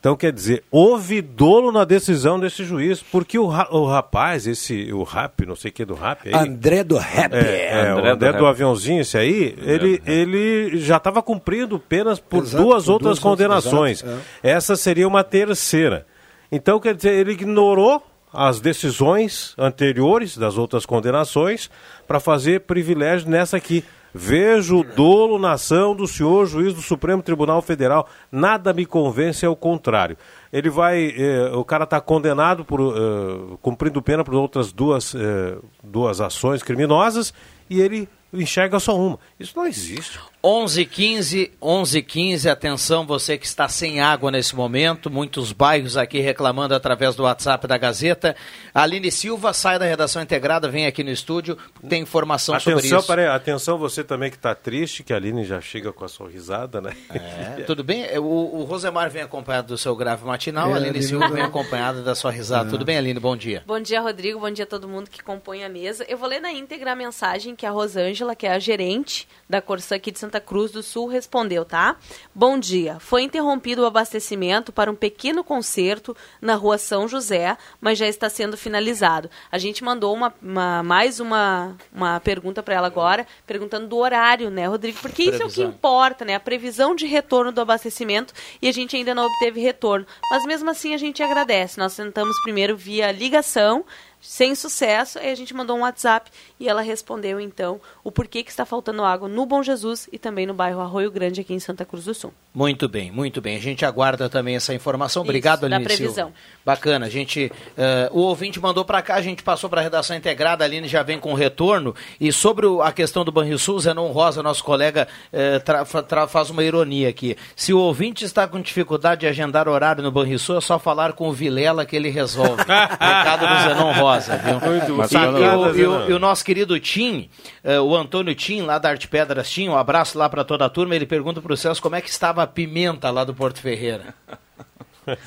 Então, 0.00 0.16
quer 0.16 0.32
dizer, 0.32 0.64
houve 0.70 1.20
dolo 1.20 1.70
na 1.70 1.84
decisão 1.84 2.40
desse 2.40 2.64
juiz, 2.64 3.02
porque 3.02 3.38
o, 3.38 3.46
ra 3.46 3.68
o 3.70 3.84
rapaz, 3.84 4.46
esse, 4.46 4.90
o 4.94 5.02
rap, 5.02 5.44
não 5.44 5.54
sei 5.54 5.70
o 5.70 5.74
que 5.74 5.84
do 5.84 5.92
rap 5.92 6.26
aí. 6.26 6.34
André 6.34 6.82
do 6.82 6.96
rap. 6.96 7.34
É, 7.34 7.66
é 7.66 7.90
André, 7.90 8.10
o 8.10 8.14
André 8.14 8.32
do, 8.32 8.38
do 8.38 8.46
aviãozinho, 8.46 9.02
esse 9.02 9.18
aí, 9.18 9.54
ele, 9.60 10.02
ele 10.06 10.78
já 10.78 10.96
estava 10.96 11.22
cumprindo 11.22 11.78
penas 11.78 12.18
por 12.18 12.44
Exato, 12.44 12.64
duas 12.64 12.86
por 12.86 12.92
outras 12.92 13.18
duas 13.18 13.18
condenações. 13.18 14.02
Outras, 14.02 14.22
é. 14.42 14.50
Essa 14.52 14.74
seria 14.74 15.06
uma 15.06 15.22
terceira. 15.22 16.06
Então, 16.50 16.80
quer 16.80 16.94
dizer, 16.94 17.12
ele 17.12 17.32
ignorou 17.32 18.02
as 18.32 18.60
decisões 18.60 19.54
anteriores 19.58 20.36
das 20.36 20.56
outras 20.56 20.86
condenações 20.86 21.70
para 22.06 22.20
fazer 22.20 22.60
privilégio 22.60 23.28
nessa 23.28 23.56
aqui. 23.56 23.84
Vejo 24.12 24.78
o 24.78 24.84
dolo 24.84 25.38
na 25.38 25.52
ação 25.52 25.94
do 25.94 26.06
senhor 26.06 26.44
juiz 26.46 26.74
do 26.74 26.82
Supremo 26.82 27.22
Tribunal 27.22 27.62
Federal. 27.62 28.08
Nada 28.30 28.72
me 28.72 28.84
convence 28.84 29.46
ao 29.46 29.54
contrário. 29.54 30.16
Ele 30.52 30.68
vai. 30.68 31.14
Eh, 31.16 31.52
o 31.54 31.64
cara 31.64 31.84
está 31.84 32.00
condenado 32.00 32.64
por 32.64 32.80
eh, 32.80 33.56
cumprindo 33.62 34.02
pena 34.02 34.24
por 34.24 34.34
outras 34.34 34.72
duas, 34.72 35.14
eh, 35.14 35.56
duas 35.82 36.20
ações 36.20 36.60
criminosas 36.60 37.32
e 37.68 37.80
ele 37.80 38.08
enxerga 38.32 38.80
só 38.80 38.98
uma. 38.98 39.18
Isso 39.38 39.52
não 39.56 39.66
existe. 39.66 40.18
11:15, 40.42 41.50
11:15. 41.60 42.48
Atenção, 42.48 43.06
você 43.06 43.36
que 43.36 43.44
está 43.44 43.68
sem 43.68 44.00
água 44.00 44.30
nesse 44.30 44.56
momento. 44.56 45.10
Muitos 45.10 45.52
bairros 45.52 45.98
aqui 45.98 46.18
reclamando 46.18 46.74
através 46.74 47.14
do 47.14 47.24
WhatsApp 47.24 47.66
da 47.66 47.76
Gazeta. 47.76 48.34
Aline 48.72 49.10
Silva 49.10 49.52
sai 49.52 49.78
da 49.78 49.84
redação 49.84 50.22
integrada, 50.22 50.68
vem 50.68 50.86
aqui 50.86 51.04
no 51.04 51.10
estúdio, 51.10 51.58
tem 51.88 52.02
informação 52.02 52.54
atenção, 52.54 52.78
sobre 52.78 52.96
isso. 52.96 53.06
Peraí, 53.06 53.26
atenção, 53.26 53.76
você 53.76 54.02
também 54.02 54.30
que 54.30 54.36
está 54.36 54.54
triste, 54.54 55.02
que 55.02 55.12
a 55.12 55.16
Aline 55.16 55.44
já 55.44 55.60
chega 55.60 55.92
com 55.92 56.04
a 56.04 56.08
sorrisada, 56.08 56.80
né? 56.80 56.96
É, 57.10 57.62
tudo 57.64 57.84
bem? 57.84 58.06
O, 58.18 58.60
o, 58.60 58.64
Rosemar 58.64 59.10
vem 59.10 59.22
acompanhado 59.22 59.68
do 59.68 59.78
seu 59.78 59.94
grave 59.94 60.24
matinal, 60.24 60.70
é, 60.70 60.74
a 60.74 60.76
Aline 60.76 61.02
Silva 61.02 61.28
vem 61.28 61.42
acompanhada 61.42 62.02
da 62.02 62.14
sua 62.14 62.30
risada. 62.30 62.68
É. 62.68 62.70
Tudo 62.70 62.84
bem, 62.84 62.96
Aline? 62.96 63.20
Bom 63.20 63.36
dia. 63.36 63.62
Bom 63.66 63.80
dia, 63.80 64.00
Rodrigo. 64.00 64.40
Bom 64.40 64.50
dia 64.50 64.64
a 64.64 64.68
todo 64.68 64.88
mundo 64.88 65.10
que 65.10 65.22
compõe 65.22 65.64
a 65.64 65.68
mesa. 65.68 66.04
Eu 66.08 66.16
vou 66.16 66.28
ler 66.28 66.40
na 66.40 66.52
íntegra 66.52 66.92
a 66.92 66.96
mensagem 66.96 67.54
que 67.54 67.66
a 67.66 67.70
Rosângela, 67.70 68.34
que 68.34 68.46
é 68.46 68.52
a 68.52 68.58
gerente 68.58 69.28
da 69.48 69.60
Corsã 69.60 69.96
aqui 69.96 70.10
de 70.10 70.18
Santa 70.18 70.29
Cruz 70.38 70.70
do 70.70 70.82
Sul 70.82 71.06
respondeu, 71.06 71.64
tá? 71.64 71.96
Bom 72.34 72.58
dia. 72.58 73.00
Foi 73.00 73.22
interrompido 73.22 73.82
o 73.82 73.86
abastecimento 73.86 74.70
para 74.70 74.90
um 74.90 74.94
pequeno 74.94 75.42
concerto 75.42 76.14
na 76.42 76.56
rua 76.56 76.76
São 76.76 77.08
José, 77.08 77.56
mas 77.80 77.96
já 77.96 78.06
está 78.06 78.28
sendo 78.28 78.58
finalizado. 78.58 79.30
A 79.50 79.56
gente 79.56 79.82
mandou 79.82 80.14
uma, 80.14 80.34
uma 80.42 80.82
mais 80.82 81.20
uma, 81.20 81.74
uma 81.90 82.20
pergunta 82.20 82.62
para 82.62 82.74
ela 82.74 82.86
agora, 82.86 83.26
perguntando 83.46 83.86
do 83.86 83.96
horário, 83.96 84.50
né, 84.50 84.66
Rodrigo? 84.66 84.98
Porque 85.00 85.22
isso 85.22 85.42
é 85.42 85.46
o 85.46 85.50
que 85.50 85.62
importa, 85.62 86.22
né? 86.24 86.34
A 86.34 86.40
previsão 86.40 86.94
de 86.94 87.06
retorno 87.06 87.50
do 87.50 87.62
abastecimento 87.62 88.34
e 88.60 88.68
a 88.68 88.72
gente 88.72 88.94
ainda 88.94 89.14
não 89.14 89.24
obteve 89.24 89.60
retorno. 89.60 90.06
Mas 90.30 90.44
mesmo 90.44 90.68
assim 90.68 90.92
a 90.92 90.98
gente 90.98 91.22
agradece. 91.22 91.78
Nós 91.78 91.96
tentamos 91.96 92.36
primeiro 92.42 92.76
via 92.76 93.10
ligação 93.10 93.86
sem 94.20 94.54
sucesso, 94.54 95.18
aí 95.18 95.30
a 95.30 95.34
gente 95.34 95.54
mandou 95.54 95.76
um 95.76 95.80
WhatsApp 95.80 96.30
e 96.58 96.68
ela 96.68 96.82
respondeu 96.82 97.40
então 97.40 97.80
o 98.04 98.12
porquê 98.12 98.42
que 98.42 98.50
está 98.50 98.64
faltando 98.64 99.02
água 99.02 99.28
no 99.28 99.46
Bom 99.46 99.62
Jesus 99.62 100.08
e 100.12 100.18
também 100.18 100.46
no 100.46 100.54
bairro 100.54 100.80
Arroio 100.80 101.10
Grande 101.10 101.40
aqui 101.40 101.54
em 101.54 101.60
Santa 101.60 101.84
Cruz 101.84 102.04
do 102.04 102.14
Sul. 102.14 102.32
Muito 102.52 102.88
bem, 102.88 103.12
muito 103.12 103.40
bem. 103.40 103.56
A 103.56 103.60
gente 103.60 103.84
aguarda 103.84 104.28
também 104.28 104.56
essa 104.56 104.74
informação. 104.74 105.22
Obrigado, 105.22 105.64
Aline 105.66 105.84
previsão. 105.84 106.26
Silva. 106.26 106.32
Bacana. 106.66 107.06
A 107.06 107.08
gente, 107.08 107.50
uh, 107.78 108.18
o 108.18 108.22
ouvinte 108.22 108.58
mandou 108.58 108.84
para 108.84 109.00
cá, 109.00 109.14
a 109.14 109.22
gente 109.22 109.40
passou 109.40 109.70
para 109.70 109.80
a 109.80 109.84
redação 109.84 110.16
integrada, 110.16 110.64
a 110.64 110.66
Aline 110.66 110.88
já 110.88 111.04
vem 111.04 111.18
com 111.20 111.32
retorno. 111.32 111.94
E 112.20 112.32
sobre 112.32 112.66
o, 112.66 112.82
a 112.82 112.90
questão 112.90 113.24
do 113.24 113.30
Banrisul, 113.30 113.78
Zenon 113.78 114.10
Rosa, 114.10 114.42
nosso 114.42 114.64
colega, 114.64 115.06
uh, 115.32 115.60
tra, 115.60 115.84
tra, 115.84 116.26
faz 116.26 116.50
uma 116.50 116.64
ironia 116.64 117.08
aqui. 117.08 117.36
Se 117.54 117.72
o 117.72 117.78
ouvinte 117.78 118.24
está 118.24 118.48
com 118.48 118.60
dificuldade 118.60 119.20
de 119.20 119.26
agendar 119.28 119.68
horário 119.68 120.02
no 120.02 120.10
Banrisul, 120.10 120.58
é 120.58 120.60
só 120.60 120.76
falar 120.76 121.12
com 121.12 121.28
o 121.28 121.32
Vilela 121.32 121.86
que 121.86 121.94
ele 121.94 122.10
resolve. 122.10 122.62
Recado 122.66 123.46
do 123.46 123.60
Zenon 123.62 123.92
Rosa, 123.92 124.09
viu? 124.18 124.60
Muito 124.60 124.96
bom. 124.96 125.02
E, 125.04 125.80
e, 125.80 125.86
o, 125.86 126.10
e, 126.10 126.12
o, 126.12 126.18
nosso 126.18 126.44
querido 126.44 126.78
Tim, 126.80 127.28
uh, 127.64 127.80
o 127.82 127.96
Antônio 127.96 128.34
Tim, 128.34 128.62
lá 128.62 128.78
da 128.78 128.90
Arte 128.90 129.08
Pedras 129.08 129.50
Tim, 129.50 129.68
um 129.68 129.76
abraço 129.76 130.18
lá 130.18 130.28
para 130.28 130.44
toda 130.44 130.64
a 130.64 130.68
turma, 130.68 130.94
ele 130.94 131.06
pergunta 131.06 131.40
para 131.40 131.52
o 131.52 131.56
Celso 131.56 131.82
como 131.82 131.96
é 131.96 132.00
que 132.00 132.08
estava 132.08 132.42
a 132.42 132.46
pimenta 132.46 133.10
lá 133.10 133.24
do 133.24 133.34
Porto 133.34 133.60
Ferreira. 133.60 134.14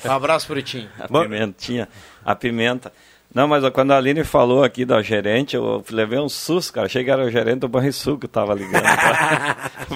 Um 0.04 0.10
abraço 0.10 0.46
pro 0.46 0.62
Tim. 0.62 0.88
A 0.98 1.08
pimentinha, 1.08 1.88
a 2.24 2.34
pimenta. 2.34 2.92
Não, 3.34 3.48
mas 3.48 3.68
quando 3.70 3.90
a 3.90 3.96
Aline 3.96 4.22
falou 4.22 4.62
aqui 4.62 4.84
da 4.84 5.02
gerente, 5.02 5.56
eu 5.56 5.84
levei 5.90 6.20
um 6.20 6.28
susto, 6.28 6.72
cara. 6.72 6.86
Achei 6.86 7.02
que 7.02 7.10
era 7.10 7.24
o 7.24 7.30
gerente 7.30 7.60
do 7.60 7.68
Banrisul 7.68 8.16
que 8.16 8.26
estava 8.26 8.54
ligando. 8.54 8.84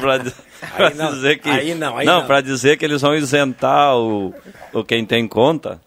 para 0.01 0.19
dizer 1.13 1.39
que. 1.39 1.49
Aí 1.49 1.73
não, 1.73 1.97
aí 1.97 2.05
não. 2.05 2.21
Não, 2.21 2.27
para 2.27 2.41
dizer 2.41 2.77
que 2.77 2.85
eles 2.85 3.01
vão 3.01 3.15
isentar 3.15 3.97
o, 3.97 4.35
o 4.73 4.83
quem 4.83 5.07
tem 5.07 5.29
conta, 5.29 5.81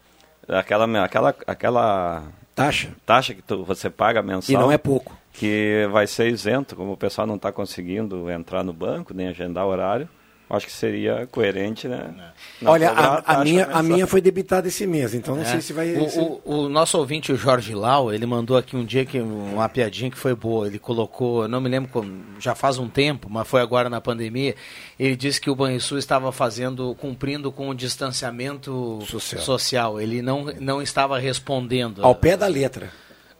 aquela, 0.48 1.04
aquela, 1.04 1.34
aquela 1.46 2.22
taxa. 2.54 2.90
Taxa 3.04 3.34
que 3.34 3.42
tu, 3.42 3.64
você 3.64 3.90
paga 3.90 4.22
mensal. 4.22 4.54
E 4.54 4.58
não 4.58 4.70
é 4.70 4.78
pouco. 4.78 5.16
Que 5.32 5.88
vai 5.90 6.06
ser 6.06 6.28
isento, 6.28 6.76
como 6.76 6.92
o 6.92 6.96
pessoal 6.96 7.26
não 7.26 7.36
está 7.36 7.50
conseguindo 7.50 8.30
entrar 8.30 8.62
no 8.62 8.72
banco, 8.72 9.14
nem 9.14 9.28
agendar 9.28 9.66
horário 9.66 10.08
acho 10.52 10.66
que 10.66 10.72
seria 10.72 11.26
coerente, 11.26 11.88
né? 11.88 12.14
Olha, 12.62 12.90
a, 12.90 13.40
a 13.40 13.44
minha, 13.44 13.64
a 13.66 13.82
minha 13.82 14.06
foi 14.06 14.20
debitada 14.20 14.68
esse 14.68 14.86
mês, 14.86 15.14
então 15.14 15.34
não 15.34 15.42
é. 15.42 15.46
sei 15.46 15.62
se 15.62 15.72
vai... 15.72 15.94
O, 15.94 16.04
o, 16.04 16.42
o, 16.44 16.68
nosso 16.68 16.98
ouvinte, 16.98 17.32
o 17.32 17.36
Jorge 17.36 17.74
Lau, 17.74 18.12
ele 18.12 18.26
mandou 18.26 18.58
aqui 18.58 18.76
um 18.76 18.84
dia 18.84 19.06
que 19.06 19.18
uma 19.18 19.66
piadinha 19.70 20.10
que 20.10 20.18
foi 20.18 20.34
boa, 20.34 20.66
ele 20.66 20.78
colocou, 20.78 21.48
não 21.48 21.58
me 21.58 21.70
lembro, 21.70 21.90
como, 21.90 22.22
já 22.38 22.54
faz 22.54 22.78
um 22.78 22.86
tempo, 22.86 23.28
mas 23.30 23.48
foi 23.48 23.62
agora 23.62 23.88
na 23.88 23.98
pandemia, 23.98 24.54
ele 25.00 25.16
disse 25.16 25.40
que 25.40 25.48
o 25.48 25.56
Banrisul 25.56 25.96
estava 25.96 26.30
fazendo, 26.30 26.94
cumprindo 26.96 27.50
com 27.50 27.70
o 27.70 27.74
distanciamento 27.74 28.98
social, 29.06 29.40
social. 29.40 30.00
ele 30.00 30.20
não, 30.20 30.44
não 30.60 30.82
estava 30.82 31.18
respondendo. 31.18 32.04
Ao 32.04 32.14
pé 32.14 32.36
da 32.36 32.46
letra. 32.46 32.90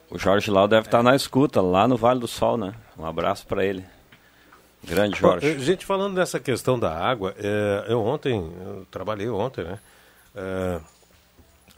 O 0.09 0.17
Jorge 0.17 0.49
Lau 0.49 0.67
deve 0.67 0.87
estar 0.87 1.03
na 1.03 1.15
escuta, 1.15 1.61
lá 1.61 1.87
no 1.87 1.95
Vale 1.95 2.19
do 2.19 2.27
Sol, 2.27 2.57
né? 2.57 2.73
Um 2.97 3.05
abraço 3.05 3.45
para 3.45 3.63
ele. 3.63 3.85
Grande 4.83 5.17
Jorge. 5.17 5.47
Eh, 5.47 5.59
gente, 5.59 5.85
falando 5.85 6.15
dessa 6.15 6.39
questão 6.39 6.77
da 6.77 6.93
água, 6.93 7.33
é, 7.37 7.85
eu 7.87 8.01
ontem, 8.01 8.51
eu 8.65 8.85
trabalhei 8.91 9.29
ontem, 9.29 9.63
né? 9.63 9.79
É, 10.35 10.79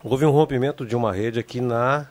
houve 0.03 0.25
um 0.25 0.31
rompimento 0.31 0.85
de 0.85 0.95
uma 0.95 1.13
rede 1.13 1.39
aqui 1.39 1.61
na 1.61 2.07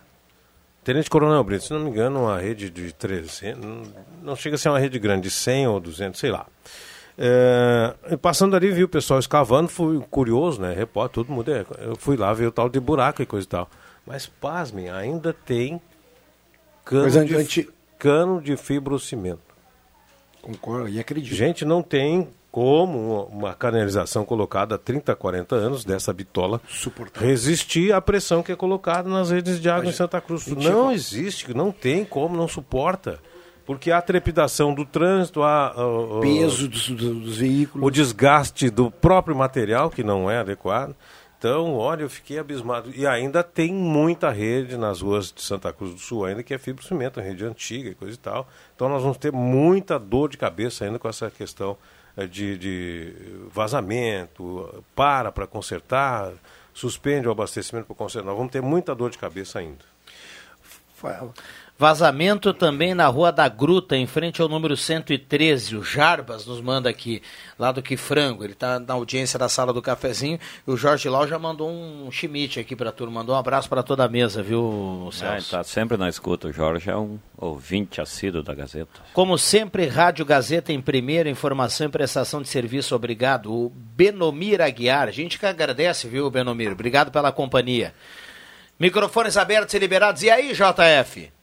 Tenente 0.84 1.10
Coronel 1.10 1.42
Brito, 1.42 1.64
se 1.64 1.72
não 1.72 1.80
me 1.80 1.90
engano, 1.90 2.20
uma 2.20 2.38
rede 2.38 2.70
de 2.70 2.92
300, 2.92 3.90
não 4.22 4.36
chega 4.36 4.56
a 4.56 4.58
ser 4.58 4.68
uma 4.68 4.78
rede 4.78 4.98
grande, 4.98 5.22
de 5.22 5.30
100 5.30 5.68
ou 5.68 5.80
200, 5.80 6.20
sei 6.20 6.30
lá. 6.30 6.46
É, 7.16 8.16
passando 8.20 8.56
ali, 8.56 8.70
vi 8.70 8.84
o 8.84 8.88
pessoal 8.88 9.20
escavando, 9.20 9.68
fui 9.68 10.00
curioso, 10.10 10.60
né? 10.60 10.74
Repórter, 10.74 11.14
todo 11.14 11.32
mundo. 11.32 11.50
É, 11.50 11.64
eu 11.78 11.96
fui 11.96 12.16
lá 12.16 12.32
ver 12.32 12.48
o 12.48 12.52
tal 12.52 12.68
de 12.68 12.80
buraco 12.80 13.22
e 13.22 13.26
coisa 13.26 13.46
e 13.46 13.48
tal. 13.48 13.70
Mas, 14.06 14.26
pasmem, 14.26 14.90
ainda 14.90 15.32
tem 15.32 15.80
cano, 16.84 17.24
de, 17.44 17.68
cano 17.98 18.42
de 18.42 18.56
fibrocimento. 18.56 19.53
Concordo 20.44 20.90
e 20.90 21.00
acredito. 21.00 21.34
Gente, 21.34 21.64
não 21.64 21.82
tem 21.82 22.28
como 22.52 23.24
uma 23.32 23.54
canalização 23.54 24.26
colocada 24.26 24.74
há 24.74 24.78
30, 24.78 25.16
40 25.16 25.56
anos 25.56 25.84
dessa 25.86 26.12
bitola 26.12 26.60
resistir 27.14 27.94
à 27.94 28.00
pressão 28.00 28.42
que 28.42 28.52
é 28.52 28.56
colocada 28.56 29.08
nas 29.08 29.30
redes 29.30 29.58
de 29.58 29.70
água 29.70 29.88
em 29.88 29.92
Santa 29.92 30.20
Cruz. 30.20 30.46
Não 30.48 30.92
existe, 30.92 31.54
não 31.54 31.72
tem 31.72 32.04
como, 32.04 32.36
não 32.36 32.46
suporta. 32.46 33.18
Porque 33.64 33.90
há 33.90 34.02
trepidação 34.02 34.74
do 34.74 34.84
trânsito, 34.84 35.42
há 35.42 35.72
uh, 35.74 36.20
peso 36.20 36.68
dos, 36.68 36.90
dos 36.90 37.38
veículos, 37.38 37.88
o 37.88 37.90
desgaste 37.90 38.68
do 38.68 38.90
próprio 38.90 39.34
material 39.34 39.88
que 39.88 40.04
não 40.04 40.30
é 40.30 40.36
adequado. 40.38 40.94
Então, 41.44 41.76
olha, 41.76 42.00
eu 42.00 42.08
fiquei 42.08 42.38
abismado. 42.38 42.90
E 42.96 43.06
ainda 43.06 43.42
tem 43.42 43.70
muita 43.70 44.30
rede 44.30 44.78
nas 44.78 45.02
ruas 45.02 45.30
de 45.30 45.42
Santa 45.42 45.74
Cruz 45.74 45.92
do 45.92 46.00
Sul, 46.00 46.24
ainda 46.24 46.42
que 46.42 46.54
é 46.54 46.58
fibro 46.58 46.82
cimento, 46.82 47.20
rede 47.20 47.44
antiga 47.44 47.90
e 47.90 47.94
coisa 47.94 48.14
e 48.14 48.16
tal. 48.16 48.48
Então, 48.74 48.88
nós 48.88 49.02
vamos 49.02 49.18
ter 49.18 49.30
muita 49.30 49.98
dor 49.98 50.30
de 50.30 50.38
cabeça 50.38 50.86
ainda 50.86 50.98
com 50.98 51.06
essa 51.06 51.30
questão 51.30 51.76
eh, 52.16 52.26
de, 52.26 52.56
de 52.56 53.14
vazamento, 53.52 54.82
para 54.96 55.30
para 55.30 55.46
consertar, 55.46 56.32
suspende 56.72 57.28
o 57.28 57.30
abastecimento 57.30 57.88
para 57.88 57.94
consertar. 57.94 58.26
Nós 58.26 58.38
vamos 58.38 58.50
ter 58.50 58.62
muita 58.62 58.94
dor 58.94 59.10
de 59.10 59.18
cabeça 59.18 59.58
ainda. 59.58 59.84
Vazamento 61.76 62.54
também 62.54 62.94
na 62.94 63.08
Rua 63.08 63.32
da 63.32 63.48
Gruta, 63.48 63.96
em 63.96 64.06
frente 64.06 64.40
ao 64.40 64.48
número 64.48 64.76
113. 64.76 65.76
O 65.76 65.82
Jarbas 65.82 66.46
nos 66.46 66.60
manda 66.60 66.88
aqui, 66.88 67.20
lá 67.58 67.72
do 67.72 67.82
Que 67.82 67.96
Frango. 67.96 68.44
Ele 68.44 68.52
está 68.52 68.78
na 68.78 68.94
audiência 68.94 69.36
da 69.36 69.48
sala 69.48 69.72
do 69.72 69.82
cafezinho. 69.82 70.38
E 70.66 70.70
o 70.70 70.76
Jorge 70.76 71.08
Lau 71.08 71.26
já 71.26 71.36
mandou 71.36 71.68
um 71.68 72.08
chimite 72.12 72.60
aqui 72.60 72.76
para 72.76 72.90
a 72.90 72.92
turma. 72.92 73.14
Mandou 73.14 73.34
um 73.34 73.38
abraço 73.38 73.68
para 73.68 73.82
toda 73.82 74.04
a 74.04 74.08
mesa, 74.08 74.40
viu, 74.40 75.08
Celso? 75.12 75.34
É, 75.34 75.38
está 75.38 75.64
sempre 75.64 75.96
na 75.96 76.08
escuta. 76.08 76.46
O 76.46 76.52
Jorge 76.52 76.90
é 76.90 76.96
um 76.96 77.18
ouvinte 77.36 78.00
assíduo 78.00 78.40
da 78.40 78.54
Gazeta. 78.54 79.00
Como 79.12 79.36
sempre, 79.36 79.88
Rádio 79.88 80.24
Gazeta 80.24 80.72
em 80.72 80.80
primeira, 80.80 81.28
informação 81.28 81.88
e 81.88 81.90
prestação 81.90 82.40
de 82.40 82.48
serviço. 82.48 82.94
Obrigado. 82.94 83.52
O 83.52 83.68
Benomir 83.74 84.60
Aguiar. 84.60 85.08
A 85.08 85.12
gente 85.12 85.40
que 85.40 85.44
agradece, 85.44 86.06
viu, 86.06 86.30
Benomir? 86.30 86.70
Obrigado 86.70 87.10
pela 87.10 87.32
companhia. 87.32 87.92
Microfones 88.78 89.36
abertos 89.36 89.74
e 89.74 89.78
liberados. 89.80 90.22
E 90.22 90.30
aí, 90.30 90.52
JF? 90.52 91.33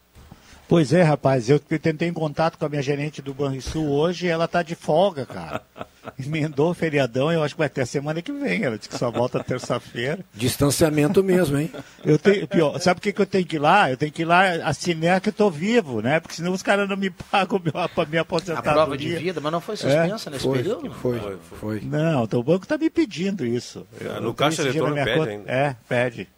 Pois 0.72 0.94
é, 0.94 1.04
rapaz, 1.04 1.50
eu 1.50 1.60
tentei 1.60 2.08
em 2.08 2.14
contato 2.14 2.58
com 2.58 2.66
a 2.66 2.70
minha 2.70 2.82
gerente 2.82 3.22
do 3.22 3.34
Banrisul 3.34 3.90
hoje 3.90 4.26
e 4.26 4.30
ela 4.30 4.48
tá 4.48 4.64
de 4.64 4.74
folga, 4.74 5.26
cara. 5.26 5.62
Emendou 6.18 6.72
o 6.72 6.74
feriadão, 6.74 7.30
eu 7.30 7.44
acho 7.44 7.56
que 7.56 7.60
vai 7.60 7.68
ter 7.68 7.82
a 7.82 7.86
semana 7.86 8.22
que 8.22 8.32
vem. 8.32 8.64
Ela 8.64 8.78
disse 8.78 8.88
que 8.88 8.98
só 8.98 9.12
volta 9.12 9.44
terça-feira. 9.44 10.24
Distanciamento 10.34 11.22
mesmo, 11.22 11.58
hein? 11.58 11.70
Eu 12.06 12.18
tenho, 12.18 12.48
pior, 12.48 12.80
sabe 12.80 13.00
o 13.00 13.02
que, 13.02 13.12
que 13.12 13.22
eu 13.22 13.26
tenho 13.26 13.46
que 13.46 13.58
ir 13.58 13.60
lá? 13.60 13.92
Eu 13.92 13.98
tenho 13.98 14.14
que 14.14 14.22
ir 14.22 14.26
lá 14.26 14.44
assinar 14.64 15.20
que 15.20 15.28
eu 15.28 15.34
tô 15.34 15.52
vivo, 15.52 16.02
né? 16.02 16.22
Porque 16.22 16.36
senão 16.36 16.54
os 16.54 16.64
caras 16.64 16.88
não 16.88 16.96
me 16.96 17.10
pagam 17.10 17.62
a 17.76 18.06
minha 18.06 18.22
aposentadoria. 18.22 18.72
A 18.72 18.74
prova 18.74 18.98
de 18.98 19.16
vida, 19.18 19.42
mas 19.42 19.52
não 19.52 19.60
foi 19.60 19.76
suspensa 19.76 20.30
é? 20.30 20.32
nesse 20.32 20.44
foi, 20.46 20.58
período? 20.58 20.90
Foi, 20.94 21.20
foi, 21.20 21.38
foi. 21.60 21.82
Não, 21.82 22.24
então 22.24 22.40
o 22.40 22.44
banco 22.44 22.66
tá 22.66 22.78
me 22.78 22.90
pedindo 22.90 23.46
isso. 23.46 23.86
Eu, 24.00 24.22
no 24.22 24.34
caixa 24.34 24.62
eletrônico 24.62 25.04
pede 25.04 25.20
conta, 25.20 25.32
ainda. 25.32 25.52
É, 25.52 25.76
pede. 25.88 26.30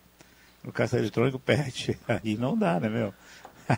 No 0.64 0.72
caixa 0.72 0.98
eletrônico 0.98 1.38
pede. 1.38 1.98
Aí 2.08 2.36
não 2.36 2.58
dá, 2.58 2.80
né, 2.80 2.90
meu? 2.90 3.14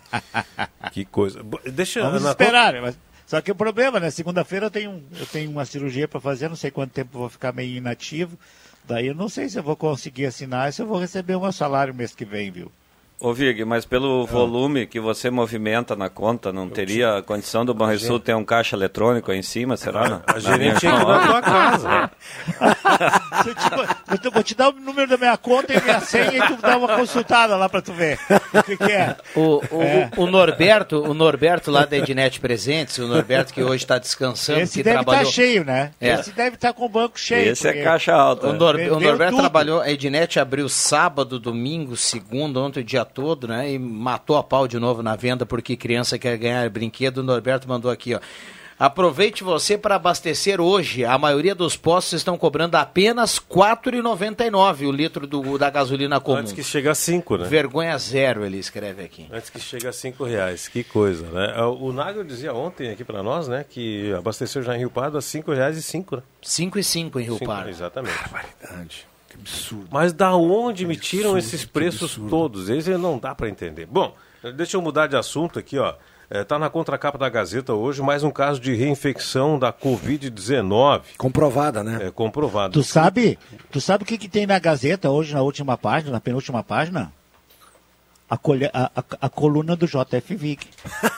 que 0.92 1.06
coisa. 1.06 1.42
Deixa 1.72 2.02
Vamos 2.02 2.24
esperar, 2.26 2.82
mas 2.82 2.98
só 3.26 3.42
que 3.42 3.52
o 3.52 3.56
problema, 3.56 4.00
né? 4.00 4.12
Segunda-feira 4.12 4.68
eu 4.68 4.72
tenho, 4.72 5.04
eu 5.20 5.26
tenho 5.26 5.50
uma 5.50 5.66
cirurgia 5.66 6.08
para 6.08 6.20
fazer, 6.20 6.48
não 6.48 6.56
sei 6.56 6.70
quanto 6.70 6.92
tempo 6.92 7.18
vou 7.18 7.30
ficar 7.30 7.52
meio 7.52 7.76
inativo. 7.76 8.38
Daí 8.84 9.08
eu 9.08 9.16
não 9.16 9.28
sei 9.28 9.50
se 9.50 9.58
eu 9.58 9.64
vou 9.64 9.76
conseguir 9.76 10.28
assinar, 10.28 10.72
se 10.72 10.82
eu 10.82 10.86
vou 10.86 11.00
receber 11.00 11.36
o 11.36 11.42
meu 11.42 11.52
salário 11.52 11.94
mês 11.94 12.14
que 12.14 12.24
vem, 12.24 12.52
viu? 12.52 12.72
Ô 13.18 13.34
Vig, 13.34 13.64
mas 13.64 13.86
pelo 13.86 14.24
ah. 14.24 14.26
volume 14.26 14.86
que 14.86 15.00
você 15.00 15.30
movimenta 15.30 15.96
na 15.96 16.10
conta, 16.10 16.52
não 16.52 16.68
teria 16.70 17.24
condição 17.26 17.64
do 17.64 17.74
Banrisul 17.74 18.20
ter 18.20 18.36
um 18.36 18.44
caixa 18.44 18.76
eletrônico 18.76 19.32
aí 19.32 19.40
em 19.40 19.42
cima, 19.42 19.78
será? 19.78 20.10
Não? 20.10 20.22
A 20.28 20.38
gerente 20.38 20.82
tinha 20.82 20.92
que 20.92 21.02
ir 21.02 21.06
na 21.06 21.28
tua 21.28 21.42
casa. 21.42 22.12
eu 24.24 24.32
vou 24.32 24.44
te 24.44 24.54
dar 24.54 24.70
o 24.70 24.74
número 24.74 25.08
da 25.08 25.18
minha 25.18 25.38
conta 25.38 25.74
e 25.74 25.82
minha 25.82 26.02
senha 26.02 26.34
e 26.34 26.48
tu 26.48 26.62
dá 26.62 26.78
uma 26.78 26.96
consultada 26.96 27.56
lá 27.56 27.70
pra 27.70 27.82
tu 27.82 27.94
ver 27.94 28.20
o 28.54 28.64
que, 28.64 28.76
que 28.76 28.92
é. 28.92 29.16
O, 29.36 29.62
o, 29.72 29.82
é. 29.82 30.10
o, 30.18 30.26
Norberto, 30.26 31.02
o 31.02 31.14
Norberto 31.14 31.72
lá 31.72 31.86
da 31.86 31.98
Ednet 31.98 32.40
Presentes, 32.40 32.98
o 32.98 33.08
Norberto 33.08 33.54
que 33.54 33.64
hoje 33.64 33.84
está 33.84 33.98
descansando, 33.98 34.60
Esse 34.60 34.80
que 34.80 34.84
deve 34.84 34.98
trabalhou... 34.98 35.22
estar 35.22 35.32
tá 35.32 35.36
cheio, 35.36 35.64
né? 35.64 35.92
É. 36.02 36.16
Esse 36.16 36.32
deve 36.32 36.56
estar 36.56 36.70
tá 36.70 36.74
com 36.74 36.86
o 36.86 36.90
banco 36.90 37.20
cheio. 37.20 37.52
Esse 37.52 37.68
é 37.68 37.82
caixa 37.82 38.14
alta. 38.14 38.48
O, 38.48 38.54
Nor, 38.54 38.76
o 38.76 39.00
Norberto 39.00 39.36
tudo. 39.36 39.42
trabalhou, 39.42 39.80
a 39.80 39.90
Ednet 39.90 40.40
abriu 40.40 40.68
sábado, 40.68 41.40
domingo, 41.40 41.96
segundo, 41.96 42.62
ontem 42.62 42.84
dia 42.84 43.05
todo, 43.06 43.48
né? 43.48 43.72
E 43.72 43.80
matou 43.80 44.38
a 44.38 44.44
pau 44.44 44.68
de 44.68 44.80
novo 44.80 45.02
na 45.02 45.16
venda 45.16 45.46
porque 45.46 45.78
criança 45.78 46.20
quer 46.20 46.38
ganhar 46.38 46.70
brinquedo. 46.70 47.20
O 47.20 47.24
Norberto 47.24 47.68
mandou 47.68 47.90
aqui, 47.90 48.14
ó. 48.14 48.20
Aproveite 48.78 49.42
você 49.42 49.78
para 49.78 49.96
abastecer 49.96 50.60
hoje. 50.60 51.06
A 51.06 51.18
maioria 51.18 51.56
dos 51.56 51.78
postos 51.78 52.20
estão 52.20 52.38
cobrando 52.38 52.76
apenas 52.76 53.38
R$ 53.38 53.46
4,99 53.50 54.86
o 54.86 54.92
litro 54.92 55.26
do, 55.26 55.58
da 55.58 55.70
gasolina 55.70 56.20
comum. 56.20 56.40
Antes 56.40 56.52
que 56.52 56.62
chegue 56.62 56.90
a 56.90 56.96
5, 56.96 57.38
né? 57.38 57.48
Vergonha 57.48 57.98
zero, 57.98 58.46
ele 58.46 58.58
escreve 58.58 59.02
aqui. 59.02 59.28
Antes 59.32 59.50
que 59.50 59.62
chegue 59.62 59.88
a 59.88 59.94
5 59.94 60.26
reais. 60.26 60.68
Que 60.68 60.84
coisa, 60.84 61.26
né? 61.30 61.56
O 61.64 61.94
Nagel 61.94 62.26
dizia 62.26 62.54
ontem 62.54 62.90
aqui 62.90 63.06
para 63.06 63.24
nós, 63.24 63.48
né, 63.48 63.66
que 63.68 64.12
abasteceu 64.14 64.62
já 64.62 64.76
em 64.76 64.80
Rio 64.80 64.90
Pardo 64.90 65.18
a 65.18 65.22
R$ 65.22 65.56
reais 65.56 65.78
e 65.78 65.82
5, 65.82 66.18
né? 66.18 66.24
5 66.42 66.78
e 66.78 66.84
5 66.84 67.20
em 67.22 67.24
Rio 67.24 67.40
Pardo. 67.40 67.70
Exatamente. 67.70 68.18
Barbaridade 68.18 69.15
absurdo. 69.40 69.88
Mas 69.92 70.14
da 70.14 70.36
onde 70.36 70.86
me 70.86 70.96
tiram 70.96 71.38
esses 71.38 71.66
preços 71.66 72.20
todos? 72.30 72.70
Esse 72.70 72.98
não 72.98 73.18
dá 73.18 73.36
para 73.36 73.50
entender. 73.50 73.86
Bom, 73.86 74.16
deixa 74.56 74.78
eu 74.78 74.82
mudar 74.82 75.08
de 75.08 75.16
assunto 75.16 75.60
aqui, 75.60 75.78
ó. 75.78 75.96
Está 76.28 76.40
é, 76.40 76.44
tá 76.44 76.58
na 76.58 76.72
contracapa 76.72 77.20
da 77.20 77.30
Gazeta 77.30 77.74
hoje 77.74 78.02
mais 78.02 78.24
um 78.24 78.32
caso 78.32 78.60
de 78.60 78.74
reinfecção 78.74 79.60
da 79.60 79.72
Covid-19. 79.72 81.02
Comprovada, 81.18 81.84
né? 81.84 82.08
É, 82.08 82.12
comprovada. 82.12 82.74
Tu 82.74 82.84
sabe, 82.84 83.38
tu 83.72 83.80
sabe 83.80 84.04
o 84.04 84.08
que, 84.08 84.18
que 84.18 84.28
tem 84.28 84.48
na 84.48 84.58
Gazeta 84.58 85.12
hoje, 85.12 85.36
na 85.36 85.44
última 85.44 85.78
página, 85.78 86.12
na 86.12 86.20
penúltima 86.20 86.64
página? 86.64 87.14
A, 88.30 88.36
a, 88.36 88.92
a, 88.96 89.04
a, 89.22 89.30
coluna 89.30 89.76
do 89.76 89.86
JF 89.86 90.36
Vic. 90.36 90.68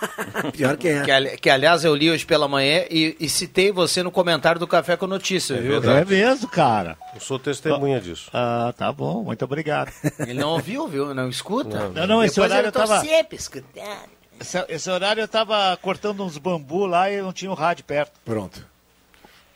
Pior 0.53 0.76
que 0.78 0.89
é. 0.89 1.03
Que, 1.03 1.38
que, 1.38 1.49
aliás 1.49 1.84
eu 1.84 1.95
li 1.95 2.12
hoje 2.12 2.26
pela 2.26 2.47
manhã 2.47 2.84
e, 2.89 3.16
e, 3.20 3.30
citei 3.30 3.72
você 3.72 4.03
no 4.03 4.12
comentário 4.12 4.60
do 4.60 4.68
Café 4.68 4.97
com 4.97 5.08
Notícia, 5.08 5.55
é 5.55 5.62
viu? 5.62 5.91
É 5.91 6.03
mesmo, 6.03 6.47
cara. 6.49 6.97
Eu 7.14 7.22
sou 7.22 7.39
testemunha 7.39 8.01
disso. 8.01 8.30
Ah, 8.34 8.74
tá 8.78 8.91
bom, 8.91 9.24
muito 9.24 9.43
obrigado. 9.45 9.91
Ele 10.20 10.34
não 10.34 10.49
ouviu, 10.49 10.88
viu? 10.88 11.14
Não 11.14 11.30
escuta? 11.30 11.89
Não, 11.89 11.91
não, 11.91 12.08
não 12.08 12.24
esse 12.24 12.39
horário 12.39 12.68
eu 12.68 12.72
tava... 12.72 12.99
sempre 12.99 13.38
escutando. 13.38 14.18
Esse, 14.39 14.66
esse, 14.70 14.89
horário 14.89 15.22
eu 15.22 15.28
tava 15.28 15.76
cortando 15.82 16.24
uns 16.24 16.38
bambu 16.38 16.86
lá 16.86 17.10
e 17.10 17.22
não 17.22 17.34
tinha 17.34 17.49
um 17.49 17.55
rádio 17.55 17.86
perto. 17.86 18.12
Pronto 18.24 18.76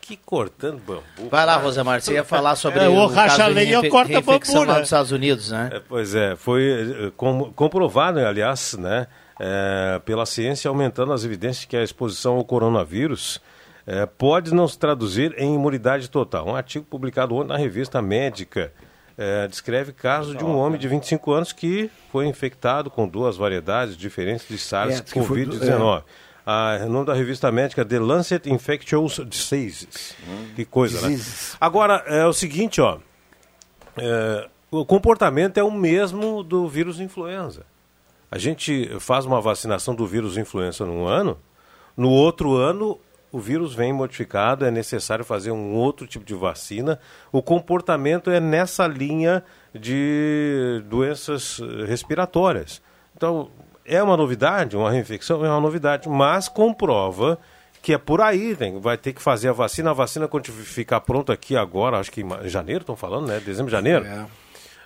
que 0.02 0.16
cortando 0.16 0.80
bambu. 0.80 1.30
Vai 1.30 1.46
lá, 1.46 1.56
Rosemar, 1.56 2.02
você 2.02 2.14
ia 2.14 2.24
falar 2.24 2.56
sobre 2.56 2.80
é, 2.80 2.88
o, 2.88 2.92
o 2.92 3.06
racha 3.06 3.46
lenha 3.46 3.88
corta 3.88 4.20
bambu, 4.20 4.64
né? 4.66 4.74
nos 4.74 4.82
Estados 4.82 5.12
Unidos, 5.12 5.52
né? 5.52 5.70
É, 5.72 5.80
pois 5.80 6.12
é, 6.14 6.34
foi 6.34 7.06
eh, 7.06 7.12
com, 7.16 7.52
comprovado, 7.52 8.18
aliás, 8.18 8.76
né, 8.76 9.06
é, 9.38 10.00
pela 10.04 10.26
ciência, 10.26 10.68
aumentando 10.68 11.12
as 11.12 11.24
evidências 11.24 11.64
que 11.64 11.76
a 11.76 11.84
exposição 11.84 12.34
ao 12.34 12.44
coronavírus 12.44 13.40
é, 13.86 14.04
pode 14.04 14.52
não 14.52 14.66
se 14.66 14.76
traduzir 14.76 15.34
em 15.38 15.54
imunidade 15.54 16.10
total. 16.10 16.48
Um 16.48 16.56
artigo 16.56 16.84
publicado 16.84 17.36
ontem 17.36 17.50
na 17.50 17.56
revista 17.56 18.02
Médica 18.02 18.72
é, 19.16 19.46
descreve 19.46 19.92
caso 19.92 20.34
de 20.34 20.44
um 20.44 20.56
homem 20.56 20.80
de 20.80 20.88
25 20.88 21.32
anos 21.32 21.52
que 21.52 21.88
foi 22.10 22.26
infectado 22.26 22.90
com 22.90 23.06
duas 23.06 23.36
variedades 23.36 23.96
diferentes 23.96 24.48
de 24.48 24.56
SARS-CoV-19 24.56 26.02
a, 26.46 26.78
o 26.84 26.88
nome 26.88 27.06
da 27.06 27.14
revista 27.14 27.50
médica 27.52 27.84
The 27.84 27.98
Lancet 27.98 28.50
Infectious 28.50 29.20
Diseases. 29.26 30.16
Hum. 30.28 30.48
Que 30.54 30.64
coisa, 30.64 31.08
né? 31.08 31.18
Agora, 31.60 32.02
é 32.06 32.26
o 32.26 32.32
seguinte, 32.32 32.80
ó. 32.80 32.98
É, 33.96 34.48
o 34.70 34.84
comportamento 34.84 35.58
é 35.58 35.62
o 35.62 35.70
mesmo 35.70 36.42
do 36.42 36.68
vírus 36.68 37.00
influenza. 37.00 37.64
A 38.30 38.38
gente 38.38 38.90
faz 38.98 39.26
uma 39.26 39.40
vacinação 39.40 39.94
do 39.94 40.06
vírus 40.06 40.38
influenza 40.38 40.86
num 40.86 41.06
ano, 41.06 41.38
no 41.96 42.08
outro 42.08 42.56
ano 42.56 42.98
o 43.32 43.40
vírus 43.40 43.74
vem 43.74 43.94
modificado, 43.94 44.66
é 44.66 44.70
necessário 44.70 45.24
fazer 45.24 45.50
um 45.50 45.72
outro 45.72 46.06
tipo 46.06 46.24
de 46.24 46.34
vacina. 46.34 47.00
O 47.32 47.42
comportamento 47.42 48.30
é 48.30 48.38
nessa 48.38 48.86
linha 48.86 49.42
de 49.74 50.82
doenças 50.86 51.58
respiratórias. 51.86 52.82
Então, 53.16 53.50
é 53.84 54.02
uma 54.02 54.16
novidade, 54.16 54.76
uma 54.76 54.90
reinfecção 54.90 55.44
é 55.44 55.48
uma 55.48 55.60
novidade, 55.60 56.08
mas 56.08 56.48
comprova 56.48 57.38
que 57.82 57.92
é 57.92 57.98
por 57.98 58.20
aí, 58.20 58.56
né? 58.58 58.72
vai 58.78 58.96
ter 58.96 59.12
que 59.12 59.20
fazer 59.20 59.48
a 59.48 59.52
vacina, 59.52 59.90
a 59.90 59.94
vacina 59.94 60.28
quando 60.28 60.52
ficar 60.52 61.00
pronta 61.00 61.32
aqui 61.32 61.56
agora, 61.56 61.98
acho 61.98 62.12
que 62.12 62.22
em 62.22 62.48
janeiro 62.48 62.82
estão 62.82 62.94
falando, 62.94 63.26
né? 63.26 63.40
Dezembro, 63.40 63.72
janeiro, 63.72 64.06
é. 64.06 64.24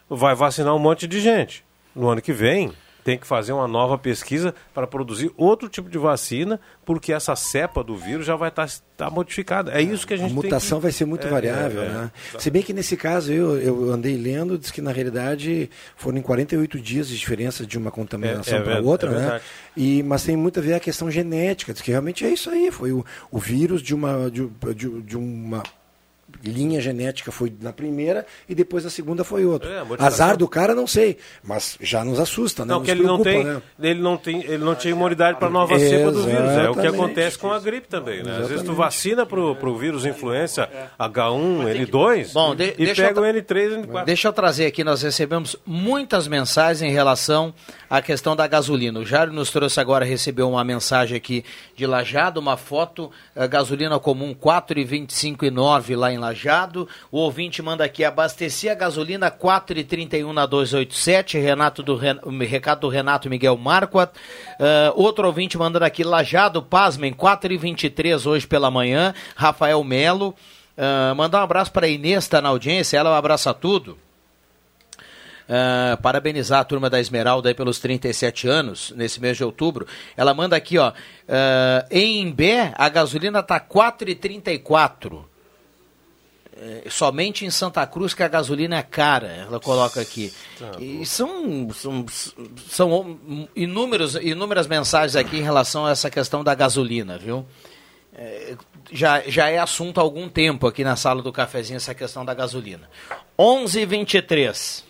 vai 0.09 0.35
vacinar 0.35 0.75
um 0.75 0.79
monte 0.79 1.07
de 1.07 1.21
gente. 1.21 1.63
No 1.95 2.09
ano 2.09 2.23
que 2.23 2.33
vem, 2.33 2.73
tem 3.07 3.17
que 3.17 3.25
fazer 3.25 3.53
uma 3.53 3.69
nova 3.69 3.97
pesquisa 3.97 4.53
para 4.75 4.85
produzir 4.85 5.31
outro 5.37 5.69
tipo 5.69 5.89
de 5.89 5.97
vacina, 5.97 6.59
porque 6.85 7.13
essa 7.13 7.37
cepa 7.37 7.85
do 7.85 7.97
vírus 7.97 8.27
já 8.27 8.35
vai 8.35 8.49
estar 8.49 8.67
tá, 8.67 8.75
tá 8.97 9.09
modificada. 9.09 9.71
É 9.71 9.81
isso 9.81 10.05
que 10.05 10.13
a 10.13 10.17
gente 10.17 10.33
A 10.33 10.35
mutação 10.35 10.79
que... 10.79 10.83
vai 10.83 10.91
ser 10.91 11.05
muito 11.05 11.25
é, 11.25 11.31
variável, 11.31 11.83
é, 11.85 11.89
né? 11.89 12.11
Se 12.37 12.51
bem 12.51 12.65
que 12.65 12.73
nesse 12.73 12.97
caso 12.97 13.33
eu, 13.33 13.61
eu 13.61 13.93
andei 13.93 14.17
lendo, 14.17 14.59
diz 14.59 14.73
que 14.73 14.81
na 14.81 14.91
realidade 14.91 15.71
foram 15.95 16.19
em 16.19 16.21
48 16.21 16.81
dias 16.81 17.07
de 17.07 17.17
diferença 17.17 17.65
de 17.65 17.79
uma 17.79 17.93
contaminação 17.93 18.59
É, 18.59 18.61
é 18.61 18.65
para 18.65 18.81
outra, 18.81 19.09
é 19.13 19.15
né? 19.15 19.41
E, 19.77 20.03
mas 20.03 20.25
tem 20.25 20.37
muito 20.37 20.59
a 20.59 20.63
ver 20.65 20.75
a 20.75 20.81
questão 20.81 21.09
genética, 21.09 21.73
diz 21.73 21.83
que 21.83 21.93
realmente 21.93 22.25
é 22.25 22.31
isso 22.31 22.51
aí, 22.51 22.73
foi 22.73 22.91
o, 22.91 23.07
o 23.31 23.39
vírus 23.39 23.81
de 23.83 23.95
uma, 23.95 24.29
de, 24.29 24.51
de- 24.75 25.03
de 25.03 25.17
uma 25.17 25.63
linha 26.45 26.81
genética 26.81 27.31
foi 27.33 27.53
na 27.61 27.73
primeira 27.73 28.27
e 28.49 28.55
depois 28.55 28.85
a 28.87 28.91
segunda 28.91 29.25
foi 29.25 29.45
outra. 29.45 29.71
É. 29.71 30.05
Azar 30.05 30.37
do 30.37 30.47
cara, 30.49 30.75
não 30.75 30.87
sei, 30.87 31.17
mas 31.43 31.77
já 31.81 32.05
nos 32.05 32.19
assusta, 32.21 32.65
né? 32.65 32.71
Não, 32.73 32.79
Nos 32.81 32.85
que 32.87 32.91
ele 32.91 33.03
não, 33.03 33.21
preocupa, 33.21 33.45
tem, 33.45 33.55
né? 33.55 33.63
ele, 33.91 34.01
não 34.01 34.17
tem, 34.17 34.41
ele 34.45 34.65
não 34.65 34.75
tinha 34.75 34.93
imunidade 34.93 35.39
para 35.39 35.49
a 35.49 35.51
nova 35.51 35.79
cepa 35.79 36.11
do 36.13 36.23
vírus. 36.25 36.51
É 36.51 36.71
o 36.71 36.75
que 36.75 36.87
acontece 36.87 37.39
com 37.39 37.51
a 37.53 37.59
gripe 37.59 37.89
também. 37.89 38.23
Né? 38.23 38.39
Às 38.41 38.49
vezes 38.49 38.65
tu 38.65 38.73
vacina 38.75 39.25
para 39.27 39.41
o 39.41 39.77
vírus 39.77 40.05
influenza 40.07 40.69
H1, 40.99 41.87
N2 41.87 42.33
Bom, 42.33 42.55
de- 42.55 42.75
e 42.79 42.85
deixa 42.87 43.03
eu 43.03 43.09
pega 43.09 43.21
o 43.21 43.23
tra- 43.23 43.33
N3 43.33 43.87
N4. 43.87 44.05
Deixa 44.05 44.29
eu 44.29 44.33
trazer 44.33 44.67
aqui, 44.67 44.85
nós 44.85 45.03
recebemos 45.03 45.57
muitas 45.67 46.27
mensagens 46.29 46.83
em 46.83 46.93
relação 46.93 47.55
à 47.89 48.01
questão 48.03 48.35
da 48.37 48.47
gasolina. 48.47 49.01
O 49.01 49.05
Jário 49.05 49.33
nos 49.33 49.51
trouxe 49.51 49.81
agora, 49.81 50.05
recebeu 50.05 50.49
uma 50.51 50.65
mensagem 50.65 51.17
aqui 51.17 51.45
de 51.75 51.87
Lajado, 51.87 52.41
uma 52.41 52.57
foto, 52.57 53.11
eh, 53.35 53.47
gasolina 53.49 53.99
comum 53.99 54.35
4,25,9 54.35 55.95
lá 55.97 56.13
em 56.13 56.19
Lajado. 56.19 56.26
O 57.11 57.19
ouvinte 57.19 57.61
manda 57.63 57.85
aqui, 57.85 58.05
abasteci 58.05 58.69
a 58.69 58.75
gasolina 58.75 59.31
4,31 59.31 60.33
na 60.33 60.47
287, 60.47 61.39
Renato 61.39 61.83
do, 61.83 61.97
Ren- 61.97 62.21
recado 62.47 62.81
do 62.81 62.89
Renato 62.89 63.29
Miguel 63.31 63.57
Marquardt. 63.57 64.13
Eh, 64.59 64.93
outro 64.95 65.27
ouvinte 65.27 65.57
mandando 65.59 65.85
aqui, 65.85 66.03
Lajado, 66.05 66.63
pasmem, 66.63 67.13
4,23 67.13 68.27
hoje 68.27 68.47
pela 68.47 68.71
manhã, 68.71 69.15
Rafael 69.35 69.83
Melo. 69.85 70.35
Ah, 70.79 71.15
mandar 71.17 71.41
um 71.41 71.45
abraço 71.45 71.73
para 71.73 71.89
Inês, 71.89 72.25
está 72.25 72.41
na 72.41 72.51
audiência, 72.51 72.99
ela 72.99 73.17
abraça 73.17 73.55
tudo. 73.55 73.97
Ah, 75.49 75.97
parabenizar 76.03 76.61
a 76.61 76.65
turma 76.65 76.91
da 76.91 76.99
Esmeralda 77.01 77.49
aí 77.49 77.55
pelos 77.55 77.79
37 77.79 78.49
anos, 78.49 78.93
nesse 78.97 79.21
mês 79.21 79.37
de 79.37 79.45
outubro. 79.45 79.87
Ela 80.17 80.35
manda 80.35 80.57
aqui, 80.57 80.77
ó. 80.77 80.93
ah, 81.29 81.87
em 81.91 82.21
Imbé, 82.23 82.73
a 82.77 82.89
gasolina 82.89 83.43
tá 83.43 83.59
4,34. 83.61 85.25
É, 86.59 86.89
somente 86.89 87.45
em 87.45 87.51
Santa 87.51 87.87
Cruz 87.87 88.15
que 88.15 88.23
a 88.23 88.29
gasolina 88.29 88.79
é 88.79 88.83
cara, 88.83 89.27
ela 89.27 89.61
coloca 89.61 90.01
aqui. 90.01 90.33
E 90.79 91.05
são, 91.05 91.69
são, 91.71 92.07
são 92.69 93.19
inúmeros, 93.55 94.15
inúmeras 94.15 94.67
mensagens 94.67 95.17
aqui 95.17 95.37
em 95.37 95.43
relação 95.43 95.85
a 95.85 95.91
essa 95.91 96.11
questão 96.11 96.43
da 96.43 96.55
gasolina, 96.55 97.19
viu? 97.19 97.45
É, 98.15 98.57
já, 98.91 99.21
já 99.29 99.51
é 99.51 99.59
assunto 99.59 99.99
há 99.99 100.03
algum 100.03 100.27
tempo 100.27 100.67
aqui 100.67 100.83
na 100.83 100.97
sala 100.97 101.21
do 101.21 101.31
cafezinho 101.31 101.77
essa 101.77 101.95
questão 101.95 102.25
da 102.25 102.33
gasolina. 102.33 102.89
11:23. 103.39 104.85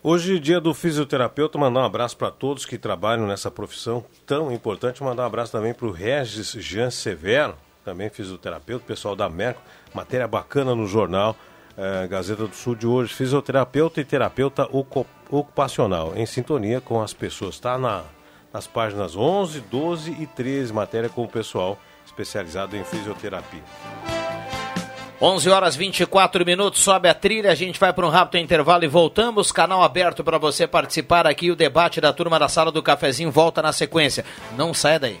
Hoje, 0.00 0.38
dia 0.38 0.60
do 0.60 0.72
fisioterapeuta, 0.72 1.58
mandar 1.58 1.80
um 1.80 1.84
abraço 1.84 2.16
para 2.16 2.30
todos 2.30 2.64
que 2.64 2.78
trabalham 2.78 3.26
nessa 3.26 3.50
profissão 3.50 4.04
tão 4.24 4.52
importante. 4.52 5.02
Mandar 5.02 5.24
um 5.24 5.26
abraço 5.26 5.50
também 5.50 5.74
para 5.74 5.86
o 5.86 5.90
Regis 5.90 6.52
Jean 6.52 6.90
Severo, 6.90 7.56
também 7.84 8.08
fisioterapeuta, 8.08 8.84
pessoal 8.86 9.16
da 9.16 9.28
Merco. 9.28 9.60
Matéria 9.94 10.26
bacana 10.28 10.74
no 10.74 10.86
jornal 10.86 11.36
eh, 11.78 12.06
Gazeta 12.08 12.46
do 12.46 12.54
Sul 12.54 12.74
de 12.74 12.86
hoje. 12.86 13.14
Fisioterapeuta 13.14 14.00
e 14.00 14.04
terapeuta 14.04 14.68
ocu- 14.72 15.06
ocupacional, 15.30 16.12
em 16.16 16.26
sintonia 16.26 16.80
com 16.80 17.00
as 17.00 17.12
pessoas. 17.12 17.54
Está 17.54 17.78
na, 17.78 18.02
nas 18.52 18.66
páginas 18.66 19.16
11, 19.16 19.60
12 19.60 20.10
e 20.20 20.26
13, 20.26 20.72
matéria 20.72 21.08
com 21.08 21.22
o 21.22 21.28
pessoal 21.28 21.78
especializado 22.04 22.76
em 22.76 22.84
fisioterapia. 22.84 23.62
11 25.20 25.48
horas 25.48 25.74
24 25.76 26.44
minutos, 26.44 26.80
sobe 26.80 27.08
a 27.08 27.14
trilha, 27.14 27.50
a 27.50 27.54
gente 27.54 27.78
vai 27.80 27.92
para 27.92 28.04
um 28.04 28.10
rápido 28.10 28.42
intervalo 28.42 28.84
e 28.84 28.88
voltamos. 28.88 29.50
Canal 29.52 29.82
aberto 29.82 30.22
para 30.22 30.36
você 30.38 30.66
participar 30.66 31.26
aqui. 31.26 31.50
O 31.50 31.56
debate 31.56 32.00
da 32.00 32.12
turma 32.12 32.38
da 32.38 32.48
sala 32.48 32.70
do 32.70 32.82
cafezinho 32.82 33.30
volta 33.30 33.62
na 33.62 33.72
sequência. 33.72 34.24
Não 34.56 34.74
saia 34.74 34.98
daí. 34.98 35.20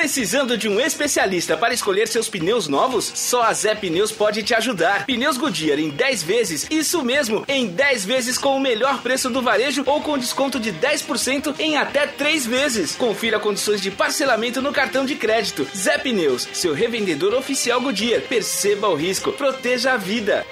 Precisando 0.00 0.56
de 0.56 0.66
um 0.66 0.80
especialista 0.80 1.58
para 1.58 1.74
escolher 1.74 2.08
seus 2.08 2.26
pneus 2.26 2.66
novos? 2.66 3.12
Só 3.14 3.42
a 3.42 3.52
Zé 3.52 3.74
Pneus 3.74 4.10
pode 4.10 4.42
te 4.42 4.54
ajudar. 4.54 5.04
Pneus 5.04 5.36
Goodyear 5.36 5.78
em 5.78 5.90
10 5.90 6.22
vezes, 6.22 6.66
isso 6.70 7.04
mesmo, 7.04 7.44
em 7.46 7.66
10 7.66 8.06
vezes 8.06 8.38
com 8.38 8.56
o 8.56 8.60
melhor 8.60 9.02
preço 9.02 9.28
do 9.28 9.42
varejo 9.42 9.82
ou 9.84 10.00
com 10.00 10.16
desconto 10.16 10.58
de 10.58 10.72
10% 10.72 11.54
em 11.58 11.76
até 11.76 12.06
3 12.06 12.46
vezes. 12.46 12.96
Confira 12.96 13.38
condições 13.38 13.82
de 13.82 13.90
parcelamento 13.90 14.62
no 14.62 14.72
cartão 14.72 15.04
de 15.04 15.16
crédito. 15.16 15.68
Zé 15.76 15.98
Pneus, 15.98 16.48
seu 16.54 16.72
revendedor 16.72 17.34
oficial 17.34 17.78
Goodyear. 17.78 18.22
Perceba 18.22 18.88
o 18.88 18.94
risco, 18.94 19.30
proteja 19.32 19.92
a 19.92 19.96
vida. 19.98 20.46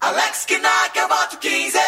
Alex 0.00 0.44
Kinak, 0.44 0.98
eu 0.98 1.08
voto 1.08 1.38
15. 1.38 1.78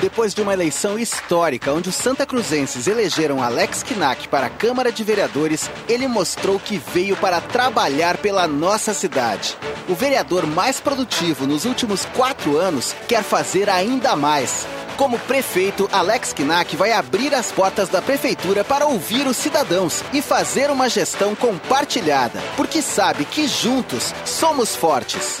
Depois 0.00 0.32
de 0.32 0.40
uma 0.40 0.52
eleição 0.52 0.98
histórica 0.98 1.72
onde 1.72 1.88
os 1.88 1.94
Santa 1.96 2.24
Cruzenses 2.24 2.86
elegeram 2.86 3.42
Alex 3.42 3.82
Kinak 3.82 4.28
para 4.28 4.46
a 4.46 4.50
Câmara 4.50 4.92
de 4.92 5.02
Vereadores, 5.02 5.68
ele 5.88 6.06
mostrou 6.06 6.58
que 6.58 6.78
veio 6.78 7.16
para 7.16 7.40
trabalhar 7.40 8.16
pela 8.16 8.46
nossa 8.46 8.94
cidade. 8.94 9.58
O 9.88 9.94
vereador 9.94 10.46
mais 10.46 10.80
produtivo 10.80 11.46
nos 11.46 11.64
últimos 11.64 12.04
quatro 12.16 12.56
anos 12.56 12.94
quer 13.08 13.24
fazer 13.24 13.68
ainda 13.68 14.14
mais. 14.14 14.66
Como 14.96 15.18
prefeito, 15.18 15.88
Alex 15.92 16.32
Kinak 16.32 16.76
vai 16.76 16.92
abrir 16.92 17.34
as 17.34 17.50
portas 17.50 17.88
da 17.88 18.00
prefeitura 18.00 18.62
para 18.62 18.86
ouvir 18.86 19.26
os 19.26 19.36
cidadãos 19.36 20.04
e 20.12 20.22
fazer 20.22 20.70
uma 20.70 20.88
gestão 20.88 21.34
compartilhada, 21.34 22.40
porque 22.56 22.80
sabe 22.80 23.24
que 23.24 23.48
juntos 23.48 24.14
somos 24.24 24.76
fortes. 24.76 25.40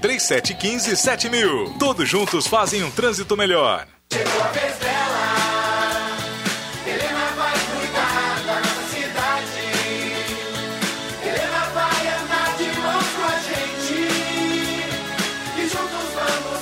3715 0.01 0.97
7000. 0.97 1.75
Todos 1.77 2.09
juntos 2.09 2.47
fazem 2.47 2.83
um 2.83 2.89
trânsito 2.89 3.37
melhor. 3.37 3.87
Chegou 4.11 4.41
a 4.41 4.47
vez 4.47 4.75
dela. 4.77 4.91
Da 8.45 8.55
nossa 8.55 8.83
cidade. 8.89 9.61
Andar 12.21 12.57
de 12.57 12.65
mãos 12.79 13.05
com 13.15 13.23
a 13.23 13.39
gente. 13.39 14.07
E 15.57 15.61
juntos 15.69 16.07
vamos 16.15 16.61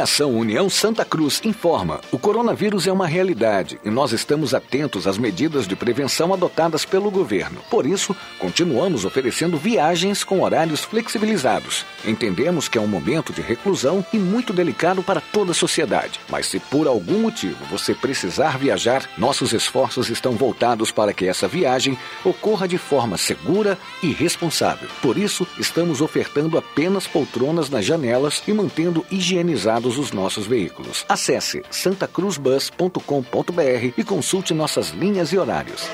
Associação 0.00 0.34
União 0.34 0.70
Santa 0.70 1.04
Cruz 1.04 1.42
informa: 1.44 2.00
o 2.10 2.18
coronavírus 2.18 2.86
é 2.86 2.92
uma 2.92 3.06
realidade 3.06 3.78
e 3.84 3.90
nós 3.90 4.12
estamos 4.12 4.54
atentos 4.54 5.06
às 5.06 5.18
medidas 5.18 5.68
de 5.68 5.76
prevenção 5.76 6.32
adotadas 6.32 6.86
pelo 6.86 7.10
governo. 7.10 7.60
Por 7.70 7.84
isso, 7.84 8.16
continuamos 8.38 9.04
oferecendo 9.04 9.58
viagens 9.58 10.24
com 10.24 10.40
horários 10.40 10.80
flexibilizados. 10.80 11.84
Entendemos 12.02 12.66
que 12.66 12.78
é 12.78 12.80
um 12.80 12.86
momento 12.86 13.30
de 13.30 13.42
reclusão 13.42 14.02
e 14.10 14.18
muito 14.18 14.54
delicado 14.54 15.02
para 15.02 15.20
toda 15.20 15.50
a 15.50 15.54
sociedade. 15.54 16.18
Mas 16.30 16.46
se 16.46 16.58
por 16.58 16.86
algum 16.86 17.20
motivo 17.20 17.62
você 17.66 17.94
precisar 17.94 18.56
viajar, 18.56 19.06
nossos 19.18 19.52
esforços 19.52 20.08
estão 20.08 20.32
voltados 20.32 20.90
para 20.90 21.12
que 21.12 21.26
essa 21.26 21.46
viagem 21.46 21.98
ocorra 22.24 22.66
de 22.66 22.78
forma 22.78 23.18
segura 23.18 23.76
e 24.02 24.12
responsável. 24.12 24.88
Por 25.02 25.18
isso, 25.18 25.46
estamos 25.58 26.00
ofertando 26.00 26.56
apenas 26.56 27.06
poltronas 27.06 27.68
nas 27.68 27.84
janelas 27.84 28.42
e 28.48 28.52
mantendo 28.54 29.04
higienizados 29.10 29.89
os 29.98 30.12
nossos 30.12 30.46
veículos. 30.46 31.04
Acesse 31.08 31.62
santacruzbus.com.br 31.70 33.94
e 33.96 34.04
consulte 34.04 34.54
nossas 34.54 34.90
linhas 34.90 35.32
e 35.32 35.38
horários. 35.38 35.88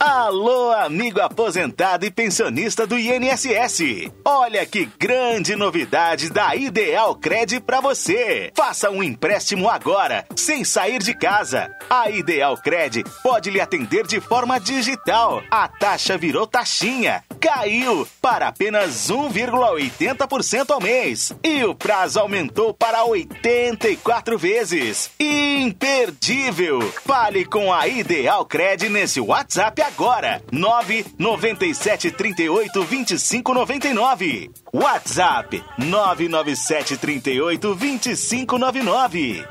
Alô, 0.00 0.70
amigo 0.72 1.20
aposentado 1.20 2.06
e 2.06 2.10
pensionista 2.10 2.86
do 2.86 2.96
INSS. 2.96 4.10
Olha 4.24 4.64
que 4.64 4.88
grande 4.98 5.56
novidade 5.56 6.30
da 6.30 6.54
Ideal 6.54 7.16
Cred 7.16 7.60
para 7.60 7.80
você. 7.80 8.52
Faça 8.56 8.90
um 8.90 9.02
empréstimo 9.02 9.68
agora, 9.68 10.24
sem 10.36 10.64
sair 10.64 11.02
de 11.02 11.14
casa. 11.14 11.70
A 11.90 12.08
Ideal 12.10 12.56
Cred 12.56 13.04
pode 13.22 13.50
lhe 13.50 13.60
atender 13.60 14.06
de 14.06 14.20
forma 14.20 14.58
digital. 14.58 15.42
A 15.50 15.68
taxa 15.68 16.16
virou 16.16 16.46
taxinha. 16.46 17.22
Caiu 17.40 18.06
para 18.20 18.48
apenas 18.48 19.08
1,80% 19.08 20.70
ao 20.70 20.80
mês. 20.80 21.32
E 21.42 21.64
o 21.64 21.74
prazo 21.74 22.20
aumentou 22.20 22.74
para 22.74 23.04
84 23.04 24.36
vezes. 24.36 25.10
Imperdível. 25.18 26.80
Fale 27.06 27.44
com 27.44 27.72
a 27.72 27.86
Ideal 27.86 28.44
Cred 28.44 28.88
nesse 28.88 29.20
WhatsApp 29.20 29.80
agora. 29.82 30.42
997 30.50 32.10
38 32.10 32.82
25 32.84 33.54
99. 33.54 34.50
WhatsApp 34.72 35.62
997 35.78 36.96
38 36.96 37.74
25 37.74 38.58
99. 38.58 39.44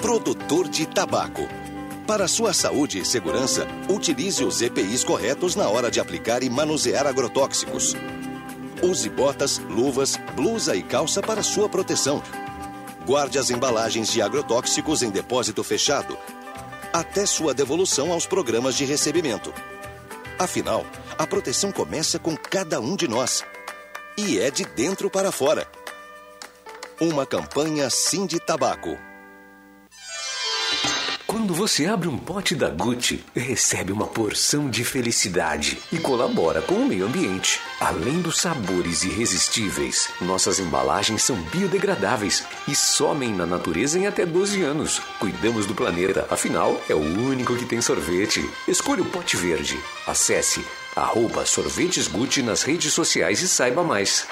Produtor 0.00 0.68
de 0.68 0.86
tabaco. 0.86 1.67
Para 2.08 2.26
sua 2.26 2.54
saúde 2.54 3.00
e 3.00 3.04
segurança, 3.04 3.66
utilize 3.86 4.42
os 4.42 4.62
EPIs 4.62 5.04
corretos 5.04 5.54
na 5.54 5.68
hora 5.68 5.90
de 5.90 6.00
aplicar 6.00 6.42
e 6.42 6.48
manusear 6.48 7.06
agrotóxicos. 7.06 7.94
Use 8.82 9.10
botas, 9.10 9.58
luvas, 9.58 10.16
blusa 10.34 10.74
e 10.74 10.82
calça 10.82 11.20
para 11.20 11.42
sua 11.42 11.68
proteção. 11.68 12.22
Guarde 13.04 13.38
as 13.38 13.50
embalagens 13.50 14.10
de 14.10 14.22
agrotóxicos 14.22 15.02
em 15.02 15.10
depósito 15.10 15.62
fechado, 15.62 16.16
até 16.94 17.26
sua 17.26 17.52
devolução 17.52 18.10
aos 18.10 18.24
programas 18.24 18.74
de 18.74 18.86
recebimento. 18.86 19.52
Afinal, 20.38 20.86
a 21.18 21.26
proteção 21.26 21.70
começa 21.70 22.18
com 22.18 22.34
cada 22.34 22.80
um 22.80 22.96
de 22.96 23.06
nós. 23.06 23.44
E 24.16 24.38
é 24.38 24.50
de 24.50 24.64
dentro 24.64 25.10
para 25.10 25.30
fora. 25.30 25.68
Uma 26.98 27.26
campanha 27.26 27.90
Sim 27.90 28.24
de 28.24 28.40
Tabaco. 28.40 29.07
Quando 31.28 31.52
você 31.52 31.84
abre 31.84 32.08
um 32.08 32.16
pote 32.16 32.54
da 32.54 32.70
Gucci, 32.70 33.22
recebe 33.36 33.92
uma 33.92 34.06
porção 34.06 34.70
de 34.70 34.82
felicidade 34.82 35.76
e 35.92 35.98
colabora 35.98 36.62
com 36.62 36.76
o 36.76 36.88
meio 36.88 37.04
ambiente. 37.04 37.60
Além 37.78 38.22
dos 38.22 38.38
sabores 38.40 39.04
irresistíveis, 39.04 40.08
nossas 40.22 40.58
embalagens 40.58 41.22
são 41.22 41.36
biodegradáveis 41.36 42.46
e 42.66 42.74
somem 42.74 43.34
na 43.34 43.44
natureza 43.44 43.98
em 43.98 44.06
até 44.06 44.24
12 44.24 44.62
anos. 44.62 45.00
Cuidamos 45.20 45.66
do 45.66 45.74
planeta, 45.74 46.26
afinal, 46.30 46.80
é 46.88 46.94
o 46.94 47.28
único 47.28 47.54
que 47.56 47.66
tem 47.66 47.82
sorvete. 47.82 48.48
Escolha 48.66 49.02
o 49.02 49.10
pote 49.10 49.36
verde. 49.36 49.78
Acesse 50.06 50.64
arroba 50.96 51.44
sorvetes 51.44 52.08
Gucci 52.08 52.40
nas 52.40 52.62
redes 52.62 52.94
sociais 52.94 53.42
e 53.42 53.48
saiba 53.48 53.84
mais. 53.84 54.26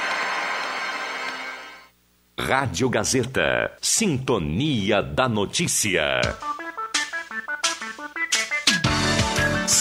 Rádio 2.40 2.88
Gazeta. 2.88 3.76
Sintonia 3.82 5.02
da 5.02 5.28
Notícia. 5.28 6.22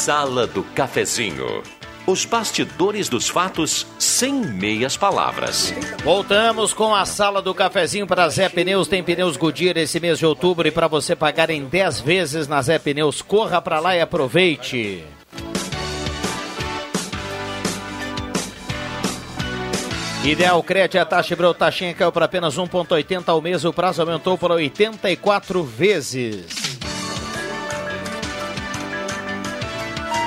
Sala 0.06 0.46
do 0.46 0.62
Cafezinho. 0.62 1.64
Os 2.06 2.26
bastidores 2.26 3.10
dos 3.10 3.28
fatos 3.28 3.88
sem 3.98 4.34
meias 4.34 4.96
palavras. 4.96 5.74
Voltamos 6.04 6.74
com 6.74 6.94
a 6.94 7.08
sala 7.08 7.42
do 7.42 7.56
cafezinho 7.56 8.06
para 8.06 8.30
Zé 8.30 8.48
Pneus. 8.48 8.88
Tem 8.88 9.02
pneus 9.02 9.36
Goodyear 9.36 9.76
esse 9.78 10.00
mês 10.00 10.20
de 10.20 10.26
outubro 10.28 10.68
e 10.68 10.72
para 10.72 10.88
você 10.88 11.16
pagar 11.16 11.50
em 11.50 11.66
10 11.66 12.02
vezes 12.02 12.48
na 12.48 12.62
Zé 12.62 12.78
Pneus. 12.78 13.24
Corra 13.24 13.60
para 13.60 13.80
lá 13.80 13.96
e 13.96 14.02
aproveite. 14.02 15.04
Ideal 20.24 20.62
Crédito, 20.62 21.00
a 21.00 21.06
taxa 21.06 21.36
Breu 21.36 21.52
taxinha 21.52 21.96
caiu 21.96 22.12
para 22.12 22.26
apenas 22.26 22.60
1,80 22.60 23.24
ao 23.30 23.42
mês. 23.42 23.66
O 23.66 23.74
prazo 23.74 24.04
aumentou 24.04 24.38
para 24.38 24.54
84 24.54 25.64
vezes. 25.64 26.65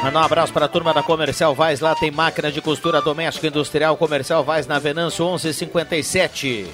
Mandar 0.09 0.23
um 0.23 0.25
abraço 0.25 0.55
para 0.55 0.65
a 0.65 0.69
turma 0.69 0.95
da 0.95 1.03
Comercial 1.03 1.55
Vaz. 1.55 1.81
Lá 1.81 1.95
tem 1.95 2.11
máquina 2.11 2.51
de 2.51 2.63
costura 2.63 3.03
doméstica 3.03 3.47
industrial 3.47 3.95
Comercial 3.95 4.43
Vaz 4.43 4.67
na 4.67 4.79
Venâncio 4.79 5.23
1157. 5.23 6.67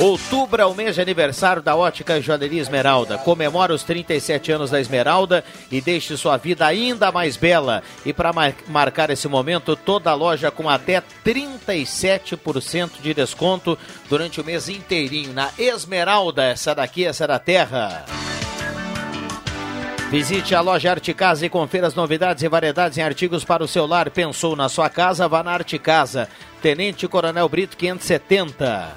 Outubro 0.00 0.60
é 0.60 0.66
o 0.66 0.74
mês 0.74 0.96
de 0.96 1.00
aniversário 1.00 1.62
da 1.62 1.76
Ótica 1.76 2.20
Joalheria 2.20 2.60
Esmeralda. 2.60 3.16
Comemora 3.16 3.72
os 3.72 3.84
37 3.84 4.50
anos 4.50 4.72
da 4.72 4.80
Esmeralda 4.80 5.44
e 5.70 5.80
deixe 5.80 6.16
sua 6.16 6.36
vida 6.36 6.66
ainda 6.66 7.12
mais 7.12 7.36
bela. 7.36 7.84
E 8.04 8.12
para 8.12 8.32
mar 8.32 8.52
marcar 8.66 9.08
esse 9.08 9.28
momento, 9.28 9.76
toda 9.76 10.10
a 10.10 10.14
loja 10.14 10.50
com 10.50 10.68
até 10.68 11.00
37% 11.24 12.90
de 13.00 13.14
desconto 13.14 13.78
durante 14.10 14.40
o 14.40 14.44
mês 14.44 14.68
inteirinho. 14.68 15.32
Na 15.32 15.50
Esmeralda, 15.56 16.42
essa 16.42 16.74
daqui, 16.74 17.04
essa 17.04 17.22
é 17.22 17.28
da 17.28 17.38
terra. 17.38 18.04
Visite 20.10 20.54
a 20.54 20.60
loja 20.60 20.90
Arte 20.90 21.12
Casa 21.12 21.44
e 21.44 21.48
confira 21.48 21.86
as 21.86 21.94
novidades 21.94 22.42
e 22.42 22.48
variedades 22.48 22.98
em 22.98 23.02
artigos 23.02 23.44
para 23.44 23.64
o 23.64 23.68
seu 23.68 23.86
lar. 23.86 24.10
Pensou 24.10 24.54
na 24.54 24.68
sua 24.68 24.88
casa? 24.88 25.26
Vá 25.26 25.42
na 25.42 25.52
Arte 25.52 25.78
Casa. 25.78 26.28
Tenente 26.62 27.08
Coronel 27.08 27.48
Brito 27.48 27.76
570. 27.76 28.94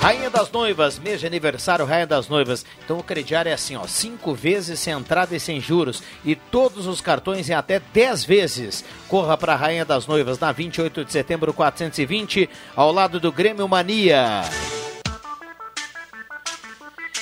Rainha 0.00 0.30
das 0.30 0.50
Noivas, 0.50 0.98
mês 0.98 1.20
de 1.20 1.26
aniversário 1.26 1.84
Rainha 1.84 2.06
das 2.06 2.26
Noivas. 2.26 2.64
Então 2.82 2.98
o 2.98 3.02
crediário 3.02 3.50
é 3.50 3.52
assim, 3.52 3.76
ó, 3.76 3.86
cinco 3.86 4.34
vezes 4.34 4.80
sem 4.80 4.94
entrada 4.94 5.36
e 5.36 5.38
sem 5.38 5.60
juros 5.60 6.02
e 6.24 6.34
todos 6.34 6.86
os 6.86 7.02
cartões 7.02 7.50
em 7.50 7.52
até 7.52 7.78
10 7.92 8.24
vezes. 8.24 8.82
Corra 9.08 9.36
para 9.36 9.54
Rainha 9.54 9.84
das 9.84 10.06
Noivas 10.06 10.38
na 10.38 10.52
28 10.52 11.04
de 11.04 11.12
setembro 11.12 11.52
420, 11.52 12.48
ao 12.74 12.90
lado 12.90 13.20
do 13.20 13.30
Grêmio 13.30 13.68
Mania. 13.68 14.40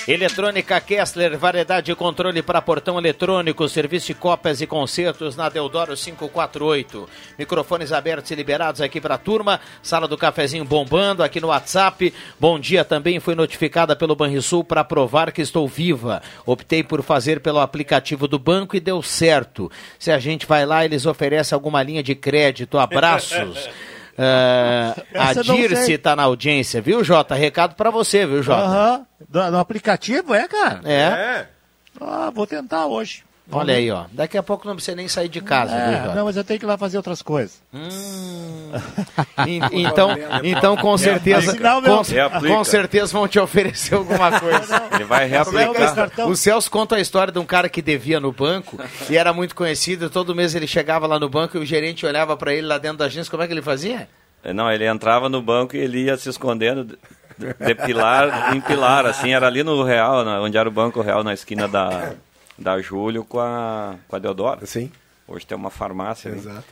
Eletrônica 0.07 0.79
Kessler, 0.81 1.37
variedade 1.37 1.87
de 1.87 1.95
controle 1.95 2.41
para 2.41 2.61
portão 2.61 2.97
eletrônico, 2.97 3.67
serviço 3.67 4.07
de 4.07 4.13
cópias 4.13 4.61
e 4.61 4.67
concertos 4.67 5.35
na 5.35 5.49
Deodoro 5.49 5.95
548. 5.95 7.07
Microfones 7.37 7.91
abertos 7.91 8.31
e 8.31 8.35
liberados 8.35 8.81
aqui 8.81 8.99
para 8.99 9.15
a 9.15 9.17
turma. 9.19 9.59
Sala 9.83 10.07
do 10.07 10.17
cafezinho 10.17 10.65
bombando 10.65 11.23
aqui 11.23 11.39
no 11.39 11.47
WhatsApp. 11.47 12.13
Bom 12.39 12.59
dia 12.59 12.83
também 12.83 13.19
fui 13.19 13.35
notificada 13.35 13.95
pelo 13.95 14.15
Banrisul 14.15 14.63
para 14.63 14.83
provar 14.83 15.31
que 15.31 15.41
estou 15.41 15.67
viva. 15.67 16.21
Optei 16.45 16.83
por 16.83 17.03
fazer 17.03 17.39
pelo 17.41 17.59
aplicativo 17.59 18.27
do 18.27 18.39
banco 18.39 18.75
e 18.75 18.79
deu 18.79 19.01
certo. 19.01 19.71
Se 19.99 20.11
a 20.11 20.17
gente 20.17 20.45
vai 20.45 20.65
lá, 20.65 20.83
eles 20.83 21.05
oferecem 21.05 21.55
alguma 21.55 21.83
linha 21.83 22.01
de 22.01 22.15
crédito. 22.15 22.79
Abraços. 22.79 23.69
Uh, 24.19 25.01
a 25.15 25.33
Dirce 25.33 25.93
está 25.93 26.13
na 26.13 26.23
audiência, 26.23 26.81
viu, 26.81 27.05
Jota? 27.05 27.35
Recado 27.35 27.75
para 27.75 27.89
você, 27.89 28.25
viu, 28.25 28.43
Jota? 28.43 28.63
Aham. 28.63 29.05
No, 29.31 29.51
no 29.51 29.59
aplicativo, 29.59 30.33
é, 30.33 30.45
cara? 30.45 30.81
É. 30.83 31.47
Ah, 32.01 32.29
vou 32.29 32.45
tentar 32.45 32.85
hoje. 32.87 33.23
Olha 33.51 33.73
aí, 33.75 33.89
ó. 33.89 34.05
Daqui 34.11 34.37
a 34.37 34.43
pouco 34.43 34.67
não 34.67 34.75
precisa 34.75 34.95
nem 34.95 35.07
sair 35.07 35.27
de 35.29 35.41
casa, 35.41 35.73
É, 35.75 36.01
viu, 36.03 36.15
não, 36.15 36.25
mas 36.25 36.37
eu 36.37 36.43
tenho 36.43 36.59
que 36.59 36.65
ir 36.65 36.67
lá 36.67 36.77
fazer 36.77 36.97
outras 36.97 37.21
coisas. 37.21 37.59
En- 39.47 39.61
Então, 39.71 40.09
então 40.43 40.75
com 40.77 40.97
certeza, 40.97 41.53
com, 41.81 42.03
com 42.47 42.63
certeza 42.63 43.11
vão 43.13 43.27
te 43.27 43.39
oferecer 43.39 43.95
alguma 43.95 44.39
coisa. 44.39 44.83
Ele 44.93 45.03
vai 45.03 45.27
reaplicar. 45.27 46.27
O 46.29 46.35
Celso 46.35 46.69
conta 46.69 46.95
a 46.95 46.99
história 46.99 47.31
de 47.33 47.39
um 47.39 47.45
cara 47.45 47.67
que 47.69 47.81
devia 47.81 48.19
no 48.19 48.31
banco 48.31 48.79
e 49.09 49.17
era 49.17 49.33
muito 49.33 49.55
conhecido. 49.55 50.09
Todo 50.09 50.35
mês 50.35 50.53
ele 50.55 50.67
chegava 50.67 51.07
lá 51.07 51.19
no 51.19 51.29
banco 51.29 51.57
e 51.57 51.59
o 51.59 51.65
gerente 51.65 52.05
olhava 52.05 52.35
para 52.37 52.53
ele 52.53 52.67
lá 52.67 52.77
dentro 52.77 52.97
da 52.99 53.05
agência. 53.05 53.29
Como 53.31 53.41
é 53.41 53.47
que 53.47 53.53
ele 53.53 53.61
fazia? 53.61 54.07
Não, 54.53 54.71
ele 54.71 54.85
entrava 54.87 55.27
no 55.27 55.41
banco 55.41 55.75
e 55.75 55.79
ele 55.79 56.03
ia 56.05 56.15
se 56.17 56.29
escondendo 56.29 56.85
de- 56.85 57.75
pilar 57.85 58.55
em 58.55 58.61
pilar, 58.61 59.05
assim, 59.05 59.33
era 59.33 59.47
ali 59.47 59.63
no 59.63 59.83
Real, 59.83 60.25
onde 60.43 60.57
era 60.57 60.67
o 60.67 60.71
Banco 60.71 61.01
Real, 61.01 61.23
na 61.23 61.33
esquina 61.33 61.67
da, 61.67 62.13
da 62.59 62.79
Júlio 62.81 63.23
com 63.23 63.39
a, 63.39 63.95
com 64.07 64.15
a 64.15 64.19
Deodoro. 64.19 64.65
Sim. 64.67 64.91
Hoje 65.27 65.45
tem 65.45 65.57
uma 65.57 65.69
farmácia. 65.69 66.31
ali. 66.31 66.39
Exato. 66.39 66.63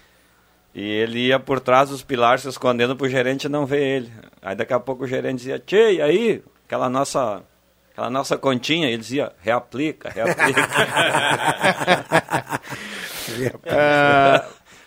E 0.73 0.81
ele 0.81 1.27
ia 1.27 1.39
por 1.39 1.59
trás 1.59 1.89
dos 1.89 2.03
pilares 2.03 2.41
se 2.43 2.49
escondendo 2.49 2.95
pro 2.95 3.09
gerente 3.09 3.49
não 3.49 3.65
ver 3.65 3.81
ele. 3.81 4.11
Aí 4.41 4.55
daqui 4.55 4.73
a 4.73 4.79
pouco 4.79 5.05
o 5.05 5.07
gerente 5.07 5.37
dizia, 5.37 5.59
Tchê, 5.59 5.93
e 5.93 6.01
aí? 6.01 6.43
Aquela 6.65 6.89
nossa, 6.89 7.41
aquela 7.91 8.09
nossa 8.09 8.37
continha. 8.37 8.87
Ele 8.87 8.97
dizia, 8.97 9.31
reaplica, 9.41 10.09
reaplica. 10.09 10.61
Ah, 13.69 14.43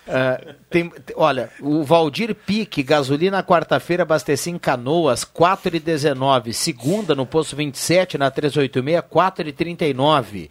ah, 0.09 0.41
tem, 0.69 0.93
olha, 1.15 1.51
o 1.61 1.85
Valdir 1.85 2.35
Pique, 2.35 2.83
gasolina 2.83 3.43
quarta-feira, 3.43 4.03
abasteci 4.03 4.51
em 4.51 4.59
Canoas, 4.59 5.25
4,19. 5.25 6.53
Segunda, 6.53 7.15
no 7.15 7.25
posto 7.27 7.55
27, 7.55 8.19
na 8.19 8.31
386, 8.31 9.03
4,39. 9.11 10.51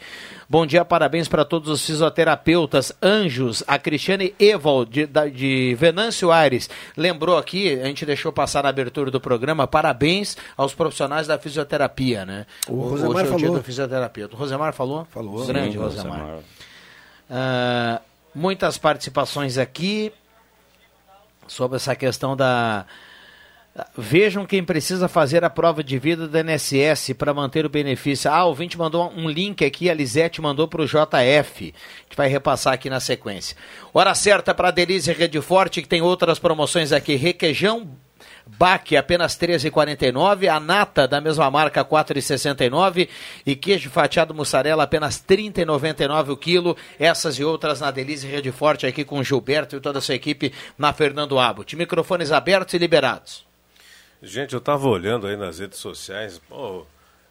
Bom 0.52 0.66
dia, 0.66 0.84
parabéns 0.84 1.28
para 1.28 1.45
todos 1.45 1.70
os 1.70 1.86
fisioterapeutas, 1.86 2.91
anjos, 3.04 3.64
a 3.68 3.78
Cristiane 3.78 4.34
Evald, 4.39 4.89
de, 4.91 5.06
da- 5.06 5.28
de 5.28 5.76
Venâncio 5.80 6.32
Aires. 6.32 6.70
Lembrou 6.97 7.38
aqui, 7.38 7.80
a 7.80 7.86
gente 7.86 8.04
deixou 8.06 8.32
passar 8.32 8.64
na 8.64 8.70
abertura 8.70 9.12
do 9.12 9.20
programa, 9.22 9.68
parabéns 9.68 10.36
aos 10.58 10.74
profissionais 10.74 11.28
da 11.28 11.38
fisioterapia, 11.38 12.26
né? 12.26 12.45
O 12.68 12.82
Rosemar 12.82 13.10
Hoje 13.12 13.20
é 13.20 13.22
o 13.22 13.36
dia 13.38 13.45
falou. 13.47 13.58
do 13.58 13.64
fisioterapeuta. 13.64 14.36
O 14.36 14.39
Rosemar 14.39 14.74
falou? 14.74 15.08
Falou. 15.12 15.45
Grande 15.45 15.74
Sim, 15.74 15.78
Rosemar. 15.78 16.20
Rosemar. 16.20 16.39
Ah, 17.30 18.02
muitas 18.34 18.77
participações 18.77 19.57
aqui 19.57 20.11
sobre 21.47 21.77
essa 21.77 21.95
questão 21.95 22.36
da. 22.36 22.86
Vejam 23.97 24.45
quem 24.45 24.63
precisa 24.63 25.07
fazer 25.07 25.43
a 25.43 25.49
prova 25.49 25.82
de 25.84 25.97
vida 25.97 26.27
do 26.27 26.38
INSS 26.38 27.13
para 27.17 27.34
manter 27.34 27.65
o 27.65 27.69
benefício. 27.69 28.30
Ah, 28.30 28.43
o 28.43 28.49
ouvinte 28.49 28.77
mandou 28.77 29.11
um 29.15 29.30
link 29.30 29.63
aqui, 29.63 29.89
a 29.89 29.93
Lisete 29.93 30.41
mandou 30.41 30.67
para 30.67 30.82
o 30.82 30.86
JF. 30.86 31.03
A 31.17 32.01
gente 32.03 32.17
vai 32.17 32.27
repassar 32.27 32.73
aqui 32.73 32.89
na 32.89 32.99
sequência. 32.99 33.55
Hora 33.93 34.13
certa 34.15 34.53
para 34.53 34.67
a 34.67 34.71
Delize 34.71 35.13
Rede 35.13 35.39
Forte, 35.39 35.82
que 35.82 35.88
tem 35.88 36.01
outras 36.01 36.39
promoções 36.39 36.91
aqui. 36.91 37.15
Requeijão 37.15 37.89
Baque 38.58 38.97
apenas 38.97 39.38
13,49, 39.38 40.47
a 40.47 40.60
nata 40.60 41.08
da 41.08 41.22
mesma 41.22 41.50
marca 41.52 41.86
4,69 41.86 43.08
e 43.45 43.56
queijo 43.56 43.89
fatiado 43.89 44.34
mussarela 44.34 44.84
apenas 44.84 45.24
30,99 45.24 46.30
o 46.30 46.38
quilo. 46.38 46.78
Essas 46.97 47.38
e 47.38 47.43
outras 47.43 47.80
na 47.80 47.91
Delize 47.91 48.28
Rede 48.28 48.52
Forte 48.52 48.88
aqui 48.88 49.06
com 49.06 49.24
Gilberto 49.24 49.76
e 49.76 49.80
toda 49.80 50.00
a 50.00 50.02
sua 50.02 50.16
equipe 50.16 50.52
na 50.78 50.91
Fernando 50.91 51.38
Abbott. 51.38 51.76
Microfones 51.76 52.32
abertos 52.32 52.74
e 52.74 52.78
liberados. 52.78 53.45
Gente, 54.22 54.54
eu 54.54 54.62
tava 54.62 54.88
olhando 54.88 55.28
aí 55.28 55.38
nas 55.38 55.60
redes 55.60 55.80
sociais, 55.80 56.41
pô, 56.50 56.86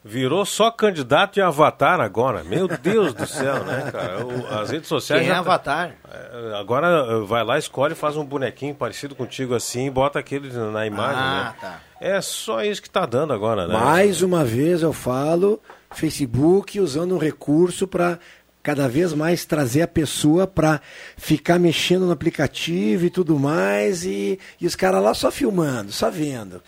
virou 0.09 0.45
só 0.47 0.71
candidato 0.71 1.39
e 1.39 1.43
avatar 1.43 2.01
agora. 2.01 2.43
Meu 2.43 2.67
Deus 2.67 3.13
do 3.13 3.27
céu, 3.27 3.63
né, 3.65 3.91
cara? 3.93 4.25
O- 4.27 4.47
as 4.61 4.71
redes 4.71 4.89
sociais. 4.89 5.23
Quem 5.23 5.31
é 5.31 5.35
já 5.35 5.43
tá- 5.43 5.51
avatar? 5.51 5.95
É, 6.11 6.59
Agora 6.59 6.87
eh, 6.87 7.27
vai 7.27 7.45
lá, 7.45 7.59
escolhe, 7.59 7.95
faz 7.95 8.17
um 8.17 8.25
bonequinho 8.25 8.75
parecido 8.75 9.15
contigo 9.15 9.55
assim 9.55 9.87
e 9.87 9.91
bota 9.91 10.19
aquele 10.19 10.51
na 10.51 10.87
imagem, 10.87 11.21
Ah, 11.23 11.45
né? 11.45 11.55
tá. 11.61 11.81
É 12.01 12.21
só 12.21 12.63
isso 12.65 12.81
que 12.83 12.89
tá 12.91 13.05
dando 13.05 13.33
agora, 13.33 13.67
né? 13.67 13.75
Mais 13.77 14.23
uma 14.23 14.45
vez 14.45 14.83
eu 14.83 14.93
falo, 14.93 15.61
Facebook 15.91 16.81
usando 16.81 17.15
um 17.15 17.19
recurso 17.19 17.87
para 17.87 18.19
cada 18.63 18.89
vez 18.89 19.13
mais 19.15 19.45
trazer 19.45 19.83
a 19.83 19.89
pessoa 19.89 20.47
para 20.47 20.81
ficar 21.17 21.59
mexendo 21.59 22.07
no 22.07 22.13
aplicativo 22.13 23.05
e 23.07 23.11
tudo 23.11 23.39
mais, 23.39 24.05
e, 24.05 24.39
e 24.61 24.67
os 24.67 24.75
caras 24.77 25.03
lá 25.03 25.13
só 25.15 25.31
filmando, 25.31 25.91
só 25.93 26.11
vendo. 26.11 26.63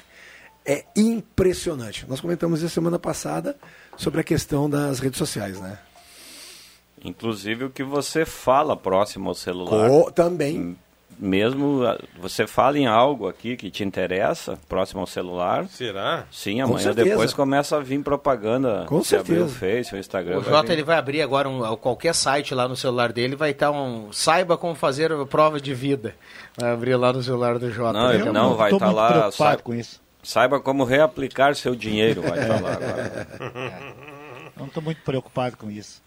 É 0.65 0.85
impressionante. 0.97 2.05
Nós 2.09 2.21
comentamos 2.21 2.61
isso 2.63 2.75
semana 2.75 2.99
passada 2.99 3.57
sobre 3.97 4.21
a 4.21 4.25
questão 4.25 4.69
das 4.69 4.99
redes 4.99 5.19
sociais, 5.19 5.61
né? 5.61 5.79
Inclusive 7.05 7.65
o 7.65 7.71
que 7.71 7.83
você 7.83 8.25
fala 8.27 8.77
próximo 8.77 9.29
ao 9.31 9.35
celular. 9.35 9.89
Co- 9.89 10.11
também. 10.13 10.77
Mesmo 11.19 11.83
ah, 11.85 11.99
você 12.19 12.47
fala 12.47 12.79
em 12.79 12.87
algo 12.87 13.29
aqui 13.29 13.55
que 13.57 13.71
te 13.71 13.85
interessa, 13.85 14.59
próximo 14.69 15.01
ao 15.01 15.07
celular. 15.07 15.67
Será? 15.69 16.25
Sim, 16.31 16.57
Com 16.59 16.63
amanhã 16.65 16.79
certeza. 16.85 17.09
depois 17.11 17.35
começa 17.35 17.77
a 17.77 17.81
vir 17.81 18.03
propaganda. 18.03 18.85
Com 18.87 19.03
Se 19.03 19.17
abrir 19.17 19.41
o 19.41 19.49
certeza. 19.49 19.59
Face, 19.83 19.95
o 19.95 19.99
Instagram. 19.99 20.39
O 20.39 20.45
Jota 20.45 20.73
ele 20.73 20.83
vai 20.83 20.97
abrir 20.97 21.21
agora 21.21 21.49
um, 21.49 21.77
qualquer 21.77 22.15
site 22.15 22.55
lá 22.55 22.67
no 22.69 22.77
celular 22.77 23.13
dele, 23.13 23.35
vai 23.37 23.51
estar 23.51 23.71
um. 23.71 24.11
Saiba 24.13 24.57
como 24.57 24.75
fazer 24.75 25.13
a 25.13 25.27
prova 25.27 25.61
de 25.61 25.75
vida. 25.75 26.15
Vai 26.57 26.71
abrir 26.71 26.97
lá 26.97 27.13
no 27.13 27.23
celular 27.23 27.59
do 27.59 27.71
Jota. 27.71 27.93
Não, 27.99 28.13
ele 28.15 28.31
não, 28.31 28.55
vai 28.57 28.73
estar 28.73 28.91
lá. 28.91 29.09
preocupado 29.09 29.37
Saiba, 29.37 29.63
com 29.63 29.75
isso. 29.75 30.01
Saiba 30.23 30.61
como 30.61 30.85
reaplicar 30.85 31.55
seu 31.55 31.75
dinheiro, 31.75 32.23
vai 32.23 32.39
estar 32.39 32.61
lá 32.61 32.73
agora. 32.73 33.27
Não 34.57 34.67
estou 34.67 34.83
muito 34.83 35.03
preocupado 35.03 35.57
com 35.57 35.71
isso. 35.71 36.03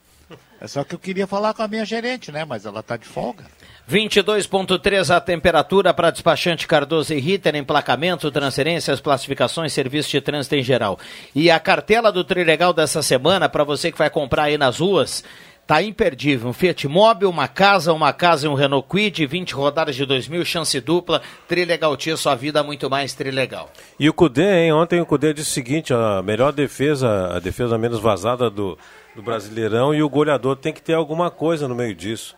É 0.61 0.68
só 0.68 0.84
que 0.84 0.95
eu 0.95 0.99
queria 0.99 1.28
falar 1.28 1.53
com 1.53 1.61
a 1.61 1.68
minha 1.68 1.84
gerente, 1.84 2.32
né? 2.32 2.45
Mas 2.45 2.66
ela 2.66 2.80
está 2.80 2.95
de 2.95 3.05
folga. 3.05 3.43
22.3 3.89 5.14
a 5.14 5.20
temperatura 5.20 5.93
para 5.93 6.09
despachante 6.09 6.66
Cardoso 6.66 7.14
e 7.14 7.20
Ritter, 7.20 7.55
emplacamento, 7.55 8.32
transferências, 8.32 9.01
classificações, 9.01 9.74
serviço 9.74 10.09
de 10.09 10.22
trânsito 10.22 10.55
em 10.55 10.64
geral. 10.64 10.97
E 11.36 11.51
a 11.51 11.59
cartela 11.59 12.11
do 12.11 12.24
Trilegal 12.24 12.72
dessa 12.72 13.01
semana, 13.01 13.49
para 13.49 13.66
você 13.66 13.91
que 13.91 13.97
vai 13.97 14.09
comprar 14.09 14.43
aí 14.43 14.57
nas 14.57 14.80
ruas, 14.80 15.24
tá 15.66 15.82
imperdível. 15.82 16.49
Um 16.49 16.53
Fiat 16.53 16.88
Mobil, 16.88 17.30
uma 17.30 17.47
casa, 17.47 17.93
uma 17.93 18.11
casa 18.14 18.45
e 18.45 18.49
um 18.49 18.53
Renault 18.53 18.88
Quid, 18.89 19.26
20 19.26 19.51
rodadas 19.53 19.95
de 19.95 20.05
2000, 20.05 20.43
chance 20.45 20.80
dupla, 20.82 21.22
Trilegal 21.47 21.95
Tia, 21.97 22.18
sua 22.18 22.36
vida 22.36 22.64
muito 22.64 22.89
mais 22.89 23.14
Trilegal. 23.14 23.72
E 23.99 24.09
o 24.09 24.14
Cudê, 24.14 24.66
hein? 24.66 24.74
Ontem 24.74 24.99
o 25.01 25.05
Cudê 25.05 25.34
disse 25.34 25.49
o 25.51 25.53
seguinte: 25.53 25.93
a 25.93 26.22
melhor 26.22 26.51
defesa, 26.51 27.36
a 27.36 27.39
defesa 27.39 27.78
menos 27.78 27.99
vazada 27.99 28.49
do, 28.49 28.78
do 29.16 29.22
Brasileirão 29.22 29.93
e 29.93 30.03
o 30.03 30.09
goleador 30.09 30.55
tem 30.55 30.74
que 30.74 30.82
ter 30.82 30.93
alguma 30.93 31.32
coisa 31.32 31.68
no 31.68 31.76
meio 31.76 31.95
disso. 31.95 32.36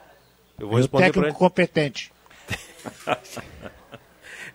Eu 0.59 0.67
vou 0.67 0.78
E 0.78 0.80
o 0.80 0.82
responder 0.82 1.11
para 1.11 1.13
técnico 1.13 1.28
ele. 1.30 1.38
competente. 1.38 2.11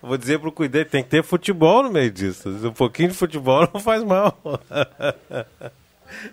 Eu 0.01 0.07
Vou 0.09 0.17
dizer 0.17 0.39
pro 0.39 0.51
Cudê, 0.51 0.83
tem 0.83 1.03
que 1.03 1.09
ter 1.09 1.23
futebol 1.23 1.83
no 1.83 1.91
meio 1.91 2.09
disso. 2.09 2.49
Um 2.49 2.71
pouquinho 2.71 3.09
de 3.09 3.15
futebol 3.15 3.67
não 3.71 3.79
faz 3.79 4.03
mal. 4.03 4.35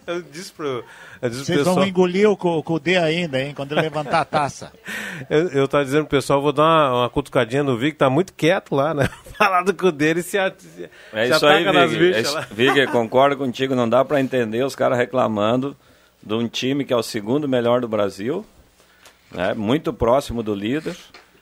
Eu 0.07 0.23
disse 0.23 0.53
pro, 0.53 0.85
eu 1.23 1.29
disse 1.29 1.45
pro 1.45 1.47
Vocês 1.47 1.59
pessoal. 1.59 1.75
vão 1.77 1.87
engolir 1.87 2.29
o 2.31 2.37
cu- 2.37 2.57
o 2.59 2.63
Cudê 2.63 2.97
ainda, 2.97 3.41
hein? 3.41 3.53
Quando 3.55 3.73
ele 3.73 3.83
levantar 3.83 4.21
a 4.21 4.25
taça. 4.25 4.73
Eu, 5.29 5.49
eu 5.49 5.69
tava 5.69 5.85
dizendo 5.85 6.03
pro 6.07 6.17
pessoal, 6.17 6.41
vou 6.41 6.53
dar 6.53 6.63
uma, 6.63 7.01
uma 7.01 7.11
cutucadinha 7.11 7.63
no 7.65 7.77
Vic, 7.77 7.97
tá 7.99 8.09
muito 8.09 8.33
quieto 8.33 8.75
lá, 8.75 8.95
né? 8.95 9.09
Falar 9.37 9.63
do 9.65 9.75
cu 9.75 9.91
dele 9.91 10.23
se, 10.23 10.39
a- 10.39 10.53
se, 10.57 10.89
É 11.13 11.27
se 11.27 11.33
isso 11.35 11.45
aí, 11.47 11.63
ataca 11.65 11.73
nas 11.73 11.91
Vig. 11.91 11.99
bichas 12.01 12.17
É 12.17 12.21
isso- 12.21 12.35
lá. 12.35 12.41
Vig, 12.53 12.79
eu 12.79 12.89
concordo 12.93 13.37
contigo. 13.37 13.75
Não 13.75 13.89
dá 13.89 14.05
para 14.05 14.21
entender 14.21 14.63
os 14.65 14.77
caras 14.77 14.97
reclamando 14.97 15.77
de 16.23 16.35
um 16.35 16.47
time 16.49 16.85
que 16.85 16.93
é 16.93 16.97
o 16.97 17.03
segundo 17.03 17.49
melhor 17.49 17.81
do 17.81 17.89
Brasil, 17.89 18.47
né? 19.33 19.55
muito 19.55 19.93
próximo 19.93 20.41
do 20.43 20.55
líder. 20.55 20.97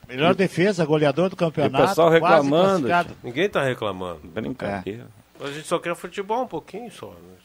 Melhor 0.07 0.33
defesa, 0.33 0.83
goleador 0.85 1.29
do 1.29 1.35
campeonato. 1.35 1.75
E 1.83 1.85
o 1.85 1.87
pessoal 1.89 2.09
reclamando. 2.09 2.87
Ninguém 3.23 3.47
tá 3.49 3.61
reclamando. 3.61 4.21
Brincadeira. 4.23 5.05
A 5.39 5.47
gente 5.51 5.67
só 5.67 5.77
quer 5.77 5.95
futebol 5.95 6.43
um 6.43 6.47
pouquinho 6.47 6.89
só. 6.91 7.07
né? 7.09 7.35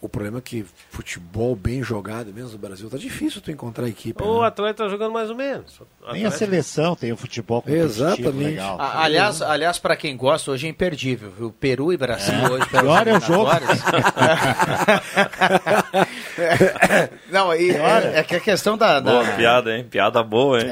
O 0.00 0.08
problema 0.08 0.38
é 0.38 0.40
que 0.40 0.64
futebol 0.90 1.54
bem 1.54 1.80
jogado 1.80 2.32
mesmo 2.34 2.50
no 2.50 2.58
Brasil 2.58 2.90
tá 2.90 2.96
difícil 2.96 3.40
tu 3.40 3.52
encontrar 3.52 3.86
equipe. 3.86 4.20
O 4.20 4.40
né? 4.40 4.48
Atleta 4.48 4.82
tá 4.82 4.88
jogando 4.90 5.12
mais 5.12 5.30
ou 5.30 5.36
menos. 5.36 5.80
Nem 6.12 6.26
a 6.26 6.30
seleção 6.32 6.96
tem 6.96 7.12
o 7.12 7.16
futebol 7.16 7.62
competitivo 7.62 7.86
Exatamente. 8.08 8.50
legal. 8.50 8.80
A- 8.80 9.04
aliás, 9.04 9.40
aliás 9.40 9.78
para 9.78 9.94
quem 9.94 10.16
gosta, 10.16 10.50
hoje 10.50 10.66
é 10.66 10.70
imperdível, 10.70 11.30
viu? 11.30 11.52
Peru 11.52 11.92
e 11.92 11.96
Brasil 11.96 12.34
hoje. 12.50 12.66
pelas 12.68 12.82
Pior 12.84 13.06
é 13.06 13.16
o 13.16 13.20
jogo. 13.20 13.50
Não, 17.30 17.54
e, 17.54 17.70
é, 17.70 18.18
é 18.18 18.22
que 18.24 18.36
a 18.36 18.40
questão 18.40 18.76
da. 18.76 18.98
da- 19.00 19.12
Boa 19.12 19.24
piada, 19.36 19.76
hein? 19.76 19.84
Piada 19.88 20.22
boa, 20.22 20.60
hein? 20.60 20.70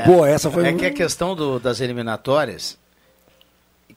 É 0.67 0.73
que 0.73 0.87
a 0.87 0.93
questão 0.93 1.35
do- 1.37 1.59
das 1.61 1.81
eliminatórias. 1.81 2.79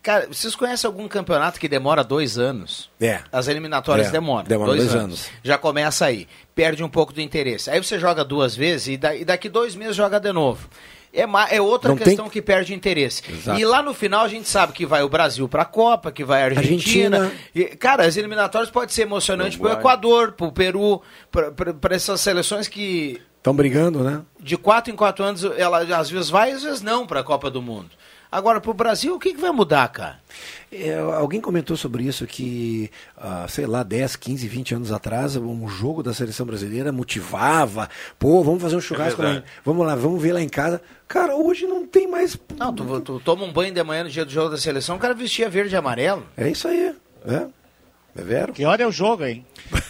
Cara, 0.03 0.27
vocês 0.27 0.53
conhecem 0.53 0.85
algum 0.85 1.07
campeonato 1.07 1.57
que 1.59 1.67
demora 1.69 2.03
dois 2.03 2.37
anos? 2.37 2.89
É. 2.99 3.21
As 3.31 3.47
eliminatórias 3.47 4.07
É, 4.09 4.11
demoram. 4.11 4.43
demora 4.45 4.71
dois, 4.71 4.81
dois 4.83 4.91
anos. 4.95 5.03
anos. 5.03 5.29
Já 5.41 5.57
começa 5.57 6.05
aí. 6.05 6.27
Perde 6.53 6.83
um 6.83 6.89
pouco 6.89 7.13
do 7.13 7.21
interesse. 7.21 7.71
Aí 7.71 7.81
você 7.81 7.97
joga 7.97 8.25
duas 8.25 8.53
vezes 8.53 8.87
e, 8.89 8.97
da- 8.97 9.15
e 9.15 9.23
daqui 9.23 9.47
dois 9.47 9.75
meses 9.75 9.95
joga 9.95 10.19
de 10.19 10.33
novo. 10.33 10.67
É, 11.13 11.25
é 11.55 11.61
outra 11.61 11.89
Não 11.89 11.95
tem- 11.95 12.05
questão 12.07 12.27
que 12.27 12.41
perde 12.41 12.73
interesse. 12.73 13.21
Exato. 13.31 13.57
E 13.59 13.63
lá 13.63 13.81
no 13.81 13.93
final 13.93 14.25
a 14.25 14.27
gente 14.27 14.49
sabe 14.49 14.73
que 14.73 14.85
vai 14.85 15.03
o 15.03 15.07
Brasil 15.09 15.47
para 15.47 15.61
a 15.61 15.65
Copa, 15.65 16.11
que 16.11 16.23
vai 16.25 16.41
a 16.41 16.45
Argentina. 16.45 17.17
Argentina. 17.25 17.41
E, 17.55 17.65
cara, 17.77 18.05
as 18.05 18.17
eliminatórias 18.17 18.69
pode 18.71 18.91
ser 18.91 19.03
emocionante 19.03 19.57
para 19.57 19.69
o. 19.69 19.73
Equador, 19.79 20.33
para 20.33 20.47
o 20.47 20.51
Peru, 20.51 21.01
para 21.31 21.95
essas 21.95 22.19
seleções 22.19 22.67
que 22.67 23.21
Estão 23.37 23.55
brigando, 23.55 23.99
né? 24.03 24.21
de 24.39 24.57
quatro 24.57 24.91
em 24.91 24.95
quatro 24.95 25.23
anos, 25.23 25.43
ela 25.57 25.79
às 25.97 26.09
vezes 26.09 26.29
vai, 26.29 26.51
às 26.51 26.63
vezes 26.63 26.81
não 26.81 27.05
para 27.07 27.19
a 27.19 27.23
Copa 27.23 27.49
do 27.49 27.61
Mundo. 27.61 27.89
Agora, 28.33 28.59
para 28.59 28.71
o 28.71 28.73
Brasil, 28.73 29.13
o 29.13 29.19
que, 29.19 29.31
que 29.31 29.39
vai 29.39 29.51
mudar, 29.51 29.87
cara? 29.89 30.15
É, 30.71 30.97
alguém 30.97 31.39
comentou 31.39 31.77
sobre 31.77 32.03
isso 32.03 32.25
que, 32.25 32.89
ah, 33.15 33.45
sei 33.47 33.67
lá, 33.67 33.83
10, 33.83 34.15
15, 34.15 34.47
20 34.47 34.73
anos 34.73 34.91
atrás, 34.91 35.35
um 35.35 35.67
jogo 35.67 36.01
da 36.01 36.15
seleção 36.15 36.43
brasileira 36.43 36.91
motivava. 36.91 37.87
Pô, 38.17 38.43
vamos 38.43 38.59
fazer 38.59 38.75
um 38.75 38.81
churrasco 38.81 39.21
lá. 39.21 39.29
verdade. 39.33 39.51
Vamos 39.63 39.85
lá, 39.85 39.93
vamos 39.93 40.19
ver 40.19 40.33
lá 40.33 40.41
em 40.41 40.49
casa. 40.49 40.81
Cara, 41.07 41.35
hoje 41.35 41.67
não 41.67 41.85
tem 41.85 42.07
mais. 42.07 42.35
Não, 42.57 42.73
tu, 42.73 43.01
tu 43.01 43.19
toma 43.19 43.43
um 43.43 43.53
banho 43.53 43.71
de 43.71 43.83
manhã 43.83 44.03
no 44.03 44.09
dia 44.09 44.25
do 44.25 44.31
jogo 44.31 44.49
da 44.49 44.57
seleção, 44.57 44.95
o 44.95 44.99
cara 44.99 45.13
vestia 45.13 45.47
verde 45.47 45.75
e 45.75 45.77
amarelo. 45.77 46.25
É 46.35 46.49
isso 46.49 46.67
aí, 46.67 46.95
né? 47.23 47.47
É 48.15 48.21
vero? 48.23 48.51
Que 48.51 48.65
hora 48.65 48.81
é 48.81 48.87
o 48.87 48.91
jogo, 48.91 49.25
hein? 49.25 49.45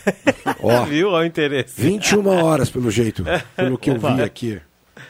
Ó, 0.62 0.84
Viu? 0.84 1.12
Olha 1.12 1.24
o 1.24 1.26
interesse. 1.26 1.80
21 1.80 2.28
horas, 2.28 2.70
pelo 2.70 2.92
jeito, 2.92 3.24
pelo 3.56 3.78
que 3.78 3.90
eu 3.90 3.98
vi 3.98 4.22
aqui. 4.22 4.62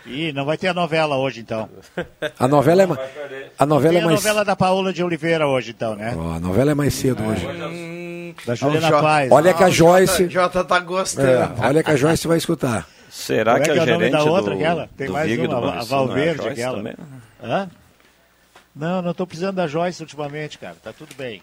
Ih, 0.05 0.31
não 0.33 0.45
vai 0.45 0.57
ter 0.57 0.67
a 0.67 0.73
novela 0.73 1.17
hoje, 1.17 1.39
então. 1.41 1.69
A 2.39 2.47
novela 2.47 2.83
é, 2.83 2.85
ma... 2.85 2.97
a 3.57 3.65
novela 3.65 3.93
Tem 3.93 4.01
é 4.01 4.03
a 4.03 4.05
mais... 4.07 4.23
novela 4.23 4.45
da 4.45 4.55
Paola 4.55 4.91
de 4.93 5.03
Oliveira 5.03 5.47
hoje, 5.47 5.71
então, 5.71 5.95
né? 5.95 6.13
Ó, 6.17 6.33
a 6.33 6.39
novela 6.39 6.71
é 6.71 6.73
mais 6.75 6.93
cedo 6.93 7.23
hoje. 7.23 7.45
Da 8.45 8.55
Juliana 8.55 8.87
Jo- 8.87 9.01
Paz. 9.01 9.31
Olha 9.31 9.53
que 9.53 9.63
a 9.63 9.69
Joyce... 9.69 10.29
Jota 10.29 10.63
tá 10.63 10.79
gostando. 10.79 11.27
É, 11.27 11.65
olha 11.67 11.83
que 11.83 11.91
a 11.91 11.95
Joyce 11.95 12.27
vai 12.27 12.37
escutar. 12.37 12.87
Será 13.09 13.53
Como 13.53 13.65
que 13.65 13.69
é 13.69 13.73
a 13.73 13.75
que 13.75 13.79
é 13.79 13.83
o 13.83 13.85
nome 13.93 14.05
gerente 14.09 14.25
da 14.25 14.31
outra, 14.31 14.49
do, 14.55 14.57
aquela? 14.59 14.89
Tem 14.97 15.07
do 15.07 15.13
mais 15.13 15.29
Vig 15.29 15.45
uma, 15.47 15.61
do 15.61 15.67
a 15.69 15.83
Valverde, 15.83 16.41
é 16.45 16.49
a 16.49 16.51
aquela. 16.51 16.77
também? 16.77 16.95
Hã? 17.43 17.69
Não, 18.75 19.01
não 19.03 19.13
tô 19.13 19.27
precisando 19.27 19.55
da 19.57 19.67
Joyce 19.67 20.01
ultimamente, 20.01 20.57
cara. 20.57 20.75
Tá 20.83 20.91
tudo 20.91 21.13
bem. 21.15 21.41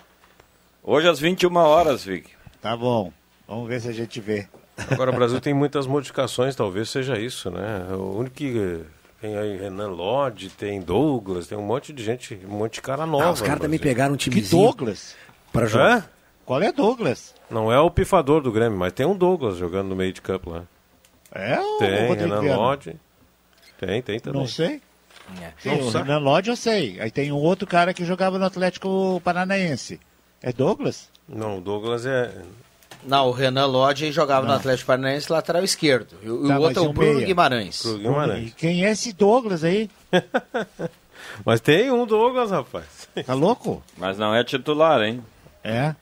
Hoje 0.83 1.09
às 1.09 1.21
21 1.21 1.55
horas, 1.57 2.05
Vig. 2.05 2.27
Tá 2.61 2.77
bom. 2.77 3.13
Vamos 3.47 3.69
ver 3.69 3.81
se 3.81 3.89
a 3.89 3.93
gente 3.93 4.21
vê. 4.21 4.49
Agora 4.91 5.11
o 5.11 5.15
Brasil 5.15 5.41
tem 5.41 5.53
muitas 5.53 5.87
modificações, 5.87 6.55
talvez 6.55 6.89
seja 6.91 7.19
isso, 7.19 7.51
né? 7.51 7.87
O 7.93 8.17
único 8.19 8.37
que 8.37 8.81
tem 9.21 9.37
aí 9.37 9.57
Renan 9.59 9.89
Lodge, 9.89 10.49
tem 10.51 10.81
Douglas, 10.81 11.47
tem 11.49 11.59
um 11.59 11.63
monte 11.63 11.93
de 11.93 12.03
gente, 12.03 12.39
um 12.47 12.51
monte 12.57 12.75
de 12.75 12.83
cara 12.83 13.05
nova. 13.07 13.25
Ah, 13.27 13.33
os 13.33 13.43
caras 13.43 13.61
também 13.61 13.79
pegaram 13.79 14.15
um 14.15 14.17
Que 14.17 14.31
timezinho 14.31 14.63
Douglas? 14.65 15.15
pra 15.53 15.67
jogar. 15.67 15.97
Hã? 15.99 16.05
Qual 16.47 16.63
é 16.63 16.73
Douglas? 16.73 17.35
Não 17.51 17.73
é 17.73 17.79
o 17.79 17.91
pifador 17.91 18.41
do 18.41 18.51
Grêmio, 18.51 18.79
mas 18.79 18.93
tem 18.93 19.07
um 19.07 19.17
Douglas 19.17 19.57
jogando 19.57 19.89
no 19.89 19.97
meio 19.97 20.13
de 20.13 20.21
campo 20.21 20.51
lá. 20.51 20.63
É 21.33 21.61
o 21.61 21.79
Tem, 21.79 22.09
Rodrigo 22.09 22.29
Renan 22.29 22.41
Viana? 22.41 22.57
Lodge. 22.57 22.97
Tem, 23.79 24.03
tem 24.03 24.19
também. 24.19 24.41
Não 24.41 24.49
sei. 24.49 24.81
Sim, 25.61 25.69
Não 25.79 25.87
o 25.87 25.91
sabe? 25.93 26.09
Renan 26.09 26.19
Lodge 26.19 26.51
eu 26.51 26.57
sei. 26.57 27.01
Aí 27.01 27.11
tem 27.11 27.31
um 27.31 27.37
outro 27.37 27.67
cara 27.69 27.95
que 27.95 28.05
jogava 28.05 28.37
no 28.39 28.45
Atlético 28.45 29.21
Paranaense. 29.23 30.01
É 30.43 30.53
Douglas? 30.53 31.09
Não, 31.29 31.59
o 31.59 31.61
Douglas 31.61 32.05
é. 32.05 32.33
Não, 33.05 33.29
o 33.29 33.31
Renan 33.33 33.67
Lodge 33.67 34.13
jogava 34.13 34.47
no 34.47 34.53
Atlético 34.53 34.87
Paranaense 34.89 35.31
lateral 35.33 35.65
esquerdo. 35.65 36.17
E 36.23 36.31
o, 36.31 36.47
Tá, 36.49 36.59
o 36.59 36.63
outro 36.63 36.85
é 36.85 36.89
o 36.89 36.93
Bruno 36.93 37.15
meia? 37.15 37.27
Guimarães. 37.27 37.83
Bruno 37.83 37.99
Guimarães. 37.99 38.49
E 38.49 38.51
quem 38.53 38.85
é 38.85 38.91
esse 38.91 39.13
Douglas 39.13 39.65
aí? 39.65 39.89
Mas 41.45 41.61
tem 41.61 41.91
um 41.91 42.07
Douglas, 42.07 42.51
rapaz. 42.51 43.09
Tá 43.27 43.35
louco? 43.35 43.83
Mas 43.97 44.19
não 44.19 44.35
é 44.35 44.43
titular, 44.45 45.01
hein? 45.03 45.23
É. 45.65 45.95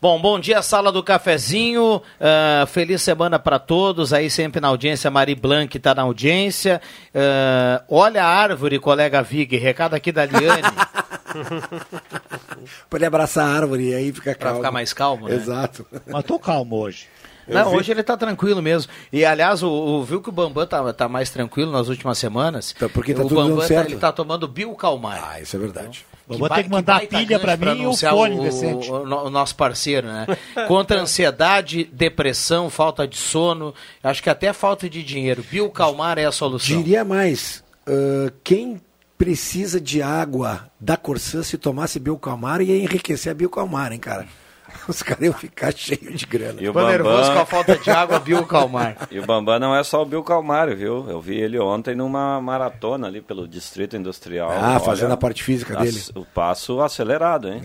Bom, 0.00 0.20
bom 0.20 0.40
dia, 0.40 0.60
sala 0.62 0.90
do 0.90 1.00
cafezinho. 1.02 2.02
Ah, 2.20 2.66
feliz 2.66 3.00
semana 3.02 3.38
para 3.38 3.58
todos. 3.58 4.12
Aí 4.12 4.28
sempre 4.28 4.60
na 4.60 4.68
audiência, 4.68 5.10
Mari 5.10 5.34
Blanc 5.34 5.76
está 5.76 5.94
na 5.94 6.02
audiência. 6.02 6.82
Ah, 7.14 7.82
olha 7.88 8.24
a 8.24 8.26
árvore, 8.26 8.78
colega 8.80 9.22
Vig. 9.22 9.56
Recado 9.56 9.94
aqui 9.94 10.10
da 10.10 10.24
Liane. 10.26 10.62
Pode 12.88 13.04
abraçar 13.04 13.46
a 13.48 13.56
árvore 13.56 13.90
e 13.90 13.94
aí 13.94 14.12
fica 14.12 14.32
Pra 14.34 14.46
calmo. 14.46 14.56
ficar 14.58 14.70
mais 14.70 14.92
calmo, 14.92 15.28
né? 15.28 15.34
Exato. 15.34 15.86
Mas 16.06 16.24
tô 16.24 16.38
calmo 16.38 16.76
hoje. 16.76 17.06
Não, 17.48 17.70
vi. 17.70 17.76
hoje 17.76 17.90
ele 17.90 18.02
tá 18.04 18.16
tranquilo 18.16 18.62
mesmo. 18.62 18.90
E 19.12 19.24
aliás, 19.24 19.62
o, 19.64 19.68
o- 19.68 20.04
viu 20.04 20.20
que 20.22 20.28
o 20.28 20.32
Bambam 20.32 20.64
tá, 20.64 20.92
tá 20.92 21.08
mais 21.08 21.28
tranquilo 21.28 21.72
nas 21.72 21.88
últimas 21.88 22.16
semanas? 22.16 22.72
Tá, 22.78 22.88
porque 22.88 23.12
tá 23.12 23.20
o 23.22 23.28
tudo 23.28 23.34
dando 23.34 23.48
Bambam 23.48 23.62
tá, 23.62 23.66
certo. 23.66 23.88
ele 23.90 23.96
tá 23.98 24.12
tomando 24.12 24.46
Bill 24.46 24.72
Calmar. 24.76 25.20
Ah, 25.32 25.40
isso 25.40 25.56
é 25.56 25.58
verdade. 25.58 26.06
Vou 26.28 26.48
ter 26.48 26.62
que 26.62 26.70
mandar 26.70 26.98
a 27.02 27.06
pilha 27.06 27.40
pra 27.40 27.56
mim 27.56 27.82
e 27.82 27.86
o 27.86 27.94
fone 27.96 28.40
decente. 28.40 28.88
O, 28.90 29.02
o 29.26 29.28
nosso 29.30 29.56
parceiro, 29.56 30.06
né? 30.06 30.26
Contra 30.68 31.00
ansiedade, 31.00 31.82
depressão, 31.92 32.70
falta 32.70 33.08
de 33.08 33.16
sono, 33.16 33.74
acho 34.02 34.22
que 34.22 34.30
até 34.30 34.52
falta 34.52 34.88
de 34.88 35.02
dinheiro. 35.02 35.44
Bill 35.50 35.68
Calmar 35.68 36.18
é 36.18 36.24
a 36.24 36.32
solução. 36.32 36.76
Diria 36.80 37.04
mais, 37.04 37.62
ah, 37.86 38.32
quem 38.44 38.80
precisa 39.24 39.80
de 39.80 40.02
água 40.02 40.68
da 40.80 40.96
Corsã 40.96 41.44
se 41.44 41.56
tomasse 41.56 42.00
Biocalmar 42.00 42.60
ia 42.60 42.76
enriquecer 42.76 43.30
a 43.30 43.34
Biocalmar, 43.34 43.92
hein, 43.92 44.00
cara? 44.00 44.26
Os 44.88 45.00
caras 45.00 45.22
iam 45.22 45.32
ficar 45.32 45.72
cheios 45.72 46.18
de 46.18 46.26
grana. 46.26 46.60
E 46.60 46.68
o 46.68 46.72
Tô 46.72 46.84
nervoso 46.88 47.16
Bambam- 47.18 47.34
com 47.34 47.40
a 47.40 47.46
falta 47.46 47.76
de 47.78 47.88
água, 47.90 48.18
Bill 48.18 48.44
Calmar. 48.46 48.96
E 49.12 49.20
o 49.20 49.24
Bambam 49.26 49.60
não 49.60 49.76
é 49.76 49.84
só 49.84 50.02
o 50.02 50.04
Bill 50.06 50.24
Calmário, 50.24 50.76
viu? 50.76 51.08
Eu 51.08 51.20
vi 51.20 51.36
ele 51.36 51.56
ontem 51.58 51.94
numa 51.94 52.40
maratona 52.40 53.06
ali 53.06 53.20
pelo 53.20 53.46
Distrito 53.46 53.96
Industrial. 53.96 54.50
Ah, 54.50 54.70
Olha, 54.72 54.80
fazendo 54.80 55.12
a 55.12 55.16
parte 55.16 55.42
física 55.44 55.76
dele. 55.76 56.02
O 56.16 56.24
passo 56.24 56.80
acelerado, 56.80 57.48
hein? 57.48 57.62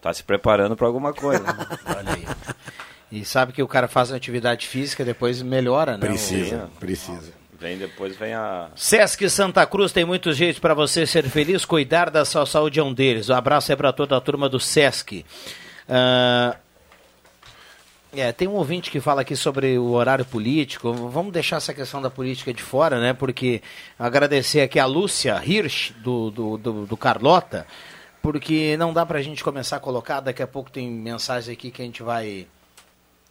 Tá 0.00 0.14
se 0.14 0.22
preparando 0.22 0.76
para 0.76 0.86
alguma 0.86 1.12
coisa. 1.12 1.44
Olha 1.94 2.14
aí. 2.14 2.26
E 3.10 3.24
sabe 3.24 3.52
que 3.52 3.62
o 3.62 3.68
cara 3.68 3.86
faz 3.88 4.10
uma 4.10 4.16
atividade 4.16 4.66
física, 4.66 5.04
depois 5.04 5.42
melhora, 5.42 5.92
né? 5.98 6.06
Precisa, 6.06 6.70
O- 6.74 6.78
precisa. 6.80 7.32
Vem 7.58 7.76
depois, 7.76 8.16
vem 8.16 8.34
a... 8.34 8.68
Sesc 8.76 9.28
Santa 9.28 9.66
Cruz 9.66 9.90
tem 9.90 10.04
muitos 10.04 10.36
jeitos 10.36 10.60
para 10.60 10.74
você 10.74 11.04
ser 11.04 11.24
feliz, 11.28 11.64
cuidar 11.64 12.08
da 12.08 12.24
sua 12.24 12.46
saúde 12.46 12.78
é 12.78 12.82
um 12.82 12.94
deles. 12.94 13.28
Um 13.28 13.34
abraço 13.34 13.72
aí 13.72 13.76
para 13.76 13.92
toda 13.92 14.16
a 14.16 14.20
turma 14.20 14.48
do 14.48 14.60
Sesc. 14.60 15.24
Ah, 15.88 16.56
é, 18.12 18.32
tem 18.32 18.48
um 18.48 18.54
ouvinte 18.54 18.90
que 18.90 19.00
fala 19.00 19.20
aqui 19.20 19.36
sobre 19.36 19.76
o 19.76 19.90
horário 19.90 20.24
político. 20.24 20.92
Vamos 20.92 21.32
deixar 21.32 21.56
essa 21.56 21.74
questão 21.74 22.00
da 22.00 22.08
política 22.08 22.54
de 22.54 22.62
fora, 22.62 23.00
né? 23.00 23.12
Porque 23.12 23.60
agradecer 23.98 24.60
aqui 24.60 24.78
a 24.78 24.86
Lúcia 24.86 25.42
Hirsch, 25.44 25.92
do, 25.98 26.30
do, 26.30 26.56
do, 26.56 26.86
do 26.86 26.96
Carlota, 26.96 27.66
porque 28.22 28.76
não 28.78 28.92
dá 28.92 29.04
pra 29.04 29.20
gente 29.20 29.44
começar 29.44 29.76
a 29.76 29.80
colocar. 29.80 30.20
Daqui 30.20 30.42
a 30.42 30.46
pouco 30.46 30.70
tem 30.70 30.88
mensagens 30.90 31.52
aqui 31.52 31.70
que 31.70 31.82
a 31.82 31.84
gente 31.84 32.02
vai 32.02 32.46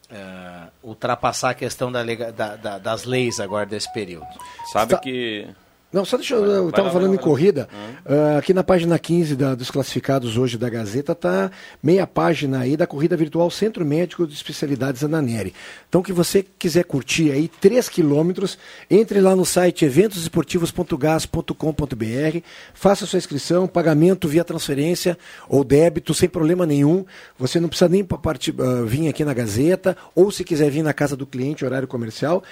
é, 0.10 0.68
ultrapassar 0.84 1.50
a 1.50 1.54
questão 1.54 1.92
da 1.92 2.04
da- 2.04 2.56
da- 2.56 2.78
das 2.78 3.04
leis 3.04 3.40
agora 3.40 3.66
desse 3.66 3.92
período. 3.94 4.28
Sabe 4.72 4.94
Tá. 4.94 5.00
que... 5.00 5.48
Não, 5.92 6.04
só 6.04 6.18
deixa 6.18 6.36
eu. 6.36 6.44
Eu 6.46 6.70
estava 6.70 6.92
falando 6.92 7.14
em 7.14 7.18
corrida. 7.18 7.68
ah, 8.06 8.38
aqui 8.40 8.54
na 8.54 8.62
página 8.64 9.00
15 9.00 9.36
da- 9.38 9.56
dos 9.56 9.72
classificados 9.72 10.38
hoje 10.38 10.58
da 10.58 10.70
Gazeta 10.70 11.16
tá 11.16 11.50
meia 11.82 12.06
página 12.06 12.60
aí 12.60 12.76
da 12.76 12.86
corrida 12.86 13.16
virtual 13.16 13.50
Centro 13.50 13.86
Médico 13.86 14.28
de 14.28 14.34
Especialidades 14.34 15.02
Ananeri. 15.04 15.54
Então, 15.88 16.02
que 16.04 16.12
você 16.12 16.46
quiser 16.60 16.84
curtir 16.84 17.32
aí 17.32 17.48
3 17.48 17.88
quilômetros, 17.88 18.58
entre 18.92 19.22
lá 19.22 19.34
no 19.36 19.46
site 19.46 19.86
eventosesportivos.gas.com.br, 19.86 22.40
faça 22.74 23.06
sua 23.06 23.18
inscrição, 23.18 23.68
pagamento 23.68 24.28
via 24.28 24.44
transferência 24.44 25.18
ou 25.48 25.64
débito, 25.64 26.14
sem 26.14 26.28
problema 26.30 26.66
nenhum. 26.66 27.06
Você 27.40 27.60
não 27.60 27.70
precisa 27.70 27.90
nem 27.90 28.04
pa- 28.04 28.18
parti- 28.18 28.54
ah, 28.60 28.84
vir 28.86 29.08
aqui 29.08 29.24
na 29.24 29.34
Gazeta, 29.34 29.96
ou 30.14 30.30
se 30.32 30.44
quiser 30.44 30.70
vir 30.70 30.84
na 30.84 30.94
casa 30.94 31.16
do 31.16 31.26
cliente, 31.26 31.64
horário 31.66 31.88
comercial. 31.88 32.44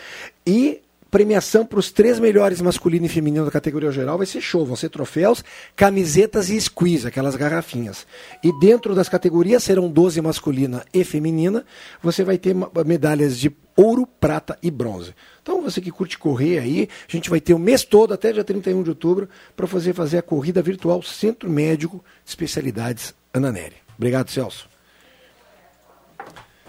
E 0.47 0.79
premiação 1.15 1.65
para 1.65 1.79
os 1.79 1.93
três 1.93 2.19
melhores 2.19 2.59
masculino 2.59 3.05
e 3.05 3.07
feminino 3.07 3.45
da 3.45 3.51
categoria 3.51 3.89
geral 3.89 4.17
vai 4.17 4.27
ser 4.27 4.41
show. 4.41 4.65
Vão 4.65 4.75
ser 4.75 4.89
troféus, 4.89 5.45
camisetas 5.73 6.49
e 6.49 6.59
squeeze, 6.59 7.07
aquelas 7.07 7.37
garrafinhas. 7.37 8.05
E 8.43 8.51
dentro 8.59 8.93
das 8.93 9.07
categorias 9.07 9.63
serão 9.63 9.89
12 9.89 10.19
masculina 10.19 10.83
e 10.93 11.05
feminina. 11.05 11.63
Você 12.03 12.21
vai 12.21 12.37
ter 12.37 12.53
medalhas 12.85 13.39
de 13.39 13.49
ouro, 13.77 14.05
prata 14.05 14.59
e 14.61 14.69
bronze. 14.69 15.15
Então 15.41 15.61
você 15.61 15.79
que 15.79 15.89
curte 15.89 16.17
correr 16.17 16.59
aí, 16.59 16.89
a 17.07 17.11
gente 17.13 17.29
vai 17.29 17.39
ter 17.39 17.53
o 17.53 17.59
mês 17.59 17.85
todo, 17.85 18.13
até 18.13 18.33
dia 18.33 18.43
31 18.43 18.83
de 18.83 18.89
outubro, 18.89 19.29
para 19.55 19.67
fazer, 19.67 19.93
fazer 19.93 20.17
a 20.17 20.21
corrida 20.21 20.61
virtual 20.61 21.01
Centro 21.01 21.49
Médico 21.49 22.03
de 22.25 22.29
Especialidades 22.29 23.13
Ananeri. 23.33 23.77
Obrigado, 23.97 24.29
Celso. 24.29 24.74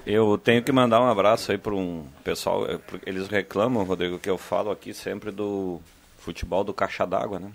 Eu 0.07 0.39
tenho 0.39 0.63
que 0.63 0.71
mandar 0.71 1.01
um 1.01 1.11
abraço 1.11 1.51
aí 1.51 1.59
para 1.59 1.75
um 1.75 2.07
pessoal. 2.23 2.65
porque 2.87 3.09
Eles 3.11 3.27
reclamam, 3.27 3.83
Rodrigo, 3.83 4.21
que 4.21 4.31
eu 4.31 4.39
falo 4.39 4.71
aqui 4.71 4.95
sempre 4.95 5.33
do 5.33 5.81
futebol 6.17 6.63
do 6.63 6.73
caixa 6.73 7.05
d'água, 7.05 7.41
né? 7.41 7.53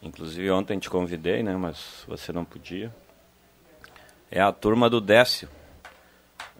Inclusive 0.00 0.48
ontem 0.52 0.78
te 0.78 0.88
convidei, 0.88 1.42
né? 1.42 1.56
Mas 1.56 2.04
você 2.06 2.32
não 2.32 2.44
podia. 2.44 2.94
É 4.30 4.40
a 4.40 4.52
turma 4.52 4.88
do 4.88 5.00
Décio. 5.00 5.48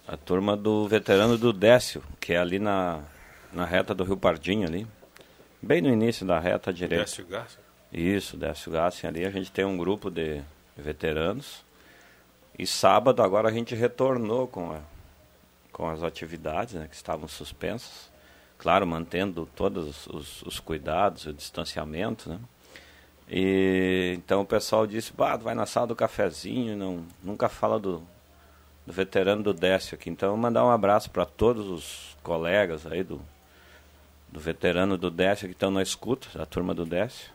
A 0.08 0.16
turma 0.16 0.56
do 0.56 0.88
veterano 0.88 1.38
do 1.38 1.52
Décio, 1.52 2.02
que 2.18 2.32
é 2.32 2.38
ali 2.38 2.58
na, 2.58 3.00
na 3.52 3.64
reta 3.64 3.94
do 3.94 4.02
Rio 4.02 4.16
Pardinho 4.16 4.66
ali. 4.66 4.86
Bem 5.62 5.80
no 5.80 5.88
início 5.88 6.26
da 6.26 6.40
reta 6.40 6.72
direita. 6.72 7.04
Décio 7.04 7.26
Garça? 7.26 7.58
Isso, 7.92 8.36
Décio 8.36 8.72
Gassi 8.72 9.06
ali. 9.06 9.24
A 9.24 9.30
gente 9.30 9.52
tem 9.52 9.64
um 9.64 9.76
grupo 9.76 10.10
de 10.10 10.40
veteranos. 10.76 11.62
E 12.58 12.66
sábado 12.66 13.22
agora 13.22 13.48
a 13.48 13.52
gente 13.52 13.74
retornou 13.74 14.48
com, 14.48 14.72
a- 14.72 14.80
com 15.72 15.88
as 15.88 16.02
atividades 16.02 16.74
né, 16.74 16.86
que 16.88 16.96
estavam 16.96 17.28
suspensas. 17.28 18.10
Claro, 18.58 18.84
mantendo 18.86 19.48
todos 19.54 20.06
os, 20.08 20.42
os 20.42 20.58
cuidados, 20.58 21.26
o 21.26 21.32
distanciamento, 21.32 22.28
né? 22.28 22.40
E 23.30 24.14
então 24.16 24.40
o 24.40 24.44
pessoal 24.44 24.86
disse, 24.86 25.12
bah, 25.12 25.36
vai 25.36 25.54
na 25.54 25.66
sala 25.66 25.86
do 25.86 25.94
cafezinho, 25.94 26.76
não, 26.76 27.04
nunca 27.22 27.48
fala 27.48 27.78
do, 27.78 28.02
do 28.86 28.92
veterano 28.92 29.42
do 29.42 29.52
Décio 29.54 29.94
aqui. 29.94 30.10
Então 30.10 30.36
mandar 30.36 30.64
um 30.64 30.70
abraço 30.70 31.10
para 31.10 31.24
todos 31.26 31.68
os 31.68 32.16
colegas 32.22 32.84
aí 32.86 33.04
do, 33.04 33.20
do 34.32 34.40
veterano 34.40 34.96
do 34.96 35.10
Décio 35.10 35.46
que 35.46 35.52
estão 35.54 35.70
na 35.70 35.82
escuta, 35.82 36.42
a 36.42 36.46
turma 36.46 36.74
do 36.74 36.84
Décio. 36.84 37.30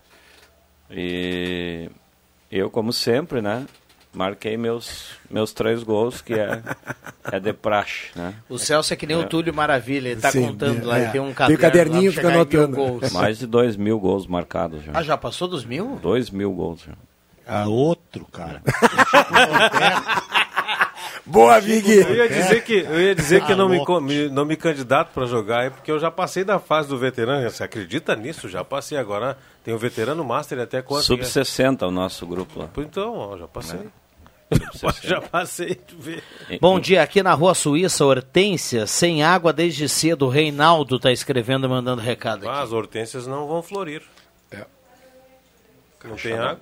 E 0.90 1.90
eu, 2.52 2.70
como 2.70 2.92
sempre, 2.92 3.42
né? 3.42 3.66
Marquei 4.14 4.56
meus, 4.58 5.08
meus 5.30 5.52
três 5.54 5.82
gols, 5.82 6.22
que 6.22 6.34
é, 6.36 6.62
é 7.32 7.40
de 7.40 7.52
praxe, 7.52 8.10
né? 8.16 8.36
O 8.48 8.60
Celso 8.60 8.94
é 8.94 8.96
que 8.96 9.08
nem 9.08 9.18
É. 9.18 9.20
o 9.20 9.28
Túlio 9.28 9.52
Maravilha, 9.54 10.10
ele 10.10 10.22
tá 10.22 10.30
Sim, 10.32 10.48
contando 10.50 10.86
lá, 10.86 11.00
é. 11.00 11.04
ele 11.04 11.12
tem 11.12 11.20
um 11.22 11.26
Tem 11.26 11.34
caderno, 11.34 11.56
o 11.58 11.62
caderninho, 11.62 12.12
lá 12.12 12.16
fica 12.16 12.28
anotando. 12.30 12.76
gols. 12.76 13.10
Mais 13.14 13.40
de 13.40 13.48
dois 13.48 13.76
mil 13.76 14.00
gols 14.00 14.28
marcados 14.28 14.84
já. 14.84 14.92
Ah, 14.94 15.02
já 15.02 15.18
passou 15.18 15.48
dos 15.48 15.66
mil? 15.66 15.98
Dois 16.02 16.30
mil 16.30 16.52
gols 16.52 16.82
já. 16.82 16.94
Ah, 17.48 17.66
outro, 17.68 18.26
cara. 18.32 18.62
Boa, 21.26 21.60
Vig! 21.60 21.90
Eu 21.90 22.16
ia 22.16 22.28
dizer 22.30 22.64
que, 22.64 22.74
eu 22.82 23.02
ia 23.02 23.16
dizer 23.16 23.44
que 23.46 23.52
eu 23.54 23.56
não, 23.58 23.70
me, 23.70 23.80
me- 24.02 24.30
não 24.30 24.46
me 24.46 24.58
candidato 24.58 25.12
para 25.14 25.26
jogar, 25.26 25.66
é 25.66 25.70
porque 25.70 25.90
eu 25.90 25.98
já 25.98 26.12
passei 26.12 26.44
da 26.44 26.60
fase 26.60 26.90
do 26.90 26.98
veterano. 26.98 27.50
Você 27.50 27.64
acredita 27.64 28.16
nisso? 28.16 28.50
Já 28.50 28.64
passei 28.64 28.98
agora. 28.98 29.38
Tem 29.64 29.74
o 29.74 29.78
veterano 29.78 30.24
master 30.26 30.60
até 30.60 30.82
quanto? 30.82 31.04
Sub-60 31.06 31.84
o 31.88 31.92
nosso 31.92 32.28
grupo 32.28 32.60
lá. 32.60 32.70
Então, 32.78 33.16
ó, 33.16 33.38
já 33.38 33.48
passei. 33.48 33.80
Sub-60. 33.80 34.03
Já 35.04 35.22
passei 35.22 35.76
de 35.76 35.96
ver. 35.96 36.24
Bom 36.60 36.80
dia, 36.80 37.02
aqui 37.02 37.24
na 37.24 37.34
Rua 37.34 37.54
Suíça, 37.54 38.06
Hortência, 38.06 38.86
sem 38.88 39.24
água 39.24 39.54
desde 39.54 39.88
cedo. 39.90 40.26
O 40.26 40.30
Reinaldo 40.30 41.00
tá 41.00 41.12
escrevendo 41.12 41.66
e 41.66 41.70
mandando 41.70 42.02
recado 42.02 42.48
aqui. 42.48 42.48
Ah, 42.48 42.62
as 42.62 42.72
hortênsias 42.72 43.28
não 43.28 43.48
vão 43.48 43.62
florir. 43.62 44.04
Não 46.04 46.16
tem 46.18 46.34
água? 46.34 46.62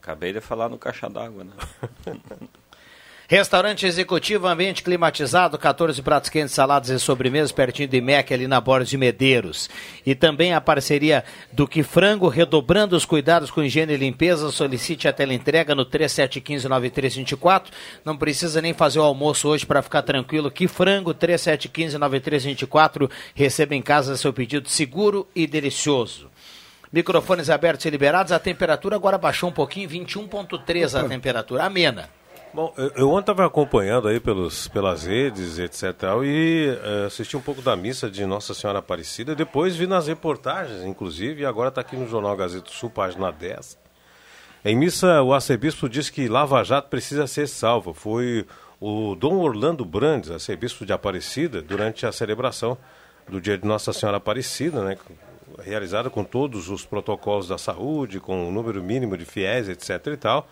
Acabei 0.00 0.32
de 0.32 0.40
falar 0.40 0.68
no 0.68 0.78
caixa 0.78 1.08
d'água, 1.08 1.44
né? 1.44 1.52
Restaurante 3.30 3.86
executivo, 3.86 4.48
ambiente 4.48 4.82
climatizado, 4.82 5.56
14 5.56 6.02
pratos 6.02 6.28
quentes, 6.28 6.52
saladas 6.52 6.88
e 6.88 6.98
sobremesas, 6.98 7.52
pertinho 7.52 7.88
do 7.88 7.94
IMEC, 7.94 8.34
ali 8.34 8.48
na 8.48 8.60
Borda 8.60 8.84
de 8.84 8.98
Medeiros. 8.98 9.70
E 10.04 10.16
também 10.16 10.52
a 10.52 10.60
parceria 10.60 11.22
do 11.52 11.64
Que 11.64 11.84
Frango, 11.84 12.26
redobrando 12.26 12.96
os 12.96 13.04
cuidados 13.04 13.48
com 13.48 13.62
higiene 13.62 13.92
e 13.92 13.96
limpeza. 13.96 14.50
Solicite 14.50 15.06
a 15.06 15.12
teleentrega 15.12 15.76
no 15.76 15.86
3715-9324. 15.86 17.66
Não 18.04 18.16
precisa 18.16 18.60
nem 18.60 18.74
fazer 18.74 18.98
o 18.98 19.04
almoço 19.04 19.46
hoje 19.46 19.64
para 19.64 19.80
ficar 19.80 20.02
tranquilo. 20.02 20.50
Que 20.50 20.66
Frango, 20.66 21.14
3715-9324. 21.14 23.08
Receba 23.32 23.76
em 23.76 23.82
casa 23.82 24.16
seu 24.16 24.32
pedido 24.32 24.68
seguro 24.68 25.24
e 25.36 25.46
delicioso. 25.46 26.28
Microfones 26.92 27.48
abertos 27.48 27.86
e 27.86 27.90
liberados. 27.90 28.32
A 28.32 28.40
temperatura 28.40 28.96
agora 28.96 29.16
baixou 29.16 29.50
um 29.50 29.52
pouquinho, 29.52 29.88
21,3 29.88 30.98
a 30.98 31.08
temperatura. 31.08 31.62
Amena. 31.62 32.18
Bom, 32.52 32.74
eu, 32.96 33.10
ontem 33.10 33.30
estava 33.30 33.46
acompanhando 33.46 34.08
aí 34.08 34.18
pelos, 34.18 34.66
pelas 34.66 35.04
redes, 35.04 35.56
etc. 35.60 35.84
e 36.24 36.76
eh, 36.82 37.04
assisti 37.06 37.36
um 37.36 37.40
pouco 37.40 37.62
da 37.62 37.76
missa 37.76 38.10
de 38.10 38.26
Nossa 38.26 38.52
Senhora 38.54 38.80
Aparecida. 38.80 39.36
Depois 39.36 39.76
vi 39.76 39.86
nas 39.86 40.08
reportagens, 40.08 40.82
inclusive, 40.84 41.42
e 41.42 41.46
agora 41.46 41.68
está 41.68 41.80
aqui 41.80 41.96
no 41.96 42.08
Jornal 42.08 42.36
Gazeta 42.36 42.64
do 42.64 42.70
Sul, 42.70 42.90
página 42.90 43.30
10. 43.30 43.78
Em 44.64 44.76
missa, 44.76 45.22
o 45.22 45.32
arcebispo 45.32 45.88
diz 45.88 46.10
que 46.10 46.26
Lava 46.26 46.64
Jato 46.64 46.88
precisa 46.88 47.24
ser 47.28 47.46
salvo. 47.46 47.94
Foi 47.94 48.44
o 48.80 49.14
Dom 49.14 49.36
Orlando 49.36 49.84
Brandes, 49.84 50.32
arcebispo 50.32 50.84
de 50.84 50.92
Aparecida, 50.92 51.62
durante 51.62 52.04
a 52.04 52.10
celebração 52.10 52.76
do 53.28 53.40
dia 53.40 53.56
de 53.56 53.64
Nossa 53.64 53.92
Senhora 53.92 54.16
Aparecida, 54.16 54.82
né, 54.82 54.98
realizada 55.62 56.10
com 56.10 56.24
todos 56.24 56.68
os 56.68 56.84
protocolos 56.84 57.46
da 57.46 57.56
saúde, 57.56 58.18
com 58.18 58.48
o 58.48 58.50
número 58.50 58.82
mínimo 58.82 59.16
de 59.16 59.24
fiéis, 59.24 59.68
etc. 59.68 60.08
e 60.08 60.16
tal. 60.16 60.48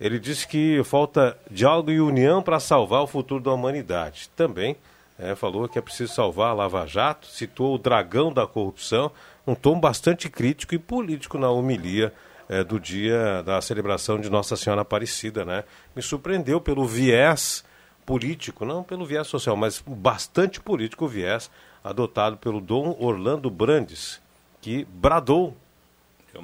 Ele 0.00 0.18
disse 0.18 0.48
que 0.48 0.82
falta 0.82 1.36
diálogo 1.50 1.90
e 1.90 2.00
união 2.00 2.42
para 2.42 2.58
salvar 2.58 3.02
o 3.02 3.06
futuro 3.06 3.42
da 3.42 3.52
humanidade. 3.52 4.30
Também 4.34 4.76
eh, 5.18 5.34
falou 5.34 5.68
que 5.68 5.78
é 5.78 5.82
preciso 5.82 6.14
salvar 6.14 6.50
a 6.50 6.54
Lava 6.54 6.86
Jato, 6.86 7.26
citou 7.26 7.74
o 7.74 7.78
dragão 7.78 8.32
da 8.32 8.46
corrupção, 8.46 9.10
um 9.46 9.54
tom 9.54 9.78
bastante 9.78 10.30
crítico 10.30 10.74
e 10.74 10.78
político 10.78 11.36
na 11.36 11.50
homilia 11.50 12.14
eh, 12.48 12.64
do 12.64 12.80
dia 12.80 13.42
da 13.42 13.60
celebração 13.60 14.18
de 14.18 14.30
Nossa 14.30 14.56
Senhora 14.56 14.80
Aparecida. 14.80 15.44
Né? 15.44 15.64
Me 15.94 16.00
surpreendeu 16.00 16.62
pelo 16.62 16.86
viés 16.86 17.62
político, 18.06 18.64
não 18.64 18.82
pelo 18.82 19.04
viés 19.04 19.26
social, 19.26 19.54
mas 19.54 19.84
bastante 19.86 20.60
político 20.60 21.04
o 21.04 21.08
viés 21.08 21.50
adotado 21.84 22.38
pelo 22.38 22.58
Dom 22.58 22.96
Orlando 22.98 23.50
Brandes, 23.50 24.18
que 24.62 24.84
bradou: 24.84 25.54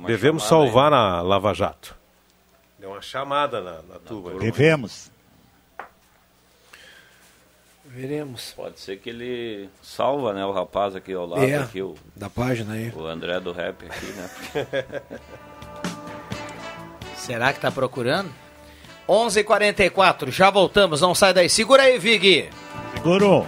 devemos 0.06 0.42
chamada 0.42 0.66
salvar 0.66 0.92
a 0.92 1.22
Lava 1.22 1.54
Jato. 1.54 2.05
Deu 2.86 2.92
uma 2.92 3.02
chamada 3.02 3.60
na, 3.60 3.82
na 3.82 3.98
tuba. 3.98 4.38
Devemos. 4.38 5.10
Veremos. 7.84 8.52
Pode 8.54 8.78
ser 8.78 8.98
que 8.98 9.10
ele 9.10 9.68
salva, 9.82 10.32
né, 10.32 10.46
o 10.46 10.52
rapaz 10.52 10.94
aqui 10.94 11.12
ao 11.12 11.26
lado, 11.26 11.42
É, 11.42 11.56
aqui, 11.56 11.82
o, 11.82 11.96
da 12.14 12.30
página 12.30 12.74
aí. 12.74 12.92
o 12.94 13.04
André 13.04 13.40
do 13.40 13.50
Rap 13.50 13.84
aqui, 13.86 14.06
né? 14.12 14.30
Será 17.16 17.52
que 17.52 17.58
tá 17.58 17.72
procurando? 17.72 18.30
11:44 19.08 19.40
h 19.40 19.44
44 19.44 20.30
já 20.30 20.48
voltamos, 20.48 21.00
não 21.00 21.12
sai 21.12 21.34
daí. 21.34 21.48
Segura 21.48 21.82
aí, 21.82 21.98
Vig. 21.98 22.48
Segurou. 22.94 23.44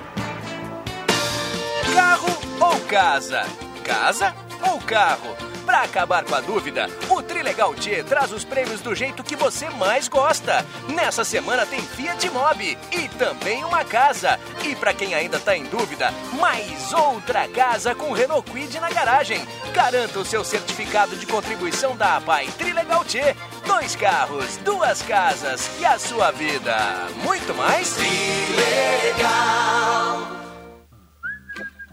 Carro 1.95 2.37
ou 2.61 2.81
casa? 2.87 3.47
Casa 3.85 4.35
ou 4.69 4.81
carro? 4.81 5.48
Pra 5.69 5.83
acabar 5.83 6.25
com 6.25 6.35
a 6.35 6.41
dúvida, 6.41 6.89
o 7.11 7.21
Trilegal 7.21 7.75
T 7.75 8.03
traz 8.05 8.33
os 8.33 8.43
prêmios 8.43 8.81
do 8.81 8.95
jeito 8.95 9.23
que 9.23 9.37
você 9.37 9.69
mais 9.69 10.09
gosta. 10.09 10.65
Nessa 10.89 11.25
semana 11.25 11.67
tem 11.67 11.79
Fiat 11.79 12.31
Mobi 12.31 12.79
e 12.91 13.07
também 13.19 13.63
uma 13.67 13.85
casa. 13.85 14.41
E 14.65 14.75
pra 14.75 14.95
quem 14.95 15.15
ainda 15.15 15.39
tá 15.39 15.55
em 15.55 15.65
dúvida, 15.65 16.11
mais 16.41 16.91
outra 16.95 17.47
casa 17.49 17.95
com 17.95 18.13
Renault 18.13 18.51
Quid 18.51 18.81
na 18.81 18.89
garagem. 18.89 19.47
Garanta 19.75 20.19
o 20.19 20.25
seu 20.25 20.43
certificado 20.43 21.15
de 21.17 21.27
contribuição 21.27 21.95
da 21.95 22.17
APAI 22.17 22.47
Trilegal 22.57 23.05
T. 23.05 23.37
Dois 23.67 23.95
carros, 23.95 24.57
duas 24.65 25.03
casas 25.03 25.71
e 25.79 25.85
a 25.85 25.99
sua 25.99 26.31
vida. 26.31 26.75
Muito 27.23 27.55
mais? 27.55 27.93
Trilegal. 27.93 29.48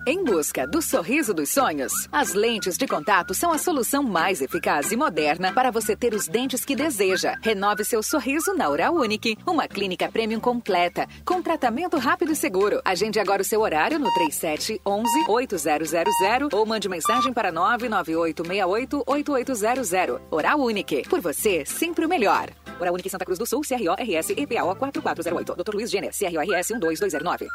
Em 0.07 0.23
busca 0.23 0.68
do 0.68 0.84
sorriso 0.84 1.34
dos 1.34 1.49
sonhos, 1.49 1.91
as 2.11 2.36
lentes 2.36 2.77
de 2.77 2.86
contato 2.86 3.34
são 3.34 3.52
a 3.52 3.57
solução 3.57 4.03
mais 4.03 4.40
eficaz 4.40 4.91
e 4.91 4.95
moderna 4.95 5.52
para 5.52 5.72
você 5.72 5.95
ter 5.95 6.14
os 6.14 6.27
dentes 6.27 6.64
que 6.64 6.76
deseja. 6.76 7.36
Renove 7.41 7.84
seu 7.84 8.03
sorriso 8.03 8.53
na 8.53 8.69
Oral 8.69 8.94
Unique, 8.94 9.36
uma 9.48 9.68
clínica 9.68 10.07
premium 10.11 10.40
completa, 10.40 11.07
com 11.26 11.41
tratamento 11.41 11.98
rápido 11.98 12.34
e 12.34 12.36
seguro. 12.36 12.80
Agende 12.86 13.19
agora 13.19 13.41
o 13.41 13.45
seu 13.45 13.61
horário 13.61 13.98
no 13.98 14.14
3711 14.14 15.26
8000 15.27 16.49
ou 16.53 16.68
mande 16.68 16.88
mensagem 16.88 17.34
para 17.34 17.52
99868 17.52 19.03
8800. 19.07 20.22
Oral 20.30 20.60
Unique, 20.60 21.02
por 21.10 21.19
você, 21.19 21.65
sempre 21.65 22.06
o 22.06 22.10
melhor. 22.10 22.52
Oral 22.80 22.94
Unique 22.94 23.10
Santa 23.10 23.26
Cruz 23.26 23.40
do 23.40 23.45
Sul, 23.48 23.61
CRO 23.61 23.94
RS 23.94 24.30
EPAO 24.38 24.76
4408. 24.76 25.56
Dr. 25.56 25.73
Luiz 25.73 25.90
Gêner, 25.90 26.11
CRORS 26.11 26.68
12209. 26.80 27.48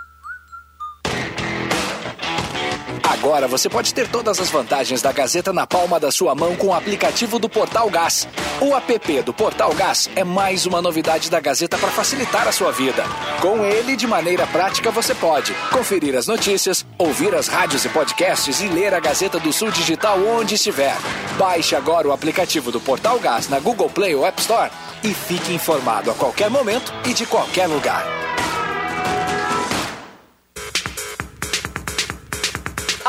Agora 3.10 3.48
você 3.48 3.68
pode 3.68 3.92
ter 3.92 4.06
todas 4.06 4.38
as 4.38 4.50
vantagens 4.50 5.02
da 5.02 5.10
Gazeta 5.10 5.52
na 5.52 5.66
palma 5.66 5.98
da 5.98 6.12
sua 6.12 6.32
mão 6.32 6.54
com 6.54 6.68
o 6.68 6.72
aplicativo 6.72 7.40
do 7.40 7.48
Portal 7.48 7.90
Gás. 7.90 8.28
O 8.60 8.72
app 8.76 9.22
do 9.22 9.34
Portal 9.34 9.74
Gás 9.74 10.08
é 10.14 10.22
mais 10.22 10.64
uma 10.64 10.80
novidade 10.80 11.28
da 11.28 11.40
Gazeta 11.40 11.76
para 11.76 11.90
facilitar 11.90 12.46
a 12.46 12.52
sua 12.52 12.70
vida. 12.70 13.02
Com 13.40 13.64
ele, 13.64 13.96
de 13.96 14.06
maneira 14.06 14.46
prática, 14.46 14.92
você 14.92 15.12
pode 15.12 15.52
conferir 15.72 16.16
as 16.16 16.28
notícias, 16.28 16.86
ouvir 16.96 17.34
as 17.34 17.48
rádios 17.48 17.84
e 17.84 17.88
podcasts 17.88 18.60
e 18.60 18.68
ler 18.68 18.94
a 18.94 19.00
Gazeta 19.00 19.40
do 19.40 19.52
Sul 19.52 19.72
Digital 19.72 20.16
onde 20.20 20.54
estiver. 20.54 20.96
Baixe 21.36 21.74
agora 21.74 22.06
o 22.06 22.12
aplicativo 22.12 22.70
do 22.70 22.80
Portal 22.80 23.18
Gás 23.18 23.48
na 23.48 23.58
Google 23.58 23.90
Play 23.90 24.14
ou 24.14 24.24
App 24.24 24.40
Store 24.40 24.70
e 25.02 25.12
fique 25.12 25.52
informado 25.52 26.12
a 26.12 26.14
qualquer 26.14 26.48
momento 26.48 26.94
e 27.04 27.12
de 27.12 27.26
qualquer 27.26 27.66
lugar. 27.66 28.06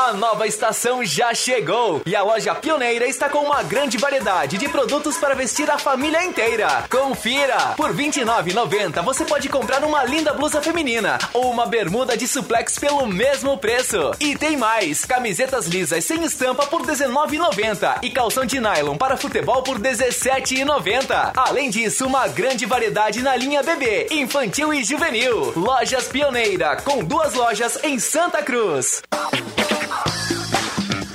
A 0.02 0.12
nova 0.14 0.48
estação 0.48 1.04
já 1.04 1.32
chegou 1.32 2.02
e 2.04 2.16
a 2.16 2.24
loja 2.24 2.52
Pioneira 2.56 3.06
está 3.06 3.28
com 3.28 3.38
uma 3.38 3.62
grande 3.62 3.98
variedade 3.98 4.58
de 4.58 4.68
produtos 4.68 5.16
para 5.16 5.36
vestir 5.36 5.70
a 5.70 5.78
família 5.78 6.24
inteira. 6.24 6.86
Confira! 6.90 7.74
Por 7.76 7.94
R$ 7.94 8.10
29,90 8.10 9.00
você 9.04 9.24
pode 9.24 9.48
comprar 9.48 9.84
uma 9.84 10.02
linda 10.02 10.32
blusa 10.32 10.60
feminina 10.60 11.20
ou 11.32 11.48
uma 11.52 11.66
bermuda 11.66 12.16
de 12.16 12.26
suplex 12.26 12.80
pelo 12.80 13.06
mesmo 13.06 13.56
preço. 13.58 14.10
E 14.18 14.36
tem 14.36 14.56
mais: 14.56 15.04
camisetas 15.04 15.68
lisas 15.68 16.04
sem 16.04 16.24
estampa 16.24 16.66
por 16.66 16.80
R$ 16.80 16.92
19,90 16.92 18.00
e 18.02 18.10
calção 18.10 18.44
de 18.44 18.58
nylon 18.58 18.96
para 18.96 19.16
futebol 19.16 19.62
por 19.62 19.76
R$ 19.76 19.88
17,90. 19.88 21.30
Além 21.36 21.70
disso, 21.70 22.08
uma 22.08 22.26
grande 22.26 22.66
variedade 22.66 23.22
na 23.22 23.36
linha 23.36 23.62
bebê, 23.62 24.08
infantil 24.10 24.74
e 24.74 24.82
juvenil. 24.82 25.52
Lojas 25.54 26.08
Pioneira, 26.08 26.74
com 26.82 27.04
duas 27.04 27.34
lojas 27.34 27.78
em 27.84 28.00
Santa 28.00 28.42
Cruz. 28.42 29.00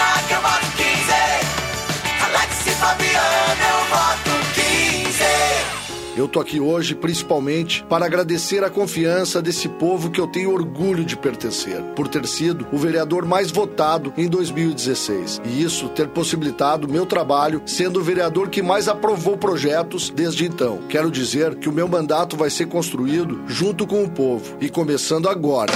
Eu 6.18 6.30
tô 6.30 6.40
aqui 6.40 6.62
hoje 6.62 6.96
principalmente 6.96 7.84
para 7.90 8.06
agradecer 8.06 8.64
a 8.64 8.70
confiança 8.70 9.42
desse 9.42 9.68
povo 9.68 10.10
que 10.10 10.20
eu 10.20 10.26
tenho 10.26 10.54
orgulho 10.54 11.04
de 11.04 11.18
pertencer, 11.18 11.82
por 11.94 12.08
ter 12.08 12.26
sido 12.26 12.66
o 12.72 12.78
vereador 12.78 13.26
mais 13.26 13.52
votado 13.52 14.14
em 14.16 14.28
2016. 14.30 15.42
E 15.44 15.62
isso 15.62 15.90
ter 15.90 16.08
possibilitado 16.08 16.88
meu 16.88 17.06
trabalho 17.06 17.62
sendo 17.66 18.00
o 18.00 18.04
vereador 18.04 18.50
que 18.50 18.62
mais 18.62 18.88
aprovou 18.88 19.38
projetos 19.38 20.10
desde 20.10 20.46
então. 20.46 20.80
Quero 20.88 21.12
dizer 21.12 21.56
que 21.56 21.68
o 21.68 21.74
meu 21.74 21.88
mandato 21.88 22.38
vai 22.38 22.50
ser 22.50 22.68
construído 22.68 23.42
junto 23.46 23.86
com 23.86 24.02
o 24.02 24.10
povo 24.10 24.56
e 24.62 24.70
começando 24.70 25.28
agora. 25.28 25.74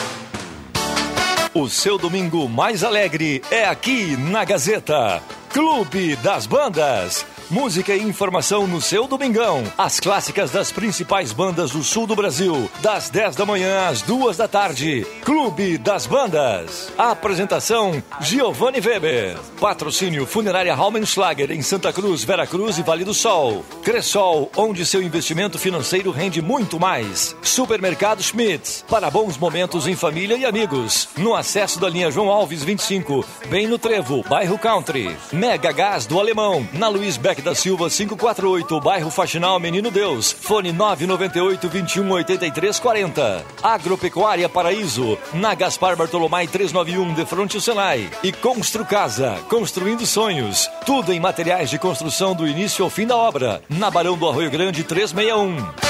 O 1.53 1.67
seu 1.67 1.97
domingo 1.97 2.47
mais 2.47 2.83
alegre 2.83 3.41
é 3.51 3.65
aqui 3.65 4.15
na 4.15 4.45
Gazeta. 4.45 5.21
Clube 5.51 6.15
das 6.17 6.45
Bandas. 6.45 7.25
Música 7.51 7.95
e 7.95 8.03
informação 8.03 8.67
no 8.67 8.79
seu 8.79 9.07
domingão. 9.07 9.63
As 9.75 9.99
clássicas 9.99 10.51
das 10.51 10.71
principais 10.71 11.33
bandas 11.33 11.71
do 11.71 11.83
sul 11.83 12.05
do 12.05 12.15
Brasil. 12.15 12.69
Das 12.79 13.09
10 13.09 13.35
da 13.35 13.43
manhã 13.43 13.87
às 13.87 14.03
2 14.03 14.37
da 14.37 14.47
tarde. 14.47 15.03
Clube 15.23 15.79
das 15.79 16.05
Bandas. 16.05 16.93
Apresentação: 16.95 18.03
Giovanni 18.21 18.79
Weber. 18.79 19.35
Patrocínio 19.59 20.27
Funerária 20.27 20.75
Raumenschlager 20.75 21.49
em 21.49 21.63
Santa 21.63 21.91
Cruz, 21.91 22.23
Vera 22.23 22.45
Cruz 22.45 22.77
e 22.77 22.83
Vale 22.83 23.03
do 23.03 23.15
Sol. 23.15 23.65
Cressol, 23.83 24.51
onde 24.55 24.85
seu 24.85 25.01
investimento 25.01 25.57
financeiro 25.57 26.11
rende 26.11 26.43
muito 26.43 26.79
mais. 26.79 27.35
Supermercado 27.41 28.21
Schmitz. 28.21 28.85
Para 28.87 29.09
bons 29.09 29.39
momentos 29.39 29.87
em 29.87 29.95
família 29.95 30.37
e 30.37 30.45
amigos. 30.45 31.09
No 31.17 31.33
acesso 31.33 31.79
da 31.79 31.89
linha 31.89 32.11
João 32.11 32.29
Alves 32.29 32.63
25, 32.63 33.25
bem 33.47 33.65
no 33.65 33.79
Trevo, 33.79 34.23
bairro 34.29 34.59
Country. 34.59 35.17
Mega 35.33 35.71
Gás 35.71 36.05
do 36.05 36.19
Alemão, 36.19 36.69
na 36.73 36.87
Luiz 36.87 37.17
Beck 37.17 37.38
da 37.41 37.55
Silva 37.55 37.89
548, 37.89 38.79
bairro 38.79 39.09
Faxinal 39.09 39.59
Menino 39.59 39.91
Deus. 39.91 40.31
Fone 40.31 40.71
998 40.71 41.69
21 41.69 42.11
83 42.11 42.79
40. 42.79 43.45
Agropecuária 43.61 44.49
Paraíso, 44.49 45.17
na 45.33 45.53
Gaspar 45.55 45.95
Bartolomai 45.95 46.47
391, 46.47 47.13
de 47.13 47.25
frente 47.25 47.55
ao 47.55 47.61
Senai. 47.61 48.09
E 48.23 48.31
Constru 48.31 48.85
Casa, 48.85 49.37
construindo 49.49 50.05
sonhos. 50.05 50.69
Tudo 50.85 51.13
em 51.13 51.19
materiais 51.19 51.69
de 51.69 51.77
construção 51.77 52.35
do 52.35 52.47
início 52.47 52.83
ao 52.83 52.89
fim 52.89 53.07
da 53.07 53.15
obra. 53.15 53.61
Na 53.69 53.89
Barão 53.89 54.17
do 54.17 54.27
Arroio 54.27 54.49
Grande 54.49 54.83
361. 54.83 55.89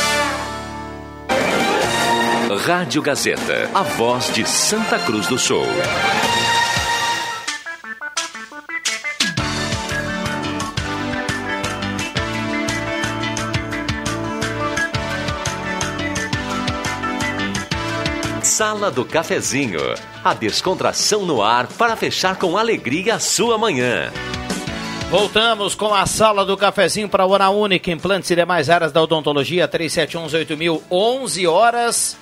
Rádio 2.65 3.01
Gazeta, 3.01 3.69
a 3.73 3.83
voz 3.83 4.33
de 4.33 4.47
Santa 4.47 4.99
Cruz 4.99 5.27
do 5.27 5.37
Sul. 5.37 5.65
Sala 18.59 18.91
do 18.91 19.05
Cafezinho, 19.05 19.79
a 20.21 20.33
descontração 20.33 21.25
no 21.25 21.41
ar 21.41 21.65
para 21.65 21.95
fechar 21.95 22.35
com 22.35 22.57
alegria 22.57 23.15
a 23.15 23.19
sua 23.19 23.57
manhã. 23.57 24.11
Voltamos 25.09 25.75
com 25.75 25.93
a 25.93 26.05
sala 26.05 26.43
do 26.43 26.57
cafezinho 26.57 27.07
para 27.07 27.23
a 27.23 27.25
Hora 27.25 27.49
Única, 27.49 27.89
implantes 27.89 28.29
e 28.31 28.35
demais 28.35 28.69
áreas 28.69 28.91
da 28.91 29.01
odontologia, 29.01 29.65
37118000, 29.65 30.81
11 30.91 31.47
horas 31.47 32.17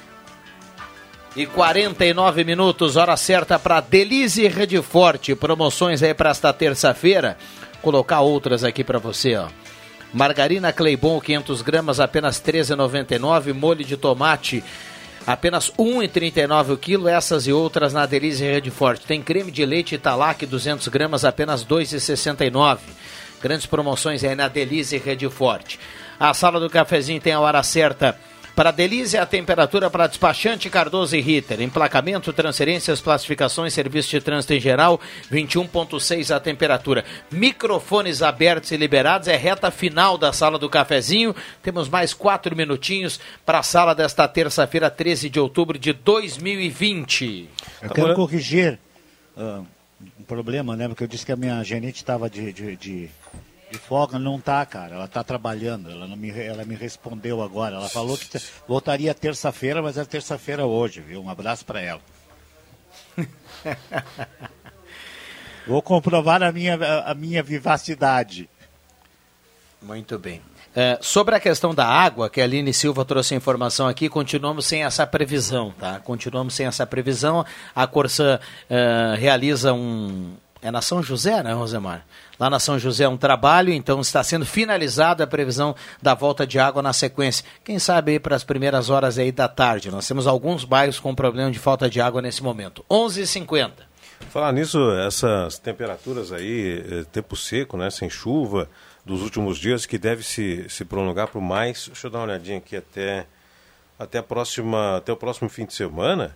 e 1.36 1.48
49 1.48 2.44
minutos, 2.44 2.98
hora 2.98 3.18
certa 3.18 3.58
para 3.58 3.82
Delize 3.82 4.48
Rede 4.48 4.80
Forte. 4.84 5.34
Promoções 5.34 6.04
aí 6.04 6.14
para 6.14 6.30
esta 6.30 6.54
terça-feira. 6.54 7.36
Colocar 7.82 8.22
outras 8.22 8.64
aqui 8.64 8.84
para 8.84 9.00
você, 9.00 9.36
ó. 9.36 9.48
Margarina 10.14 10.72
Cleibon, 10.72 11.20
500 11.20 11.64
gramas, 11.64 12.00
apenas 12.00 12.38
R$ 12.38 12.52
13,99. 12.54 13.54
Molho 13.54 13.84
de 13.84 13.98
tomate, 13.98 14.64
apenas 15.28 15.68
R$ 15.68 15.84
1,39 15.84 16.74
o 16.74 16.78
quilo. 16.78 17.10
Essas 17.10 17.46
e 17.46 17.52
outras 17.52 17.92
na 17.92 18.06
Delize 18.06 18.44
Rede 18.44 18.72
Forte. 18.72 19.06
Tem 19.06 19.22
creme 19.22 19.52
de 19.52 19.66
leite 19.66 19.96
Italac, 19.96 20.46
200 20.46 20.88
gramas, 20.88 21.26
apenas 21.26 21.64
R$ 21.64 21.68
2,69. 21.68 22.80
Grandes 23.42 23.66
promoções 23.66 24.24
aí 24.24 24.34
na 24.34 24.48
Delize 24.48 24.98
Rede 24.98 25.30
Forte. 25.30 25.78
A 26.20 26.34
sala 26.34 26.60
do 26.60 26.70
cafezinho 26.70 27.22
tem 27.22 27.34
a 27.34 27.40
hora 27.40 27.62
certa 27.62 28.18
para 28.58 28.72
Delize, 28.72 29.16
a 29.16 29.24
temperatura 29.24 29.88
para 29.88 30.08
despachante 30.08 30.68
Cardoso 30.68 31.16
e 31.16 31.22
Ritter. 31.22 31.62
Emplacamento, 31.62 32.34
transferências, 32.34 33.00
classificações, 33.00 33.72
serviço 33.72 34.10
de 34.10 34.20
trânsito 34.20 34.52
em 34.56 34.60
geral, 34.60 35.00
21,6 35.32 36.36
a 36.36 36.40
temperatura. 36.40 37.06
Microfones 37.30 38.24
abertos 38.24 38.72
e 38.72 38.78
liberados, 38.78 39.28
é 39.28 39.36
reta 39.36 39.70
final 39.70 40.18
da 40.18 40.34
sala 40.34 40.58
do 40.58 40.68
cafezinho. 40.68 41.36
Temos 41.62 41.88
mais 41.88 42.16
quatro 42.16 42.56
minutinhos 42.56 43.20
para 43.46 43.60
a 43.60 43.64
sala 43.64 43.94
desta 43.94 44.28
terça-feira, 44.28 44.90
13 44.90 45.30
de 45.30 45.40
outubro 45.40 45.78
de 45.78 45.94
2020. 45.94 47.48
Eu 47.84 47.90
quero 47.92 48.16
corrigir 48.16 48.80
uh, 49.38 49.64
um 50.20 50.24
problema, 50.24 50.76
né? 50.76 50.88
Porque 50.88 51.04
eu 51.04 51.08
disse 51.08 51.24
que 51.24 51.32
a 51.32 51.38
minha 51.38 51.64
gerente 51.64 51.98
estava 51.98 52.28
de, 52.28 52.52
de, 52.52 52.76
de 52.76 53.10
de 53.78 53.84
folga 53.84 54.18
não 54.18 54.40
tá, 54.40 54.66
cara. 54.66 54.96
Ela 54.96 55.08
tá 55.08 55.24
trabalhando. 55.24 55.90
Ela, 55.90 56.08
não 56.08 56.18
me, 56.18 56.30
ela 56.32 56.66
me 56.66 56.76
respondeu 56.76 57.42
agora. 57.42 57.76
Ela 57.76 57.88
falou 57.88 58.18
que 58.18 58.28
voltaria 58.68 59.14
terça-feira, 59.14 59.82
mas 59.82 59.98
é 59.98 60.04
terça-feira 60.04 60.66
hoje, 60.66 61.00
viu? 61.00 61.22
Um 61.22 61.30
abraço 61.30 61.64
para 61.64 61.80
ela. 61.80 62.02
Vou 65.68 65.82
comprovar 65.82 66.42
a 66.42 66.52
minha, 66.52 66.76
a 67.06 67.14
minha 67.14 67.44
vivacidade. 67.44 68.50
Muito 69.82 70.18
bem. 70.18 70.42
É, 70.76 70.98
sobre 71.02 71.36
a 71.36 71.40
questão 71.40 71.74
da 71.74 71.86
água, 71.86 72.30
que 72.30 72.40
a 72.40 72.44
Aline 72.44 72.74
Silva 72.74 73.04
trouxe 73.04 73.34
a 73.34 73.38
informação 73.38 73.88
aqui, 73.88 74.08
continuamos 74.08 74.66
sem 74.66 74.84
essa 74.84 75.08
previsão, 75.08 75.74
tá? 75.78 76.00
Continuamos 76.00 76.54
sem 76.54 76.66
essa 76.68 76.86
previsão. 76.86 77.46
A 77.76 77.88
Corsã 77.88 78.40
é, 78.70 79.16
realiza 79.18 79.74
um. 79.74 80.36
É 80.68 80.72
na 80.72 80.82
São 80.82 81.02
José, 81.02 81.42
né, 81.42 81.54
Rosemar? 81.54 82.06
Lá 82.38 82.50
na 82.50 82.60
São 82.60 82.78
José 82.78 83.06
é 83.06 83.08
um 83.08 83.16
trabalho, 83.16 83.72
então 83.72 84.02
está 84.02 84.22
sendo 84.22 84.46
finalizada 84.46 85.24
a 85.24 85.28
previsão 85.28 85.74
da 86.02 86.14
volta 86.14 86.46
de 86.46 86.60
água 86.60 86.82
na 86.82 86.92
sequência. 86.92 87.46
Quem 87.64 87.80
sabe 87.80 88.20
para 88.20 88.36
as 88.36 88.44
primeiras 88.44 88.90
horas 88.90 89.18
aí 89.18 89.32
da 89.32 89.48
tarde. 89.48 89.90
Nós 89.90 90.06
temos 90.06 90.28
alguns 90.28 90.66
bairros 90.66 91.00
com 91.00 91.16
problema 91.16 91.50
de 91.50 91.58
falta 91.58 91.90
de 91.90 92.02
água 92.02 92.22
nesse 92.22 92.44
momento. 92.44 92.84
11h50. 92.92 93.72
Falar 94.30 94.52
nisso, 94.52 94.92
essas 94.92 95.58
temperaturas 95.58 96.34
aí, 96.34 96.84
eh, 96.86 97.06
tempo 97.14 97.38
seco, 97.38 97.78
né, 97.78 97.90
sem 97.90 98.10
chuva, 98.10 98.70
dos 99.06 99.22
últimos 99.22 99.58
dias, 99.58 99.86
que 99.86 99.98
deve 99.98 100.22
se, 100.22 100.66
se 100.68 100.84
prolongar 100.84 101.30
por 101.30 101.42
mais. 101.42 101.88
Deixa 101.88 102.08
eu 102.08 102.12
dar 102.12 102.18
uma 102.20 102.26
olhadinha 102.26 102.58
aqui 102.58 102.76
até, 102.76 103.26
até, 103.98 104.22
próxima, 104.22 104.98
até 104.98 105.14
o 105.14 105.16
próximo 105.16 105.48
fim 105.48 105.66
de 105.66 105.74
semana 105.74 106.36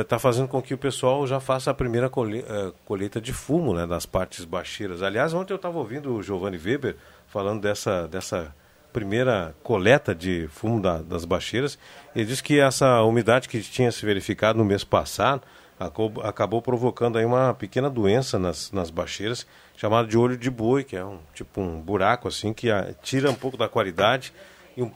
está 0.00 0.16
é, 0.16 0.18
fazendo 0.18 0.46
com 0.46 0.62
que 0.62 0.72
o 0.72 0.78
pessoal 0.78 1.26
já 1.26 1.40
faça 1.40 1.70
a 1.70 1.74
primeira 1.74 2.06
é, 2.06 2.72
colheita 2.84 3.20
de 3.20 3.32
fumo 3.32 3.74
né, 3.74 3.86
das 3.86 4.06
partes 4.06 4.44
baixeiras. 4.44 5.02
Aliás, 5.02 5.34
ontem 5.34 5.52
eu 5.52 5.56
estava 5.56 5.78
ouvindo 5.78 6.14
o 6.14 6.22
Giovanni 6.22 6.56
Weber 6.56 6.96
falando 7.26 7.60
dessa, 7.60 8.06
dessa 8.06 8.54
primeira 8.92 9.52
coleta 9.64 10.14
de 10.14 10.46
fumo 10.48 10.80
da, 10.80 10.98
das 11.02 11.24
baixeiras. 11.24 11.76
Ele 12.14 12.24
disse 12.24 12.42
que 12.42 12.60
essa 12.60 13.02
umidade 13.02 13.48
que 13.48 13.60
tinha 13.62 13.90
se 13.90 14.06
verificado 14.06 14.56
no 14.56 14.64
mês 14.64 14.84
passado 14.84 15.42
acabou, 15.78 16.22
acabou 16.22 16.62
provocando 16.62 17.18
aí 17.18 17.24
uma 17.24 17.52
pequena 17.52 17.90
doença 17.90 18.38
nas, 18.38 18.70
nas 18.70 18.90
baixeiras, 18.90 19.44
chamada 19.76 20.06
de 20.06 20.16
olho 20.16 20.36
de 20.36 20.50
boi, 20.50 20.84
que 20.84 20.96
é 20.96 21.04
um 21.04 21.18
tipo 21.34 21.60
um 21.60 21.80
buraco 21.80 22.28
assim 22.28 22.52
que 22.52 22.70
a, 22.70 22.94
tira 23.02 23.28
um 23.28 23.34
pouco 23.34 23.56
da 23.56 23.68
qualidade 23.68 24.32
e 24.76 24.82
um 24.84 24.92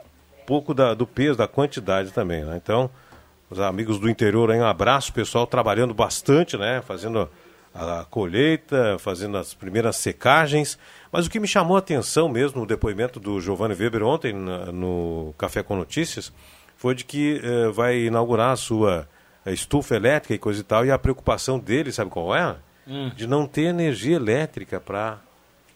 pouco 0.46 0.72
da, 0.72 0.94
do 0.94 1.04
peso, 1.04 1.36
da 1.36 1.48
quantidade 1.48 2.12
também. 2.12 2.44
Né? 2.44 2.56
Então, 2.56 2.88
os 3.50 3.60
amigos 3.60 3.98
do 3.98 4.08
interior 4.08 4.50
aí, 4.50 4.60
um 4.60 4.66
abraço, 4.66 5.12
pessoal 5.12 5.46
trabalhando 5.46 5.94
bastante, 5.94 6.56
né? 6.56 6.82
Fazendo 6.82 7.28
a 7.74 8.04
colheita, 8.10 8.96
fazendo 8.98 9.36
as 9.36 9.54
primeiras 9.54 9.96
secagens. 9.96 10.78
Mas 11.12 11.26
o 11.26 11.30
que 11.30 11.40
me 11.40 11.46
chamou 11.46 11.76
a 11.76 11.78
atenção 11.78 12.28
mesmo 12.28 12.60
no 12.60 12.66
depoimento 12.66 13.20
do 13.20 13.40
Giovanni 13.40 13.74
Weber 13.74 14.02
ontem 14.02 14.32
no 14.32 15.34
Café 15.38 15.62
com 15.62 15.76
Notícias 15.76 16.32
foi 16.76 16.94
de 16.94 17.04
que 17.04 17.40
eh, 17.42 17.68
vai 17.70 17.98
inaugurar 17.98 18.52
a 18.52 18.56
sua 18.56 19.08
estufa 19.46 19.96
elétrica 19.96 20.34
e 20.34 20.38
coisa 20.38 20.60
e 20.60 20.64
tal, 20.64 20.84
e 20.86 20.90
a 20.90 20.98
preocupação 20.98 21.58
dele, 21.58 21.90
sabe 21.90 22.10
qual 22.10 22.34
é? 22.34 22.56
Hum. 22.86 23.10
De 23.16 23.26
não 23.26 23.46
ter 23.46 23.62
energia 23.62 24.16
elétrica 24.16 24.78
para 24.78 25.18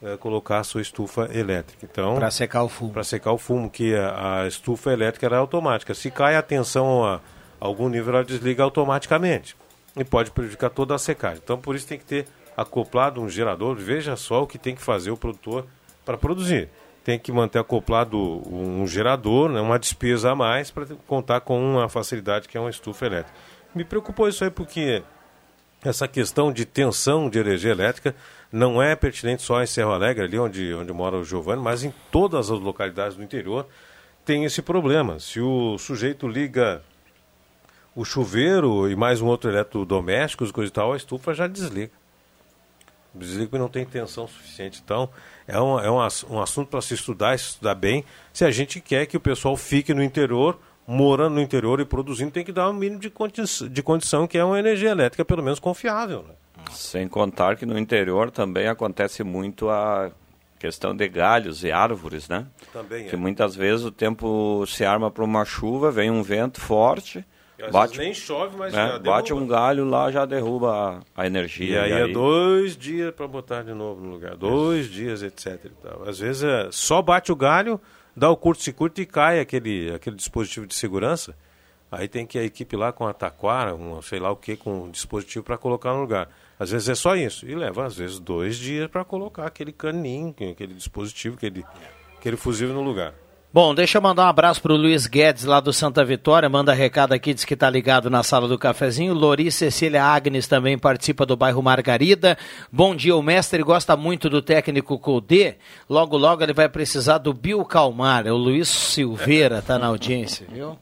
eh, 0.03 0.17
colocar 0.17 0.61
a 0.61 0.65
sua 0.65 0.81
estufa 0.81 1.29
elétrica. 1.33 1.87
Então, 1.91 2.17
para 2.17 2.31
secar 2.31 2.63
o 2.63 2.69
fumo. 2.69 2.93
Para 2.93 3.05
secar 3.05 3.33
o 3.33 3.39
fumo, 3.39 3.71
que 3.71 3.95
a, 3.95 4.43
a, 4.43 4.49
estufa 4.49 4.93
elétrica 4.93 5.27
era 5.27 5.39
automática. 5.39 5.95
Se 5.95 6.11
cai 6.11 6.37
a 6.37 6.43
tensão 6.43 7.05
a, 7.05 7.21
algum 7.63 7.89
nível 7.89 8.15
ela 8.15 8.25
desliga 8.25 8.65
automaticamente 8.65 9.57
e 9.97 10.03
pode 10.03 10.33
prejudicar 10.33 10.69
toda 10.69 10.95
a 10.95 10.99
secagem. 10.99 11.41
Então, 11.43 11.57
por 11.57 11.77
isso 11.77 11.87
tem 11.87 11.99
que 11.99 12.05
ter 12.05 12.27
acoplado 12.57 13.21
um 13.21 13.29
gerador. 13.29 13.77
Veja 13.77 14.17
só 14.17 14.43
o 14.43 14.47
que 14.47 14.59
tem 14.59 14.75
que 14.75 14.83
fazer 14.83 15.13
o 15.13 15.17
produtor 15.17 15.67
para 16.05 16.19
produzir. 16.19 16.69
Tem 17.05 17.19
que 17.19 17.31
manter 17.31 17.61
acoplado 17.61 18.19
um 18.49 18.87
gerador, 18.87 19.49
né, 19.49 19.61
uma 19.61 19.79
despesa 19.79 20.33
a 20.33 20.35
mais 20.35 20.71
para 20.71 20.87
contar 21.07 21.41
com 21.41 21.61
uma 21.61 21.89
facilidade 21.89 22.49
que 22.49 22.57
é 22.57 22.61
uma 22.61 22.71
estufa 22.71 23.07
elétrica. 23.07 23.39
Me 23.75 23.85
preocupou 23.85 24.29
isso 24.29 24.43
aí 24.43 24.51
porque 24.51 25.03
essa 25.85 26.09
questão 26.09 26.53
de 26.53 26.65
tensão 26.65 27.29
de 27.31 27.39
energia 27.39 27.71
elétrica 27.71 28.15
não 28.51 28.83
é 28.83 28.95
pertinente 28.95 29.43
só 29.43 29.63
em 29.63 29.67
Serra 29.67 29.95
Alegre, 29.95 30.25
ali 30.25 30.39
onde, 30.39 30.75
onde 30.75 30.93
mora 30.93 31.17
o 31.17 31.25
Giovanni, 31.25 31.63
mas 31.63 31.83
em 31.85 31.93
todas 32.11 32.51
as 32.51 32.59
localidades 32.59 33.17
do 33.17 33.23
interior 33.23 33.67
tem 34.25 34.45
esse 34.45 34.63
problema. 34.63 35.19
Se 35.19 35.41
o 35.41 35.79
sujeito 35.79 36.29
liga 36.29 36.83
o 37.95 38.05
chuveiro 38.05 38.91
e 38.91 38.97
mais 38.97 39.21
um 39.21 39.27
outro 39.27 39.51
eletrodoméstico, 39.51 40.51
coisa 40.53 40.69
e 40.69 40.73
tal, 40.73 40.93
a 40.93 40.97
estufa 40.97 41.35
já 41.35 41.47
desliga. 41.47 41.93
Desliga 43.15 43.57
e 43.57 43.59
não 43.59 43.69
tem 43.69 43.85
tensão 43.85 44.27
suficiente. 44.27 44.81
Então, 44.83 45.09
é 45.47 45.61
um, 45.61 45.79
é 45.79 45.91
um, 45.91 45.99
um 46.31 46.41
assunto 46.41 46.69
para 46.69 46.81
se 46.81 46.95
estudar, 46.95 47.39
se 47.39 47.51
estudar 47.51 47.75
bem. 47.75 48.05
Se 48.33 48.45
a 48.45 48.51
gente 48.51 48.81
quer 48.81 49.05
que 49.07 49.17
o 49.17 49.21
pessoal 49.21 49.55
fique 49.57 49.93
no 49.93 50.03
interior, 50.03 50.59
morando 50.87 51.35
no 51.35 51.41
interior 51.41 51.79
e 51.81 51.85
produzindo, 51.85 52.31
tem 52.31 52.45
que 52.45 52.53
dar 52.53 52.71
um 52.71 52.73
mínimo 52.73 53.01
de, 53.01 53.11
condi 53.11 53.43
de 53.71 53.83
condição, 53.83 54.27
que 54.27 54.39
é 54.39 54.45
uma 54.45 54.59
energia 54.59 54.91
elétrica 54.91 55.25
pelo 55.25 55.43
menos 55.43 55.59
confiável. 55.59 56.25
Né? 56.27 56.35
Sem 56.71 57.07
contar 57.07 57.57
que 57.57 57.67
no 57.67 57.79
interior 57.79 58.31
também 58.31 58.67
acontece 58.67 59.23
muito 59.23 59.69
a 59.69 60.11
questão 60.59 60.95
de 60.95 61.07
galhos 61.09 61.65
e 61.65 61.73
árvores, 61.73 62.29
né? 62.29 62.47
Também 62.73 63.09
que 63.09 63.17
é. 63.17 63.19
muitas 63.19 63.55
vezes 63.57 63.85
o 63.85 63.91
tempo 63.91 64.65
se 64.67 64.85
arma 64.85 65.11
para 65.11 65.25
uma 65.25 65.45
chuva, 65.45 65.91
vem 65.91 66.09
um 66.09 66.23
vento 66.23 66.61
forte, 66.61 67.25
bate, 67.71 67.99
nem 67.99 68.15
chove, 68.15 68.57
mas 68.57 68.73
né? 68.73 68.89
já 68.89 68.99
bate 68.99 69.33
um 69.33 69.47
galho 69.47 69.85
lá 69.85 70.11
já 70.11 70.25
derruba 70.25 71.03
a, 71.15 71.23
a 71.23 71.27
energia. 71.27 71.87
E 71.87 71.93
aí, 71.93 71.93
é 71.93 72.09
dois 72.09 72.77
dias 72.77 73.15
para 73.15 73.29
botar 73.29 73.63
de 73.63 73.73
novo 73.73 74.01
no 74.01 74.11
lugar, 74.11 74.37
dois 74.37 74.89
dias, 74.91 75.23
etc. 75.23 75.71
Às 76.07 76.19
vezes 76.19 76.43
é, 76.43 76.69
só 76.71 77.01
bate 77.03 77.31
o 77.31 77.37
galho, 77.37 77.81
dá 78.17 78.31
o 78.31 78.37
curto-circuito 78.37 79.01
e 79.01 79.07
cai 79.07 79.41
aquele, 79.41 79.93
aquele 79.95 80.17
dispositivo 80.17 80.67
de 80.67 80.75
segurança. 80.75 81.37
Aí 81.93 82.09
tem 82.09 82.27
que 82.27 82.39
a 82.39 82.43
equipe 82.43 82.75
lá 82.75 82.91
com 82.91 83.07
a 83.07 83.13
taquara, 83.13 83.75
um, 83.75 84.01
sei 84.01 84.19
lá 84.19 84.31
o 84.31 84.37
que, 84.37 84.57
com 84.57 84.85
um 84.85 84.91
dispositivo 84.91 85.45
para 85.45 85.59
colocar 85.59 85.93
no 85.93 86.01
lugar. 86.01 86.27
Às 86.59 86.71
vezes 86.71 86.89
é 86.89 86.95
só 86.95 87.15
isso. 87.15 87.47
E 87.47 87.55
leva, 87.55 87.85
às 87.85 87.95
vezes, 87.95 88.19
dois 88.19 88.57
dias 88.57 88.89
para 88.89 89.05
colocar 89.05 89.45
aquele 89.45 89.73
caninho, 89.73 90.35
aquele 90.51 90.73
dispositivo, 90.73 91.37
aquele, 91.37 91.63
aquele 92.17 92.37
fusível 92.39 92.75
no 92.75 92.81
lugar. 92.81 93.13
Bom, 93.55 93.75
deixa 93.75 93.99
eu 93.99 94.03
mandar 94.03 94.25
um 94.25 94.29
abraço 94.29 94.63
pro 94.63 94.75
Luiz 94.75 95.07
Guedes, 95.07 95.45
lá 95.45 95.61
do 95.61 95.75
Santa 95.75 96.03
Vitória. 96.03 96.49
Manda 96.49 96.73
recado 96.73 97.13
aqui, 97.13 97.35
diz 97.35 97.45
que 97.45 97.55
tá 97.55 97.69
ligado 97.69 98.09
na 98.09 98.23
sala 98.23 98.49
do 98.49 98.59
cafezinho. 98.59 99.13
Lori 99.13 99.53
Cecília 99.53 100.03
Agnes 100.03 100.47
também 100.47 100.79
participa 100.79 101.27
do 101.27 101.37
bairro 101.37 101.63
Margarida. 101.63 102.39
Bom 102.73 102.97
dia, 102.97 103.15
o 103.15 103.23
mestre 103.23 103.63
gosta 103.63 103.95
muito 103.95 104.31
do 104.31 104.41
técnico 104.41 104.99
Codê. 104.99 105.57
Logo, 105.87 106.17
logo 106.17 106.43
ele 106.43 106.55
vai 106.55 106.67
precisar 106.67 107.19
do 107.19 107.35
Bill 107.35 107.63
Calmar. 107.67 108.27
É 108.27 108.33
o 108.33 108.37
Luiz 108.39 108.69
Silveira, 108.69 109.61
tá 109.61 109.79
na 109.79 109.89
audiência, 109.89 110.47
viu? 110.51 110.79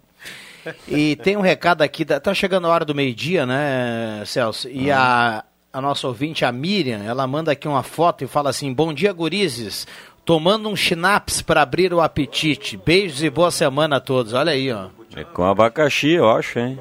E 0.86 1.16
tem 1.16 1.36
um 1.36 1.40
recado 1.40 1.82
aqui, 1.82 2.05
da- 2.05 2.20
tá 2.20 2.32
chegando 2.32 2.68
a 2.68 2.70
hora 2.70 2.84
do 2.84 2.94
meio-dia, 2.94 3.44
né, 3.47 4.22
Celso? 4.26 4.68
E 4.68 4.92
a, 4.92 5.42
a 5.72 5.80
nossa 5.80 6.06
ouvinte, 6.06 6.44
a 6.44 6.52
Miriam, 6.52 7.02
ela 7.02 7.26
manda 7.26 7.51
aqui 7.51 7.66
uma 7.66 7.82
foto 7.82 8.22
e 8.22 8.26
fala 8.28 8.51
assim: 8.51 8.72
Bom 8.72 8.92
dia, 8.92 9.12
gurizes. 9.12 9.86
Tomando 10.31 10.69
um 10.69 10.77
schnapps 10.77 11.43
para 11.43 11.61
abrir 11.62 11.93
o 11.93 12.01
apetite. 12.01 12.77
Beijos 12.77 13.20
e 13.20 13.28
boa 13.28 13.51
semana 13.51 13.97
a 13.97 14.01
todos. 14.01 14.32
Olha 14.32 14.52
aí, 14.52 14.70
ó. 14.73 14.86
É 15.16 15.24
com 15.24 15.43
abacaxi, 15.43 16.11
eu 16.11 16.31
acho, 16.31 16.57
hein? 16.57 16.78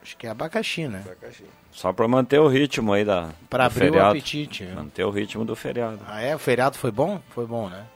Acho 0.00 0.16
que 0.16 0.28
é 0.28 0.30
abacaxi, 0.30 0.86
né? 0.86 1.02
Só 1.72 1.92
para 1.92 2.06
manter 2.06 2.38
o 2.38 2.46
ritmo 2.46 2.92
aí 2.92 3.04
da 3.04 3.30
Pra 3.50 3.64
do 3.66 3.72
abrir 3.72 3.88
o 3.88 3.92
feriado. 3.94 4.10
apetite, 4.10 4.62
é. 4.62 4.72
Manter 4.72 5.02
o 5.02 5.10
ritmo 5.10 5.44
do 5.44 5.56
feriado. 5.56 5.98
Ah, 6.06 6.22
é? 6.22 6.32
O 6.32 6.38
feriado 6.38 6.78
foi 6.78 6.92
bom? 6.92 7.20
Foi 7.30 7.44
bom, 7.44 7.68
né? 7.68 7.86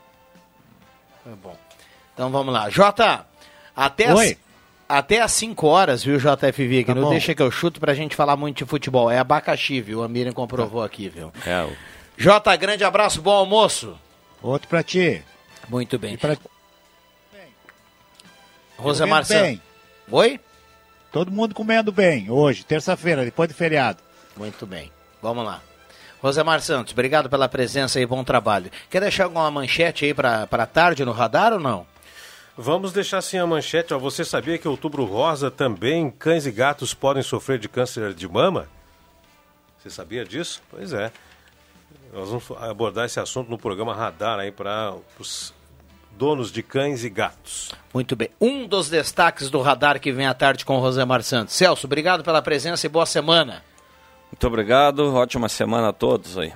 Foi 1.22 1.34
bom. 1.36 1.56
Então 2.12 2.28
vamos 2.28 2.52
lá. 2.52 2.68
Jota, 2.68 3.24
até 3.76 4.08
as, 4.08 4.18
Oi. 4.18 4.36
até 4.88 5.20
às 5.22 5.30
5 5.30 5.68
horas, 5.68 6.02
viu, 6.02 6.18
JFV? 6.18 6.80
Que 6.82 6.86
Tá 6.86 6.96
não 6.96 7.02
bom. 7.02 7.10
deixa 7.10 7.32
que 7.32 7.42
eu 7.42 7.50
chuto 7.52 7.78
pra 7.78 7.94
gente 7.94 8.16
falar 8.16 8.36
muito 8.36 8.56
de 8.56 8.64
futebol. 8.64 9.08
É 9.08 9.20
abacaxi, 9.20 9.80
viu? 9.80 10.02
A 10.02 10.08
Miriam 10.08 10.32
comprovou 10.32 10.82
aqui, 10.82 11.08
viu? 11.08 11.32
É, 11.46 11.62
o- 11.62 11.72
Jota, 12.18 12.56
grande 12.56 12.82
abraço, 12.82 13.22
bom 13.22 13.30
almoço. 13.30 13.96
Outro 14.42 14.68
pra 14.68 14.82
ti. 14.82 15.22
Muito 15.68 15.98
bem. 15.98 16.14
E 16.14 16.16
pra... 16.16 16.36
Bem. 17.32 17.48
Santos. 19.24 19.60
Oi? 20.10 20.40
Todo 21.10 21.30
mundo 21.32 21.54
comendo 21.54 21.90
bem 21.90 22.30
hoje, 22.30 22.64
terça-feira, 22.64 23.24
depois 23.24 23.48
do 23.48 23.54
feriado. 23.54 23.98
Muito 24.36 24.66
bem. 24.66 24.92
Vamos 25.22 25.44
lá. 25.44 25.62
Rosemar 26.20 26.60
Santos, 26.60 26.92
obrigado 26.92 27.30
pela 27.30 27.48
presença 27.48 28.00
e 28.00 28.06
bom 28.06 28.22
trabalho. 28.22 28.70
Quer 28.90 29.00
deixar 29.00 29.24
alguma 29.24 29.50
manchete 29.50 30.04
aí 30.04 30.14
pra, 30.14 30.46
pra 30.46 30.66
tarde 30.66 31.04
no 31.04 31.12
radar 31.12 31.52
ou 31.52 31.60
não? 31.60 31.86
Vamos 32.56 32.92
deixar 32.92 33.18
assim 33.18 33.38
a 33.38 33.46
manchete. 33.46 33.92
Ó. 33.92 33.98
Você 33.98 34.24
sabia 34.24 34.58
que 34.58 34.66
outubro 34.66 35.04
rosa 35.04 35.50
também 35.50 36.10
cães 36.10 36.46
e 36.46 36.50
gatos 36.50 36.94
podem 36.94 37.22
sofrer 37.22 37.58
de 37.58 37.68
câncer 37.68 38.14
de 38.14 38.26
mama? 38.26 38.68
Você 39.78 39.90
sabia 39.90 40.24
disso? 40.24 40.62
Pois 40.70 40.92
é. 40.92 41.12
Nós 42.16 42.30
vamos 42.30 42.50
abordar 42.62 43.04
esse 43.04 43.20
assunto 43.20 43.50
no 43.50 43.58
programa 43.58 43.94
Radar 43.94 44.38
aí 44.38 44.50
para 44.50 44.94
os 45.20 45.52
donos 46.12 46.50
de 46.50 46.62
cães 46.62 47.04
e 47.04 47.10
gatos. 47.10 47.72
Muito 47.92 48.16
bem. 48.16 48.30
Um 48.40 48.66
dos 48.66 48.88
destaques 48.88 49.50
do 49.50 49.60
radar 49.60 50.00
que 50.00 50.10
vem 50.10 50.26
à 50.26 50.32
tarde 50.32 50.64
com 50.64 50.78
o 50.78 50.80
Rosemar 50.80 51.22
Santos. 51.22 51.54
Celso, 51.54 51.86
obrigado 51.86 52.24
pela 52.24 52.40
presença 52.40 52.86
e 52.86 52.88
boa 52.88 53.04
semana. 53.04 53.62
Muito 54.32 54.46
obrigado, 54.46 55.14
ótima 55.14 55.46
semana 55.46 55.90
a 55.90 55.92
todos 55.92 56.38
aí. 56.38 56.54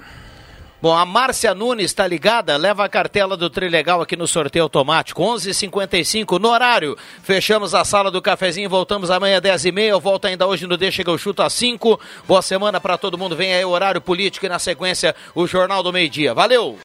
Bom, 0.82 0.96
a 0.96 1.04
Márcia 1.04 1.54
Nunes 1.54 1.86
está 1.86 2.06
ligada, 2.06 2.56
leva 2.56 2.82
a 2.82 2.88
cartela 2.88 3.36
do 3.36 3.50
Trilegal 3.50 4.00
aqui 4.00 4.16
no 4.16 4.26
sorteio 4.26 4.62
automático, 4.62 5.22
11:55 5.22 6.38
no 6.38 6.48
horário. 6.48 6.96
Fechamos 7.22 7.74
a 7.74 7.84
sala 7.84 8.10
do 8.10 8.22
cafezinho, 8.22 8.70
voltamos 8.70 9.10
amanhã 9.10 9.42
10h30. 9.42 9.88
Eu 9.88 10.00
volto 10.00 10.24
ainda 10.24 10.46
hoje 10.46 10.66
no 10.66 10.78
Deixa 10.78 11.04
que 11.04 11.10
eu 11.10 11.18
chuto 11.18 11.42
às 11.42 11.52
5. 11.52 12.00
Boa 12.26 12.40
semana 12.40 12.80
para 12.80 12.96
todo 12.96 13.18
mundo. 13.18 13.36
Vem 13.36 13.52
aí 13.52 13.62
o 13.62 13.68
horário 13.68 14.00
político 14.00 14.46
e 14.46 14.48
na 14.48 14.58
sequência 14.58 15.14
o 15.34 15.46
Jornal 15.46 15.82
do 15.82 15.92
Meio 15.92 16.08
Dia. 16.08 16.32
Valeu! 16.32 16.78